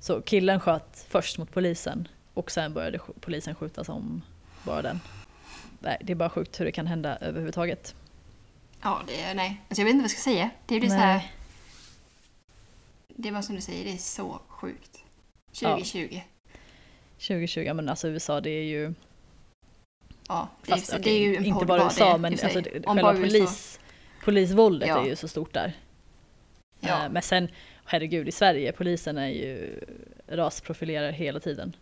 Så 0.00 0.20
killen 0.20 0.60
sköt 0.60 1.06
först 1.08 1.38
mot 1.38 1.52
polisen 1.52 2.08
och 2.34 2.50
sen 2.50 2.74
började 2.74 3.00
polisen 3.20 3.54
skjuta 3.54 3.84
som 3.84 4.22
bara 4.64 4.82
den. 4.82 5.00
Nej, 5.80 5.98
det 6.00 6.12
är 6.12 6.16
bara 6.16 6.30
sjukt 6.30 6.60
hur 6.60 6.64
det 6.64 6.72
kan 6.72 6.86
hända 6.86 7.16
överhuvudtaget. 7.16 7.94
Ja, 8.82 9.02
det 9.06 9.20
är, 9.20 9.34
nej. 9.34 9.60
Alltså 9.68 9.80
jag 9.80 9.84
vet 9.84 9.94
inte 9.94 10.02
vad 10.02 10.10
jag 10.10 10.10
ska 10.10 10.30
säga. 10.30 10.50
Det 10.66 10.80
blir 10.80 10.88
så 10.90 10.94
här, 10.94 11.32
det 13.08 13.30
var 13.30 13.42
som 13.42 13.54
du 13.54 13.60
säger, 13.60 13.84
det 13.84 13.92
är 13.92 13.96
så 13.96 14.40
sjukt. 14.48 15.04
Ja. 15.60 15.68
2020. 15.68 16.20
2020, 17.18 17.72
men 17.74 17.88
alltså 17.88 18.08
USA 18.08 18.40
det 18.40 18.50
är 18.50 18.64
ju, 18.64 18.94
Ja, 20.28 20.48
fast 20.62 20.88
okej, 20.94 21.02
det 21.02 21.10
är 21.10 21.18
ju 21.28 21.36
en 21.36 21.44
inte 21.44 21.66
bara 21.66 21.82
USA 21.84 22.12
det, 22.12 22.18
men 22.18 22.32
alltså, 22.32 22.48
själva 22.86 23.12
polis, 23.12 23.80
polisvåldet 24.24 24.88
Ja. 24.88 25.02
är 25.04 25.06
ju 25.08 25.16
så 25.16 25.28
stort 25.28 25.54
där. 25.54 25.72
Ja. 26.80 27.04
Eh, 27.04 27.10
Men 27.10 27.22
sen, 27.22 27.48
herregud, 27.84 28.28
i 28.28 28.32
Sverige, 28.32 28.72
polisen 28.72 29.18
är 29.18 29.28
ju 29.28 29.80
rasprofilerar 30.28 31.10
hela 31.12 31.40
tiden. 31.40 31.76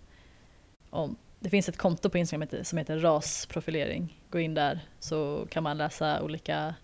Om, 0.91 1.17
det 1.41 1.51
finns 1.51 1.69
ett 1.69 1.77
konto 1.77 2.11
på 2.11 2.19
Instagram 2.19 2.49
som 2.65 2.79
heter 2.79 2.99
rasprofilering. 2.99 4.21
Gå 4.31 4.39
in 4.41 4.55
där 4.55 4.81
så 4.99 5.47
kan 5.51 5.63
man 5.63 5.79
läsa 5.79 6.23
olika 6.23 6.75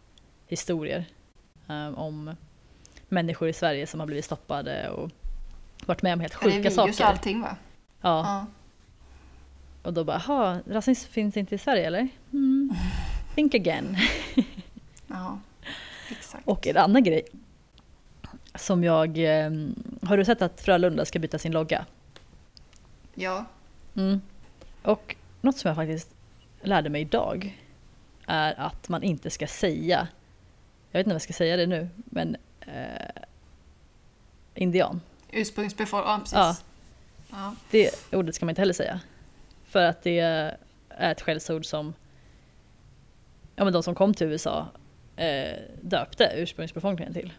historier 0.47 1.05
eh, 1.69 1.99
om 1.99 2.37
människor 3.09 3.49
i 3.49 3.53
Sverige 3.53 3.87
som 3.87 4.01
har 4.01 4.07
blivit 4.07 4.25
stoppade 4.25 4.89
och 4.91 5.11
varit 5.87 6.03
med 6.03 6.13
om 6.13 6.21
helt 6.21 6.33
Ja, 6.33 6.39
det 6.43 6.47
är 6.47 6.51
sjuka 6.51 6.69
videos 6.71 6.89
och 6.89 6.95
saker. 6.95 7.11
allting 7.11 7.41
va? 7.41 7.57
Ja, 8.01 8.21
Ja. 8.27 8.47
Och 9.83 9.93
då 9.93 10.05
bara, 10.05 10.23
jaha, 10.27 10.61
rasism 10.67 11.13
finns 11.13 11.37
inte 11.37 11.55
i 11.55 11.59
Sverige 11.59 11.87
eller? 11.87 12.09
Mm. 12.33 12.75
Think 13.35 13.55
again. 13.55 13.97
ja. 15.07 15.39
Exakt. 16.11 16.49
Och 16.49 16.67
en 16.67 16.77
annan 16.77 17.05
grej 17.05 17.23
som 18.55 18.85
jag, 18.85 19.19
eh, 19.19 19.51
har 20.03 20.17
du 20.17 20.25
sett 20.25 20.43
att 20.43 20.61
Frölunda 20.61 21.05
ska 21.05 21.19
byta 21.19 21.39
sin 21.39 21.53
logga? 21.53 21.87
Ja. 23.15 23.45
Mm. 23.97 24.21
Och 24.83 25.17
något 25.41 25.57
som 25.57 25.69
jag 25.69 25.77
faktiskt 25.77 26.15
lärde 26.63 26.91
mig 26.91 27.01
idag 27.03 27.59
är 28.27 28.61
att 28.61 28.89
man 28.89 29.03
inte 29.03 29.31
ska 29.31 29.47
säga, 29.47 30.09
jag 30.91 30.99
vet 30.99 31.07
inte 31.07 31.11
om 31.11 31.15
jag 31.15 31.23
ska 31.23 31.33
säga 31.33 31.57
det 31.57 31.67
nu, 31.67 31.89
men 32.05 32.37
eh, 32.61 33.23
indian. 34.55 35.01
Ursprungsbefolkning, 35.31 36.13
ja 36.13 36.19
precis. 36.19 36.35
Ja. 36.35 36.57
Ja. 37.31 37.55
Det 37.71 37.91
ordet 38.13 38.35
ska 38.35 38.45
man 38.45 38.51
inte 38.51 38.61
heller 38.61 38.75
säga. 38.75 39.01
För 39.73 39.83
att 39.85 40.03
det 40.03 40.19
är 40.19 40.57
ett 40.99 41.21
skällsord 41.21 41.67
som 41.67 41.95
ja, 43.57 43.65
men 43.65 43.73
de 43.73 43.83
som 43.83 43.95
kom 43.95 44.15
till 44.15 44.27
USA 44.27 44.67
eh, 45.17 45.59
döpte 45.81 46.33
ursprungsbefolkningen 46.37 47.13
till. 47.15 47.33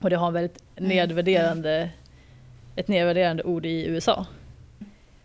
Och 0.00 0.10
det 0.10 0.16
har 0.16 0.26
en 0.26 0.32
väldigt 0.34 0.62
Mm. 0.76 0.88
nedvärderande, 0.88 1.90
ett 2.76 2.88
nedvärderande 2.88 3.42
ord 3.42 3.66
i 3.66 3.86
USA. 3.86 4.26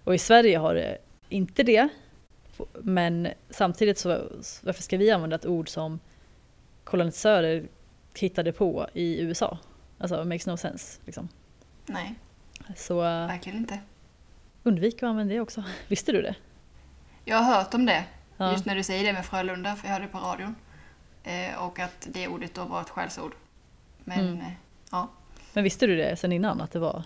Och 0.03 0.15
i 0.15 0.17
Sverige 0.17 0.57
har 0.57 0.73
det 0.75 0.97
inte 1.29 1.63
det. 1.63 1.89
Men 2.73 3.27
samtidigt 3.49 3.97
så 3.97 4.09
varför 4.63 4.83
ska 4.83 4.97
vi 4.97 5.11
använda 5.11 5.35
ett 5.35 5.45
ord 5.45 5.69
som 5.69 5.99
kolonisörer 6.83 7.63
hittade 8.15 8.51
på 8.51 8.87
i 8.93 9.21
USA? 9.21 9.57
Alltså, 9.97 10.23
makes 10.25 10.47
no 10.47 10.57
sense. 10.57 11.01
Liksom. 11.05 11.29
Nej, 11.85 12.15
Så 12.75 12.99
eh, 12.99 13.27
verkligen 13.27 13.57
inte. 13.57 13.79
Undvik 14.63 14.95
att 15.03 15.09
använda 15.09 15.33
det 15.33 15.39
också. 15.39 15.63
Visste 15.87 16.11
du 16.11 16.21
det? 16.21 16.35
Jag 17.25 17.37
har 17.37 17.55
hört 17.55 17.73
om 17.73 17.85
det, 17.85 18.03
Ja. 18.37 18.51
just 18.51 18.65
när 18.65 18.75
du 18.75 18.83
säger 18.83 19.03
det 19.05 19.13
med 19.13 19.25
Frölunda, 19.25 19.75
för 19.75 19.87
jag 19.87 19.93
hörde 19.93 20.07
på 20.07 20.17
radion. 20.17 20.55
Eh, 21.23 21.63
och 21.63 21.79
att 21.79 22.07
det 22.11 22.27
ordet 22.27 22.53
då 22.53 22.63
var 22.63 22.81
ett 22.81 22.89
skällsord. 22.89 23.31
Men 24.03 24.19
Mm. 24.19 24.39
eh, 24.41 24.51
ja. 24.91 25.07
Men 25.53 25.63
visste 25.63 25.87
du 25.87 25.95
det 25.97 26.15
sen 26.15 26.31
innan 26.31 26.61
att 26.61 26.71
det 26.71 26.79
var 26.79 27.03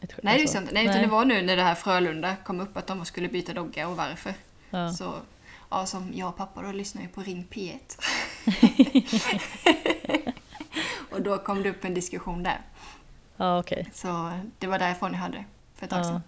ett 0.00 0.10
Nej, 0.10 0.10
det 0.22 0.28
alltså, 0.30 0.40
visste 0.42 0.56
jag 0.56 0.62
inte. 0.64 0.74
Nej, 0.74 0.84
utan 0.84 1.00
det 1.02 1.06
var 1.08 1.24
nu 1.24 1.42
när 1.42 1.56
det 1.56 1.62
här 1.62 1.74
Frölunda 1.74 2.36
kom 2.44 2.60
upp 2.60 2.76
att 2.76 2.86
de 2.86 3.04
skulle 3.04 3.28
byta 3.28 3.52
dogga 3.52 3.88
och 3.88 3.96
varför. 3.96 4.34
Ja. 4.70 4.92
Så, 4.92 5.14
ja, 5.70 5.86
som 5.86 6.10
jag 6.14 6.28
och 6.28 6.36
pappa 6.36 6.62
då 6.62 6.72
lyssnar 6.72 7.02
ju 7.02 7.08
på 7.08 7.20
Ring 7.22 7.46
P1. 7.50 7.78
och 11.10 11.22
då 11.22 11.38
kom 11.38 11.62
det 11.62 11.70
upp 11.70 11.84
en 11.84 11.94
diskussion 11.94 12.42
där. 12.42 12.60
ja, 13.36 13.58
okej. 13.58 13.88
Så 13.92 14.32
det 14.58 14.66
var 14.66 14.78
därifrån 14.78 15.12
jag 15.12 15.18
hade 15.20 15.44
för 15.74 15.84
ett 15.86 15.90
tag 15.90 16.04
Ja. 16.04 16.20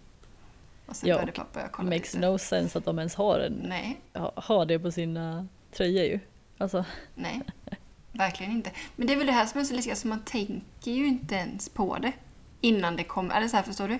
Och 0.92 0.96
sen 0.96 1.08
Ja, 1.08 1.14
började 1.16 1.32
pappa 1.32 1.58
och 1.58 1.64
jag 1.64 1.72
kolla 1.72 1.90
Makes 1.90 2.14
lite. 2.14 2.26
no 2.30 2.38
sense 2.38 2.78
att 2.78 2.84
de 2.84 2.98
ens 2.98 3.14
har, 3.14 3.40
en, 3.40 3.52
Nej, 3.52 4.00
ha- 4.14 4.32
har 4.36 4.66
det 4.66 4.78
på 4.78 4.90
sina 4.90 5.46
tröjor 5.72 6.04
ju. 6.04 6.20
Alltså, 6.58 6.84
nej. 7.14 7.40
Verkligen 8.12 8.52
inte. 8.52 8.70
Men 8.96 9.06
det 9.06 9.12
är 9.12 9.16
väl 9.16 9.26
det 9.26 9.32
här 9.32 9.46
som 9.46 9.60
är 9.60 9.64
så 9.64 9.74
läskigt, 9.74 9.92
alltså 9.92 10.08
man 10.08 10.24
tänker 10.24 10.90
ju 10.90 11.06
inte 11.06 11.34
ens 11.34 11.68
på 11.68 11.98
det 11.98 12.12
innan 12.60 12.96
det 12.96 13.04
kommer. 13.04 13.34
Eller 13.36 13.48
så 13.48 13.56
här, 13.56 13.62
förstår 13.64 13.88
du? 13.88 13.98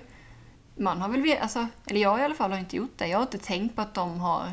Man 0.75 1.01
har 1.01 1.09
väl 1.09 1.37
alltså, 1.41 1.67
eller 1.87 1.99
jag 2.01 2.19
i 2.19 2.23
alla 2.23 2.35
fall 2.35 2.51
har 2.51 2.59
inte 2.59 2.75
gjort 2.75 2.97
det. 2.97 3.07
Jag 3.07 3.17
har 3.17 3.23
inte 3.23 3.37
tänkt 3.37 3.75
på 3.75 3.81
att 3.81 3.93
de 3.93 4.19
har 4.19 4.47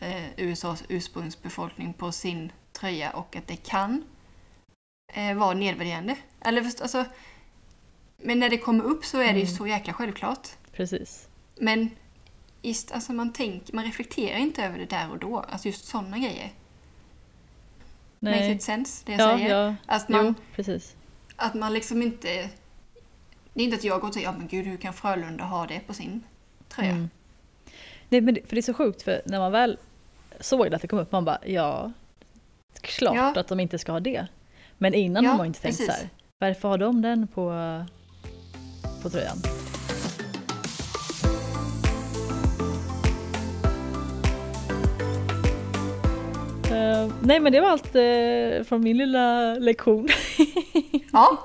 eh, 0.00 0.24
USAs 0.36 0.84
ursprungsbefolkning 0.88 1.92
på 1.92 2.12
sin 2.12 2.52
tröja 2.72 3.10
och 3.10 3.36
att 3.36 3.46
det 3.46 3.56
kan 3.56 4.04
eh, 5.12 5.34
vara 5.36 5.54
nedvärderande. 5.54 6.16
Eller 6.40 6.62
först, 6.62 6.80
alltså, 6.80 7.04
men 8.16 8.38
när 8.38 8.50
det 8.50 8.58
kommer 8.58 8.84
upp 8.84 9.04
så 9.04 9.18
är 9.18 9.32
det 9.32 9.38
ju 9.38 9.44
Mm. 9.44 9.56
så 9.56 9.66
jäkla 9.66 9.92
självklart. 9.92 10.48
Precis. 10.80 11.28
Men 11.56 11.90
just, 12.62 12.92
alltså 12.92 13.12
man, 13.12 13.32
tänk, 13.32 13.72
man 13.72 13.84
reflekterar 13.84 14.38
inte 14.38 14.64
över 14.64 14.78
det 14.78 14.86
där 14.86 15.10
och 15.10 15.18
då. 15.18 15.38
Alltså 15.38 15.68
just 15.68 15.84
sådana 15.84 16.18
grejer. 16.18 16.52
Makes 18.20 18.40
Nej. 18.40 18.52
it 18.52 18.62
sense, 18.62 19.02
det 19.06 19.12
jag 19.12 19.20
Ja, 19.20 19.36
säger? 19.38 19.50
ja, 19.66 19.74
Att, 19.86 20.08
man, 20.08 20.26
jo, 20.26 20.34
precis. 20.56 20.96
att 21.36 21.54
man 21.54 21.72
liksom 21.74 22.02
inte... 22.02 22.50
Det 23.54 23.60
är 23.60 23.64
inte 23.64 23.76
att 23.76 23.84
jag 23.84 24.00
går 24.00 24.08
och 24.08 24.14
säger 24.14 24.26
ja 24.26 24.34
men 24.38 24.48
gud 24.48 24.66
hur 24.66 24.76
kan 24.76 24.92
Frölunda 24.94 25.44
ha 25.44 25.66
det 25.66 25.80
på 25.86 25.94
sin 25.94 26.22
tröja? 26.68 26.90
Mm. 26.90 27.10
Nej, 28.08 28.20
men 28.20 28.34
det, 28.34 28.40
för 28.48 28.56
det 28.56 28.60
är 28.60 28.62
så 28.62 28.74
sjukt 28.74 29.02
för 29.02 29.22
när 29.24 29.38
man 29.38 29.52
väl 29.52 29.78
såg 30.40 30.70
det 30.70 30.76
att 30.76 30.82
det 30.82 30.88
kom 30.88 30.98
upp, 30.98 31.12
man 31.12 31.24
bara 31.24 31.38
ja, 31.46 31.92
klart 32.80 33.14
Ja. 33.16 33.40
att 33.40 33.48
de 33.48 33.60
inte 33.60 33.78
ska 33.78 33.92
ha 33.92 34.00
det. 34.00 34.26
Men 34.78 34.94
innan 34.94 35.24
Ja, 35.24 35.30
har 35.30 35.36
man 35.38 35.46
inte 35.46 35.60
tänkt 35.60 35.78
precis. 35.78 35.94
så 35.94 36.00
här, 36.00 36.08
varför 36.38 36.68
har 36.68 36.78
de 36.78 37.02
den 37.02 37.26
på, 37.26 37.52
på 39.02 39.10
tröjan? 39.10 39.36
Eh, 46.80 47.12
nej 47.22 47.40
men 47.40 47.52
det 47.52 47.60
var 47.60 47.68
allt 47.68 47.94
eh, 47.94 48.64
från 48.68 48.80
min 48.80 48.96
lilla 48.96 49.54
lektion. 49.54 50.08
Ja. 51.12 51.38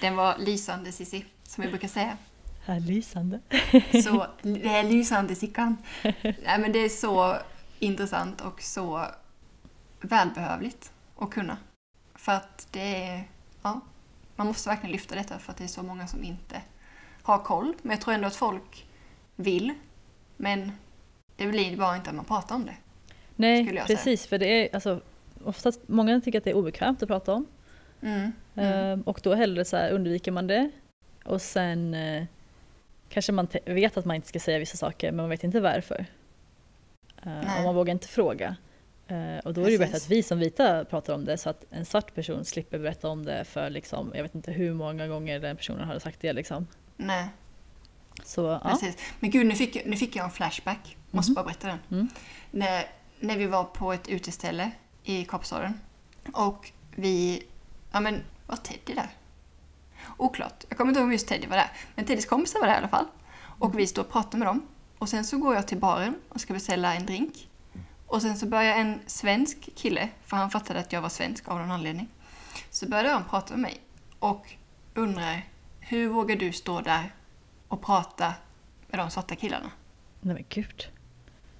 Den 0.00 0.16
var 0.16 0.38
lysande 0.38 0.92
Cissi, 0.92 1.24
som 1.42 1.64
vi 1.64 1.70
brukar 1.70 1.88
säga. 1.88 2.16
Här 2.64 2.80
lysande. 2.80 3.40
Så 4.04 4.26
det 4.42 4.68
är 4.68 4.82
lysande 4.82 5.34
Sickan. 5.34 5.76
Nej 6.22 6.58
men 6.58 6.72
det 6.72 6.78
är 6.78 6.88
så 6.88 7.36
intressant 7.78 8.40
och 8.40 8.62
så 8.62 9.06
välbehövligt 10.00 10.92
att 11.18 11.30
kunna. 11.30 11.56
För 12.14 12.32
att 12.32 12.68
det 12.70 13.04
är, 13.04 13.28
ja, 13.62 13.80
man 14.36 14.46
måste 14.46 14.68
verkligen 14.68 14.92
lyfta 14.92 15.14
detta 15.14 15.38
för 15.38 15.52
att 15.52 15.58
det 15.58 15.64
är 15.64 15.68
så 15.68 15.82
många 15.82 16.06
som 16.06 16.24
inte 16.24 16.60
har 17.22 17.38
koll. 17.38 17.74
Men 17.82 17.90
jag 17.90 18.00
tror 18.00 18.14
ändå 18.14 18.26
att 18.26 18.36
folk 18.36 18.86
vill. 19.36 19.74
Men 20.36 20.72
det 21.36 21.46
blir 21.46 21.76
bara 21.76 21.96
inte 21.96 22.10
att 22.10 22.16
man 22.16 22.24
pratar 22.24 22.54
om 22.54 22.66
det. 22.66 22.76
Nej 23.36 23.58
jag 23.60 23.66
säga. 23.86 23.86
precis 23.86 24.26
för 24.26 24.38
det 24.38 24.46
är 24.46 24.74
alltså 24.74 25.00
oftast, 25.44 25.80
många 25.86 26.20
tycker 26.20 26.38
att 26.38 26.44
det 26.44 26.50
är 26.50 26.54
obekvämt 26.56 27.02
att 27.02 27.08
prata 27.08 27.32
om. 27.32 27.46
Mm. 28.02 28.32
Mm. 28.54 29.00
Eh, 29.00 29.06
och 29.06 29.20
då 29.22 29.34
hellre 29.34 29.64
så 29.64 29.76
här 29.76 29.90
undviker 29.90 30.32
man 30.32 30.46
det. 30.46 30.70
Och 31.24 31.42
sen 31.42 31.94
eh, 31.94 32.24
kanske 33.08 33.32
man 33.32 33.48
vet 33.64 33.96
att 33.96 34.04
man 34.04 34.16
inte 34.16 34.28
ska 34.28 34.40
säga 34.40 34.58
vissa 34.58 34.76
saker 34.76 35.06
men 35.12 35.16
man 35.16 35.28
vet 35.30 35.44
inte 35.44 35.60
varför. 35.60 36.06
Eh, 37.22 37.32
Nej. 37.32 37.58
och 37.58 37.64
man 37.64 37.74
vågar 37.74 37.92
inte 37.92 38.08
fråga. 38.08 38.56
Eh, 39.08 39.38
och 39.44 39.54
då 39.54 39.60
är 39.60 39.64
det 39.64 39.72
ju 39.72 39.78
bättre 39.78 39.92
Precis. 39.92 40.06
att 40.06 40.10
vi 40.12 40.22
som 40.22 40.38
vita 40.38 40.84
pratar 40.84 41.14
om 41.14 41.24
det 41.24 41.38
så 41.38 41.50
att 41.50 41.64
en 41.70 41.84
svart 41.84 42.14
person 42.14 42.44
slipper 42.44 42.78
berätta 42.78 43.08
om 43.08 43.24
det 43.24 43.44
för 43.44 43.70
liksom, 43.70 44.12
jag 44.14 44.22
vet 44.22 44.34
inte 44.34 44.52
hur 44.52 44.74
många 44.74 45.06
gånger 45.06 45.40
den 45.40 45.56
personen 45.56 45.84
hade 45.88 46.00
sagt 46.00 46.20
det 46.20 46.32
liksom. 46.32 46.66
Nej, 46.96 47.28
Så 48.24 48.42
ja, 48.64 48.70
precis. 48.70 48.96
Men 49.20 49.30
gud, 49.30 49.46
nu 49.46 49.54
fick, 49.54 49.76
jag- 49.76 49.86
nu 49.86 49.96
fick 49.96 50.16
jag 50.16 50.24
en 50.24 50.30
flashback. 50.30 50.96
Måste 51.10 51.30
Mhm. 51.30 51.34
bara 51.34 51.44
berätta 51.44 51.66
den. 51.68 51.78
Mm. 51.90 52.08
När, 52.50 52.84
när 53.22 53.36
vi 53.36 53.46
var 53.46 53.64
på 53.64 53.92
ett 53.92 54.08
uteställe 54.08 54.70
i 55.02 55.24
Kapstaden. 55.24 55.80
Och 56.32 56.72
vi... 56.90 57.42
Ja 57.92 58.00
men, 58.00 58.22
var 58.46 58.56
Teddy 58.56 58.94
där? 58.94 59.10
Oklart. 60.16 60.64
Jag 60.68 60.78
kommer 60.78 60.90
inte 60.90 61.00
ihåg 61.00 61.06
om 61.06 61.12
just 61.12 61.28
Teddy 61.28 61.46
var 61.46 61.56
där. 61.56 61.72
Men 61.94 62.04
Teddys 62.04 62.26
kompisar 62.26 62.60
var 62.60 62.66
där 62.66 62.74
i 62.74 62.78
alla 62.78 62.88
fall. 62.88 63.06
Och 63.58 63.78
vi 63.78 63.86
står 63.86 64.02
och 64.02 64.10
pratar 64.10 64.38
med 64.38 64.48
dem. 64.48 64.66
Och 64.98 65.08
sen 65.08 65.24
så 65.24 65.38
går 65.38 65.54
jag 65.54 65.68
till 65.68 65.78
baren 65.78 66.14
och 66.28 66.40
ska 66.40 66.52
beställa 66.52 66.94
en 66.94 67.06
drink. 67.06 67.48
Och 68.06 68.22
sen 68.22 68.38
så 68.38 68.46
börjar 68.46 68.76
en 68.76 69.00
svensk 69.06 69.68
kille, 69.76 70.08
för 70.24 70.36
han 70.36 70.50
fattade 70.50 70.80
att 70.80 70.92
jag 70.92 71.00
var 71.00 71.08
svensk 71.08 71.48
av 71.48 71.58
någon 71.58 71.70
anledning. 71.70 72.08
Så 72.70 72.88
började 72.88 73.10
han 73.10 73.24
prata 73.24 73.54
med 73.54 73.60
mig 73.60 73.80
och 74.18 74.52
undrar 74.94 75.46
hur 75.80 76.08
vågar 76.08 76.36
du 76.36 76.52
stå 76.52 76.80
där 76.80 77.14
och 77.68 77.82
prata 77.82 78.34
med 78.86 78.98
de 78.98 79.10
svarta 79.10 79.36
killarna? 79.36 79.70
nej 80.20 80.34
men 80.34 80.44
gud. 80.48 80.88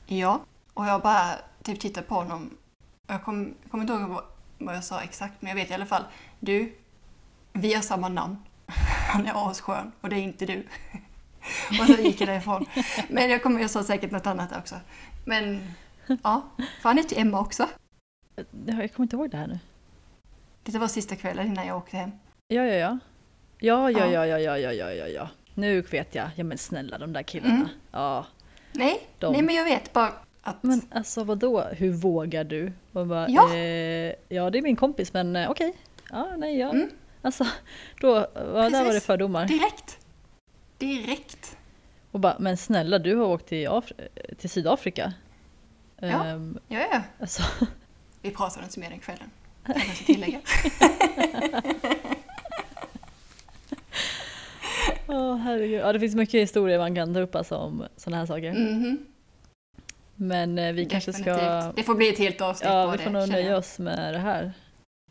Ja, 0.06 0.40
och 0.74 0.86
jag 0.86 1.02
bara 1.02 1.34
typ 1.62 1.80
tittar 1.80 2.02
på 2.02 2.14
honom. 2.14 2.56
Jag 3.06 3.24
kommer 3.24 3.52
kom 3.70 3.80
inte 3.80 3.92
ihåg 3.92 4.08
vad, 4.08 4.24
vad 4.58 4.76
jag 4.76 4.84
sa 4.84 5.00
exakt, 5.00 5.42
men 5.42 5.48
jag 5.48 5.56
vet 5.56 5.70
i 5.70 5.74
alla 5.74 5.86
fall. 5.86 6.04
Du, 6.40 6.72
vi 7.52 7.74
har 7.74 7.82
samma 7.82 8.08
namn. 8.08 8.36
Han 9.12 9.26
är 9.26 9.50
asskön 9.50 9.92
och 10.00 10.08
det 10.08 10.16
är 10.16 10.20
inte 10.20 10.46
du. 10.46 10.66
och 11.80 11.86
så 11.86 12.02
gick 12.02 12.20
jag 12.20 12.28
därifrån. 12.28 12.66
Men 13.08 13.30
jag, 13.30 13.42
kommer, 13.42 13.60
jag 13.60 13.70
sa 13.70 13.84
säkert 13.84 14.10
något 14.10 14.26
annat 14.26 14.56
också. 14.56 14.74
Men 15.24 15.74
ja, 16.22 16.42
för 16.56 16.88
han 16.88 16.96
heter 16.98 17.20
Emma 17.20 17.40
också. 17.40 17.68
Jag 18.66 18.92
kommer 18.92 19.06
inte 19.06 19.16
ihåg 19.16 19.30
det 19.30 19.36
här 19.36 19.46
nu. 19.46 19.58
Det 20.62 20.78
var 20.78 20.88
sista 20.88 21.16
kvällen 21.16 21.46
innan 21.46 21.66
jag 21.66 21.76
åkte 21.76 21.96
hem. 21.96 22.10
Ja, 22.48 22.64
ja, 22.64 22.74
ja. 22.74 22.98
Ja, 23.58 23.90
ja, 23.90 24.06
Ja. 24.06 24.06
ja, 24.06 24.26
ja, 24.26 24.38
ja, 24.38 24.58
ja, 24.58 24.72
ja, 24.72 24.92
ja, 24.92 25.06
ja. 25.08 25.28
Nu 25.54 25.80
vet 25.80 26.14
jag. 26.14 26.30
Ja 26.36 26.44
men 26.44 26.58
snälla 26.58 26.98
de 26.98 27.12
där 27.12 27.22
killarna. 27.22 27.54
Mm. 27.54 27.68
Ja. 27.90 28.26
Nej, 28.72 29.06
De. 29.18 29.32
nej 29.32 29.42
men 29.42 29.54
jag 29.54 29.64
vet 29.64 29.92
bara 29.92 30.12
att... 30.42 30.62
Men 30.62 30.82
alltså 30.90 31.24
vadå, 31.24 31.60
hur 31.60 31.92
vågar 31.92 32.44
du? 32.44 32.72
Och 32.92 33.06
bara, 33.06 33.28
Ja. 33.28 33.54
Eh, 33.54 34.14
ja 34.28 34.50
det 34.50 34.58
är 34.58 34.62
min 34.62 34.76
kompis 34.76 35.12
men 35.12 35.36
eh, 35.36 35.50
okej. 35.50 35.74
Ja, 36.10 36.28
nej, 36.36 36.58
ja. 36.58 36.70
Mm. 36.70 36.90
Alltså, 37.22 37.46
då, 38.00 38.26
ja, 38.34 38.70
där 38.70 38.84
var 38.84 38.92
det 38.92 39.00
fördomar. 39.00 39.46
Direkt! 39.46 39.98
Direkt! 40.78 41.56
Och 42.10 42.20
bara, 42.20 42.36
men 42.38 42.56
snälla 42.56 42.98
du 42.98 43.16
har 43.16 43.26
åkt 43.26 43.46
till, 43.46 43.68
Af- 43.68 43.92
till 44.38 44.50
Sydafrika. 44.50 45.12
Ja. 46.00 46.24
Ehm, 46.26 46.58
Ja, 46.68 46.78
ja. 46.92 47.02
alltså, 47.20 47.42
Vi 48.22 48.30
pratade 48.30 48.64
inte 48.64 48.80
mer 48.80 48.90
den 48.90 48.98
kvällen. 48.98 49.30
Kan 49.66 49.74
jag 49.74 49.84
kanske 49.84 50.04
tillägga. 50.04 50.40
åh 55.08 55.36
herregud. 55.36 55.80
Ja, 55.80 55.92
det 55.92 56.00
finns 56.00 56.14
mycket 56.14 56.40
historier 56.42 56.78
man 56.78 56.94
kan 56.94 57.14
ta 57.14 57.20
upp 57.20 57.34
alltså, 57.34 57.56
om 57.56 57.84
sådana 57.96 58.18
här 58.18 58.26
saker. 58.26 58.52
Mhm. 58.52 59.06
Men 60.22 60.58
eh, 60.58 60.72
vi 60.72 60.84
kanske 60.86 61.12
ska... 61.12 61.32
Det 61.76 61.82
får 61.82 61.94
bli 61.94 62.08
ett 62.08 62.18
helt 62.18 62.40
avsnitt 62.40 62.70
Ja, 62.70 62.84
på 62.84 62.90
vi 62.90 62.96
det. 62.96 63.02
får 63.02 63.10
nog 63.10 63.22
känner 63.22 63.32
nöja 63.36 63.50
jag. 63.50 63.58
oss 63.58 63.78
med 63.78 64.14
det 64.14 64.18
här. 64.18 64.52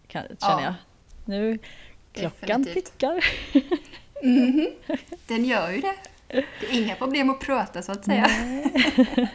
Kan, 0.08 0.24
Ja. 0.40 0.48
känner 0.48 0.64
jag. 0.64 0.74
Nu, 1.26 1.60
klockan 2.14 2.64
Definitivt. 2.64 2.86
tickar. 2.86 3.26
Mhm. 4.24 4.68
Den 5.28 5.46
gör 5.46 5.70
ju 5.72 5.82
det. 5.82 5.96
Det 6.28 6.66
är 6.66 6.82
inga 6.84 6.96
problem 6.96 7.30
att 7.30 7.40
prata 7.40 7.82
så 7.82 7.92
att 7.92 8.06
säga. 8.06 8.28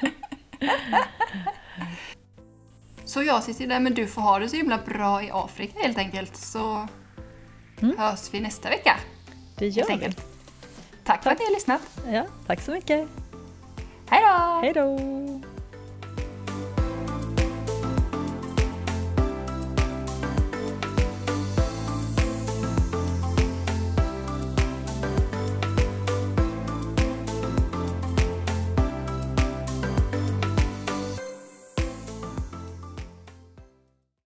Så 3.04 3.22
jag 3.22 3.42
sitter 3.42 3.66
där, 3.66 3.80
men 3.80 3.94
du 3.94 4.06
får 4.06 4.22
ha 4.22 4.38
det 4.38 4.48
så 4.48 4.56
himla 4.56 4.78
bra 4.86 5.22
i 5.22 5.30
Afrika 5.32 5.78
helt 5.82 5.98
enkelt. 5.98 6.36
Så 6.36 6.88
Mm. 7.82 7.98
hörs 7.98 8.28
vi 8.34 8.40
nästa 8.40 8.68
vecka. 8.68 8.96
Det 9.58 9.68
gör 9.68 9.86
vi. 9.86 9.92
enkelt. 9.92 10.26
Tack 11.04 11.22
för 11.22 11.30
att 11.30 11.38
ni 11.38 11.44
har 11.44 11.52
lyssnat. 11.52 11.82
Ja, 12.12 12.26
tack 12.46 12.60
så 12.60 12.70
mycket. 12.70 13.08
Hej 14.10 14.22
då! 14.22 14.60
Hej 14.62 14.72
då! 14.72 14.98